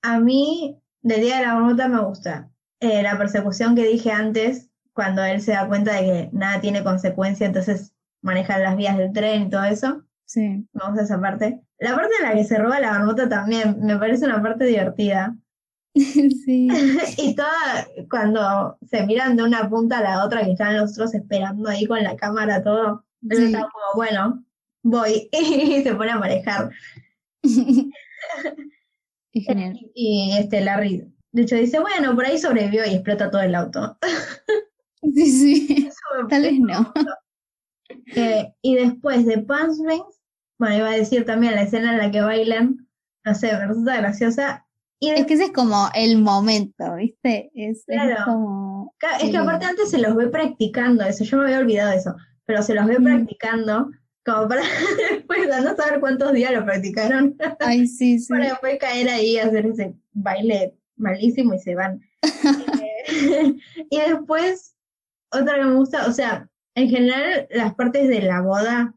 a 0.01 0.19
mí 0.19 0.77
del 1.01 1.21
Día 1.21 1.37
de 1.37 1.45
la 1.45 1.53
Marmota 1.55 1.87
me 1.87 2.01
gusta 2.01 2.49
eh, 2.79 3.01
la 3.03 3.17
persecución 3.17 3.75
que 3.75 3.85
dije 3.87 4.11
antes, 4.11 4.69
cuando 4.93 5.23
él 5.23 5.41
se 5.41 5.51
da 5.53 5.67
cuenta 5.67 5.93
de 5.93 5.99
que 6.01 6.29
nada 6.33 6.61
tiene 6.61 6.83
consecuencia, 6.83 7.45
entonces 7.45 7.93
manejan 8.21 8.63
las 8.63 8.75
vías 8.75 8.97
del 8.97 9.13
tren 9.13 9.43
y 9.43 9.49
todo 9.49 9.63
eso. 9.63 10.03
Sí. 10.25 10.67
Me 10.73 10.85
gusta 10.85 11.03
esa 11.03 11.19
parte. 11.19 11.61
La 11.79 11.95
parte 11.95 12.11
en 12.19 12.27
la 12.27 12.35
que 12.35 12.43
se 12.43 12.57
roba 12.57 12.79
la 12.79 12.91
marmota 12.91 13.27
también 13.29 13.77
me 13.81 13.97
parece 13.97 14.25
una 14.25 14.41
parte 14.41 14.65
divertida. 14.65 15.35
sí. 15.95 16.67
Y 17.17 17.35
toda, 17.35 17.87
cuando 18.09 18.77
se 18.89 19.05
miran 19.05 19.35
de 19.37 19.43
una 19.43 19.69
punta 19.69 19.99
a 19.99 20.03
la 20.03 20.23
otra, 20.25 20.43
que 20.43 20.51
están 20.51 20.77
los 20.77 20.91
otros 20.93 21.13
esperando 21.15 21.69
ahí 21.69 21.85
con 21.85 22.03
la 22.03 22.15
cámara, 22.15 22.61
todo. 22.63 23.05
Él 23.29 23.37
Sí. 23.37 23.45
está 23.45 23.59
como, 23.61 23.95
bueno, 23.95 24.43
voy. 24.83 25.29
Y 25.31 25.81
se 25.83 25.95
pone 25.95 26.11
a 26.11 26.19
manejar. 26.19 26.69
Y 29.93 30.37
este 30.37 30.61
Larry, 30.61 31.11
de 31.31 31.41
hecho, 31.43 31.55
dice, 31.55 31.79
bueno, 31.79 32.15
por 32.15 32.25
ahí 32.25 32.37
sobrevivió 32.37 32.85
y 32.85 32.95
explota 32.95 33.29
todo 33.31 33.41
el 33.41 33.55
auto. 33.55 33.97
Sí, 35.01 35.31
sí. 35.31 35.89
Tal 36.29 36.41
vez 36.41 36.59
no. 36.59 36.91
Eh, 38.15 38.53
y 38.61 38.75
después 38.75 39.25
de 39.25 39.37
Palm 39.39 39.71
Springs, 39.71 40.19
bueno, 40.59 40.75
iba 40.77 40.89
a 40.89 40.97
decir 40.97 41.25
también 41.25 41.55
la 41.55 41.61
escena 41.63 41.93
en 41.93 41.97
la 41.99 42.11
que 42.11 42.19
bailan, 42.21 42.87
no 43.23 43.33
sé, 43.33 43.53
me 43.53 43.65
resulta 43.67 43.95
graciosa. 43.97 44.67
Y 44.99 45.11
Es 45.11 45.25
que 45.25 45.35
ese 45.35 45.45
es 45.45 45.51
como 45.53 45.87
el 45.95 46.21
momento, 46.21 46.95
¿viste? 46.95 47.49
Es, 47.53 47.85
es 47.87 48.01
como. 48.25 48.93
es 49.21 49.29
que 49.31 49.37
aparte 49.37 49.65
antes 49.65 49.89
se 49.89 49.99
los 49.99 50.15
ve 50.15 50.27
practicando 50.27 51.05
eso, 51.05 51.23
yo 51.23 51.37
me 51.37 51.43
había 51.45 51.59
olvidado 51.59 51.91
de 51.91 51.97
eso, 51.97 52.15
pero 52.45 52.61
se 52.61 52.73
los 52.73 52.85
ve 52.85 52.99
Mm. 52.99 53.03
practicando 53.05 53.89
como 54.25 54.47
para 54.47 54.61
después 55.11 55.47
de 55.47 55.61
no 55.61 55.75
saber 55.75 55.99
cuántos 55.99 56.33
días 56.33 56.51
lo 56.53 56.65
practicaron, 56.65 57.35
Ay, 57.59 57.87
sí, 57.87 58.19
sí. 58.19 58.27
para 58.29 58.49
después 58.49 58.77
caer 58.79 59.09
ahí 59.09 59.31
y 59.33 59.39
hacer 59.39 59.65
ese 59.65 59.93
baile 60.13 60.75
malísimo 60.95 61.53
y 61.53 61.59
se 61.59 61.75
van. 61.75 62.01
Eh, 63.11 63.55
y 63.89 63.97
después, 63.97 64.75
otra 65.31 65.55
que 65.55 65.65
me 65.65 65.73
gusta, 65.73 66.05
o 66.05 66.11
sea, 66.11 66.47
en 66.75 66.89
general 66.89 67.47
las 67.49 67.73
partes 67.73 68.07
de 68.07 68.21
la 68.21 68.41
boda 68.41 68.93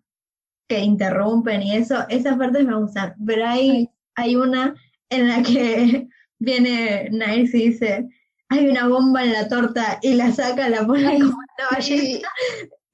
que 0.69 0.81
interrumpen 0.81 1.63
y 1.63 1.77
eso, 1.77 2.05
esas 2.11 2.37
partes 2.37 2.67
me 2.67 2.77
gustan, 2.77 3.15
pero 3.27 3.47
hay, 3.47 3.71
Ay. 3.71 3.91
hay 4.17 4.37
una 4.37 4.75
en 5.09 5.29
la 5.29 5.43
que 5.43 6.09
viene 6.39 7.09
Niles 7.11 7.55
y 7.55 7.71
dice, 7.71 8.09
hay 8.51 8.69
una 8.69 8.87
bomba 8.87 9.25
en 9.25 9.33
la 9.33 9.49
torta 9.49 9.99
y 10.03 10.13
la 10.15 10.31
saca, 10.31 10.69
la 10.69 10.87
pone 10.87 11.07
Ay, 11.07 11.21
como 11.21 11.39
una 11.39 11.81
sí. 11.81 12.23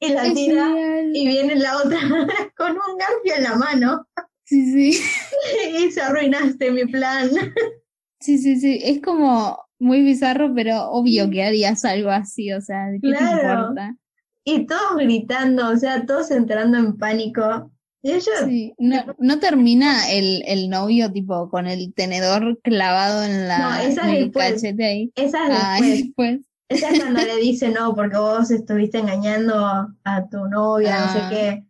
Y 0.00 0.08
la 0.12 0.32
tira 0.32 0.74
y 1.12 1.26
viene 1.26 1.56
la 1.56 1.76
otra 1.78 1.98
con 2.56 2.70
un 2.72 2.98
garfio 2.98 3.34
en 3.36 3.42
la 3.42 3.54
mano 3.56 4.06
Sí, 4.44 4.72
sí. 4.94 5.00
y 5.78 5.84
dice, 5.84 6.00
arruinaste 6.00 6.70
mi 6.70 6.86
plan. 6.86 7.28
Sí, 8.20 8.38
sí, 8.38 8.58
sí. 8.58 8.80
Es 8.82 9.00
como 9.02 9.58
muy 9.78 10.00
bizarro, 10.02 10.54
pero 10.54 10.90
obvio 10.90 11.28
que 11.30 11.44
harías 11.44 11.84
algo 11.84 12.08
así, 12.10 12.50
o 12.52 12.60
sea, 12.62 12.86
¿qué 12.92 13.10
te 13.10 13.16
Claro. 13.16 13.58
importa? 13.60 13.94
Y 14.44 14.66
todos 14.66 14.96
gritando, 14.96 15.68
o 15.68 15.76
sea, 15.76 16.06
todos 16.06 16.30
entrando 16.30 16.78
en 16.78 16.96
pánico. 16.96 17.70
Y 18.00 18.12
ellos, 18.12 18.26
Sí. 18.46 18.72
No, 18.78 19.04
no 19.18 19.38
termina 19.38 20.10
el, 20.10 20.42
el 20.46 20.70
novio 20.70 21.12
tipo 21.12 21.50
con 21.50 21.66
el 21.66 21.92
tenedor 21.92 22.58
clavado 22.62 23.24
en 23.24 23.48
la 23.48 23.58
No, 23.58 23.74
esa 23.80 24.10
es 24.10 24.16
el 24.16 24.24
después. 24.24 24.52
cachete 24.54 24.84
ahí. 24.86 25.12
esa 25.14 25.44
es 25.46 25.52
Ah, 25.52 25.78
después. 25.82 26.40
Es 26.68 26.80
cuando 26.98 27.20
le 27.22 27.36
dice 27.36 27.68
no, 27.70 27.94
porque 27.94 28.16
vos 28.16 28.50
estuviste 28.50 28.98
engañando 28.98 29.88
a 30.04 30.28
tu 30.30 30.48
novia, 30.48 30.98
no 31.00 31.04
Ah. 31.06 31.12
sé 31.30 31.34
qué. 31.34 31.64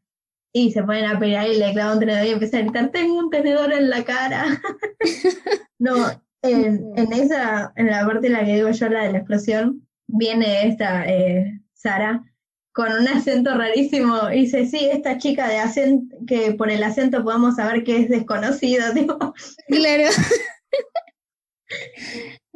Y 0.52 0.72
se 0.72 0.82
ponen 0.82 1.04
a 1.04 1.18
pelear 1.18 1.46
y 1.46 1.56
le 1.58 1.72
clavan 1.72 1.94
un 1.94 2.00
tenedor 2.00 2.24
y 2.26 2.30
empieza 2.30 2.56
a 2.58 2.62
gritar, 2.62 2.90
tengo 2.90 3.18
un 3.18 3.30
tenedor 3.30 3.72
en 3.72 3.90
la 3.90 4.02
cara. 4.04 4.60
no, 5.78 5.94
en, 6.42 6.92
en 6.96 7.12
esa, 7.12 7.72
en 7.76 7.86
la 7.88 8.06
parte 8.06 8.26
en 8.28 8.32
la 8.32 8.44
que 8.44 8.54
digo 8.54 8.70
yo, 8.70 8.88
la 8.88 9.04
de 9.04 9.12
la 9.12 9.18
explosión, 9.18 9.86
viene 10.08 10.66
esta 10.66 11.06
eh, 11.06 11.60
Sara 11.74 12.24
con 12.72 12.90
un 12.92 13.08
acento 13.08 13.54
rarísimo 13.54 14.30
y 14.32 14.40
dice, 14.42 14.66
sí, 14.66 14.88
esta 14.90 15.18
chica 15.18 15.48
de 15.48 15.58
acento, 15.58 16.16
que 16.26 16.52
por 16.54 16.70
el 16.70 16.82
acento 16.82 17.22
podemos 17.24 17.56
saber 17.56 17.84
que 17.84 17.98
es 17.98 18.08
desconocido, 18.08 18.92
tipo. 18.94 19.18
Claro. 19.68 20.08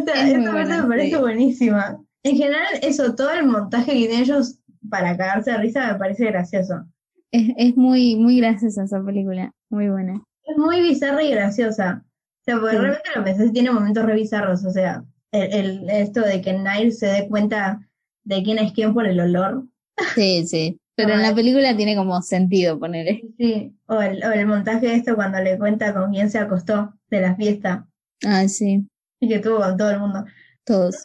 O 0.00 0.04
sea, 0.04 0.28
Es 0.28 0.34
muy 0.36 0.42
esa 0.44 0.52
parte 0.52 0.82
me 0.82 0.88
parece 0.88 1.10
sí. 1.16 1.16
buenísima. 1.20 2.00
En 2.22 2.36
general, 2.36 2.66
eso, 2.82 3.14
todo 3.14 3.30
el 3.30 3.46
montaje 3.46 3.92
que 3.92 3.98
tienen 3.98 4.20
ellos 4.20 4.58
para 4.90 5.16
cagarse 5.16 5.50
de 5.52 5.58
risa 5.58 5.92
me 5.92 5.98
parece 5.98 6.26
gracioso. 6.26 6.84
es, 7.32 7.50
es 7.56 7.76
muy, 7.76 8.16
muy 8.16 8.38
graciosa 8.38 8.84
esa 8.84 9.02
película. 9.04 9.52
Muy 9.70 9.88
buena. 9.88 10.22
Es 10.44 10.56
muy 10.56 10.80
bizarra 10.82 11.22
y 11.22 11.30
graciosa. 11.30 12.04
O 12.06 12.44
sea, 12.44 12.60
porque 12.60 12.76
Sí. 12.76 12.82
realmente 12.82 13.10
lo 13.16 13.24
pensé, 13.24 13.50
tiene 13.50 13.70
momentos 13.72 14.04
re 14.04 14.14
bizarros. 14.14 14.64
O 14.64 14.70
sea, 14.70 15.04
el, 15.32 15.52
el- 15.52 15.90
esto 15.90 16.20
de 16.20 16.40
que 16.40 16.52
Niles 16.52 16.98
se 16.98 17.06
dé 17.06 17.28
cuenta 17.28 17.80
de 18.24 18.42
quién 18.42 18.58
es 18.58 18.72
quién 18.72 18.94
por 18.94 19.06
el 19.06 19.20
olor. 19.20 19.66
Sí, 20.14 20.46
sí. 20.46 20.78
Pero 20.96 21.14
en 21.14 21.22
la 21.22 21.34
película 21.34 21.76
tiene 21.76 21.96
como 21.96 22.22
sentido 22.22 22.78
ponerle. 22.78 23.22
Sí. 23.38 23.74
O 23.86 24.00
el, 24.00 24.22
o 24.24 24.30
el 24.32 24.46
montaje 24.46 24.86
de 24.86 24.94
esto 24.94 25.14
cuando 25.16 25.40
le 25.40 25.58
cuenta 25.58 25.92
con 25.92 26.12
quién 26.12 26.30
se 26.30 26.38
acostó 26.38 26.94
de 27.10 27.20
la 27.20 27.34
fiesta 27.34 27.88
Ah, 28.24 28.46
sí. 28.48 28.86
Y 29.24 29.28
que 29.28 29.38
tuvo 29.38 29.76
todo 29.76 29.90
el 29.90 30.00
mundo. 30.00 30.24
Todos. 30.64 31.04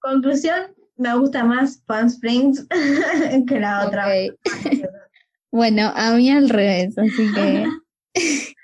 Conclusión, 0.00 0.74
me 0.96 1.16
gusta 1.16 1.44
más 1.44 1.78
Palm 1.86 2.06
Springs 2.06 2.66
que 3.48 3.60
la 3.60 3.86
otra. 3.86 4.06
Bueno, 5.52 5.92
a 5.94 6.12
mí 6.12 6.30
al 6.30 6.48
revés, 6.48 6.96
así 6.96 7.32
que 7.34 7.66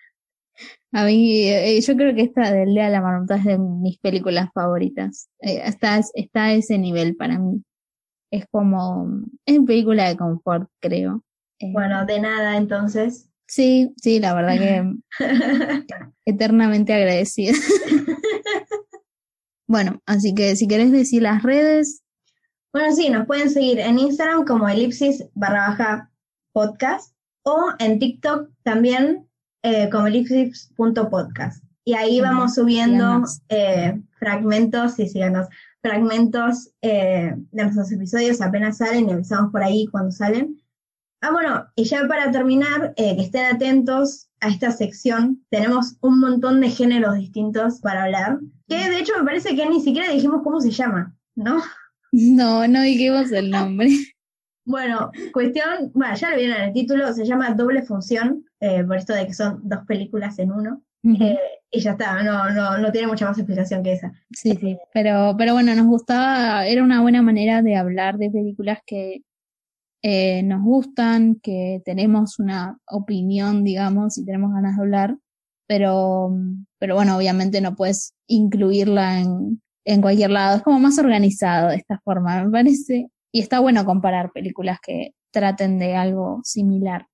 a 0.92 1.04
mí 1.04 1.48
eh, 1.48 1.80
yo 1.80 1.96
creo 1.96 2.14
que 2.14 2.22
esta 2.22 2.52
del 2.52 2.74
Día 2.74 2.84
de 2.84 2.92
la 2.92 3.00
Marmota 3.00 3.36
es 3.36 3.44
de 3.44 3.58
mis 3.58 3.98
películas 3.98 4.50
favoritas. 4.54 5.28
Eh, 5.40 5.62
está, 5.64 6.00
está 6.14 6.44
a 6.44 6.52
ese 6.52 6.78
nivel 6.78 7.16
para 7.16 7.38
mí. 7.38 7.62
Es 8.30 8.46
como, 8.50 9.22
es 9.46 9.58
película 9.66 10.08
de 10.08 10.16
confort, 10.16 10.68
creo. 10.80 11.24
Eh, 11.58 11.72
Bueno, 11.72 12.04
de 12.06 12.20
nada 12.20 12.56
entonces. 12.56 13.30
Sí, 13.46 13.94
sí, 14.02 14.18
la 14.18 14.34
verdad 14.34 14.58
que 14.58 15.18
eternamente 16.24 16.92
agradecida. 16.92 17.52
bueno, 19.68 20.00
así 20.06 20.34
que 20.34 20.56
si 20.56 20.66
querés 20.66 20.92
decir 20.92 21.22
las 21.22 21.42
redes. 21.42 22.02
Bueno, 22.72 22.94
sí, 22.94 23.08
nos 23.08 23.26
pueden 23.26 23.50
seguir 23.50 23.78
en 23.78 23.98
Instagram 23.98 24.44
como 24.44 24.68
elipsis 24.68 25.24
barra 25.34 25.68
baja 25.68 26.10
podcast 26.52 27.14
o 27.42 27.72
en 27.78 27.98
TikTok 27.98 28.50
también 28.64 29.28
eh, 29.62 29.88
como 29.90 30.08
elipsis.podcast. 30.08 31.64
Y 31.84 31.94
ahí 31.94 32.20
vamos 32.20 32.54
subiendo 32.54 33.22
eh, 33.48 34.02
fragmentos, 34.18 34.98
y 34.98 35.08
síganos, 35.08 35.46
fragmentos 35.80 36.72
eh, 36.82 37.32
de 37.36 37.62
nuestros 37.62 37.92
episodios 37.92 38.40
apenas 38.40 38.78
salen 38.78 39.08
y 39.08 39.12
avisamos 39.12 39.52
por 39.52 39.62
ahí 39.62 39.86
cuando 39.86 40.10
salen. 40.10 40.60
Ah, 41.26 41.32
bueno, 41.32 41.66
y 41.74 41.82
ya 41.82 42.06
para 42.06 42.30
terminar, 42.30 42.94
eh, 42.96 43.16
que 43.16 43.22
estén 43.22 43.46
atentos 43.46 44.28
a 44.40 44.46
esta 44.46 44.70
sección. 44.70 45.44
Tenemos 45.50 45.96
un 46.00 46.20
montón 46.20 46.60
de 46.60 46.70
géneros 46.70 47.16
distintos 47.16 47.80
para 47.80 48.04
hablar, 48.04 48.38
que 48.68 48.76
de 48.76 49.00
hecho 49.00 49.12
me 49.18 49.24
parece 49.24 49.56
que 49.56 49.68
ni 49.68 49.80
siquiera 49.80 50.12
dijimos 50.12 50.42
cómo 50.44 50.60
se 50.60 50.70
llama, 50.70 51.16
¿no? 51.34 51.60
No, 52.12 52.68
no 52.68 52.80
dijimos 52.82 53.32
el 53.32 53.50
nombre. 53.50 53.88
Bueno, 54.68 55.12
cuestión, 55.32 55.92
bueno, 55.94 56.16
ya 56.16 56.30
lo 56.30 56.36
vieron 56.36 56.56
en 56.56 56.62
el 56.64 56.72
título, 56.72 57.12
se 57.12 57.24
llama 57.24 57.54
Doble 57.54 57.82
Función, 57.82 58.44
eh, 58.58 58.82
por 58.82 58.96
esto 58.96 59.12
de 59.12 59.24
que 59.24 59.32
son 59.32 59.60
dos 59.62 59.86
películas 59.86 60.40
en 60.40 60.50
uno. 60.50 60.82
Eh, 61.04 61.38
y 61.70 61.78
ya 61.78 61.92
está, 61.92 62.20
no, 62.24 62.50
no, 62.50 62.76
no 62.78 62.90
tiene 62.90 63.06
mucha 63.06 63.26
más 63.26 63.38
explicación 63.38 63.84
que 63.84 63.92
esa. 63.92 64.12
Sí, 64.32 64.56
sí, 64.60 64.76
pero, 64.92 65.36
pero 65.38 65.52
bueno, 65.52 65.72
nos 65.76 65.86
gustaba, 65.86 66.66
era 66.66 66.82
una 66.82 67.00
buena 67.00 67.22
manera 67.22 67.62
de 67.62 67.76
hablar 67.76 68.18
de 68.18 68.28
películas 68.28 68.80
que 68.84 69.22
eh, 70.02 70.42
nos 70.42 70.62
gustan, 70.62 71.36
que 71.42 71.82
tenemos 71.84 72.38
una 72.38 72.78
opinión, 72.86 73.64
digamos, 73.64 74.18
y 74.18 74.24
tenemos 74.24 74.52
ganas 74.52 74.76
de 74.76 74.82
hablar, 74.82 75.16
pero, 75.66 76.30
pero 76.78 76.94
bueno, 76.94 77.16
obviamente 77.16 77.60
no 77.60 77.74
puedes 77.74 78.14
incluirla 78.26 79.20
en, 79.20 79.60
en 79.84 80.00
cualquier 80.00 80.30
lado, 80.30 80.56
es 80.56 80.62
como 80.62 80.78
más 80.78 80.98
organizado 80.98 81.68
de 81.68 81.76
esta 81.76 82.00
forma, 82.04 82.44
me 82.44 82.50
parece, 82.50 83.10
y 83.32 83.40
está 83.40 83.60
bueno 83.60 83.84
comparar 83.84 84.32
películas 84.32 84.78
que 84.80 85.14
traten 85.32 85.78
de 85.78 85.96
algo 85.96 86.40
similar, 86.44 87.06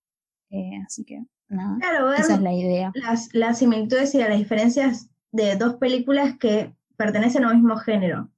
eh, 0.50 0.78
así 0.86 1.04
que 1.04 1.22
nada, 1.48 1.78
esa 2.18 2.34
es 2.34 2.40
la 2.40 2.52
idea. 2.52 2.92
Las, 2.94 3.32
las 3.34 3.58
similitudes 3.58 4.14
y 4.14 4.18
las 4.18 4.36
diferencias 4.36 5.08
de 5.32 5.56
dos 5.56 5.76
películas 5.76 6.36
que 6.38 6.74
pertenecen 6.96 7.44
al 7.44 7.56
mismo 7.56 7.76
género. 7.76 8.30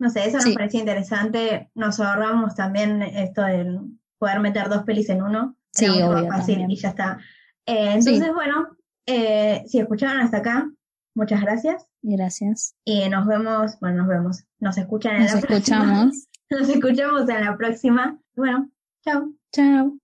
No 0.00 0.08
sé, 0.08 0.26
eso 0.26 0.38
nos 0.38 0.54
parecía 0.54 0.80
interesante. 0.80 1.70
Nos 1.74 2.00
ahorramos 2.00 2.54
también 2.54 3.02
esto 3.02 3.42
de 3.42 3.78
poder 4.18 4.40
meter 4.40 4.70
dos 4.70 4.82
pelis 4.84 5.10
en 5.10 5.22
uno. 5.22 5.56
Sí, 5.72 5.86
obvio, 5.88 6.26
fácil 6.26 6.64
y 6.68 6.76
ya 6.76 6.88
está. 6.88 7.18
Eh, 7.66 7.92
entonces, 7.92 8.32
bueno, 8.34 8.76
eh, 9.06 9.62
si 9.66 9.78
escucharon 9.78 10.22
hasta 10.22 10.38
acá, 10.38 10.70
muchas 11.14 11.42
gracias. 11.42 11.86
Gracias. 12.00 12.74
Y 12.82 13.08
nos 13.10 13.26
vemos, 13.26 13.78
bueno, 13.80 13.98
nos 13.98 14.08
vemos, 14.08 14.44
nos 14.58 14.78
escuchan 14.78 15.16
en 15.16 15.22
nos 15.24 15.32
la 15.34 15.38
escuchamos. 15.38 16.28
Nos 16.48 16.68
escuchamos 16.68 17.28
en 17.28 17.44
la 17.44 17.56
próxima. 17.58 18.18
Bueno, 18.34 18.70
chao. 19.04 19.30
Chao. 19.52 19.98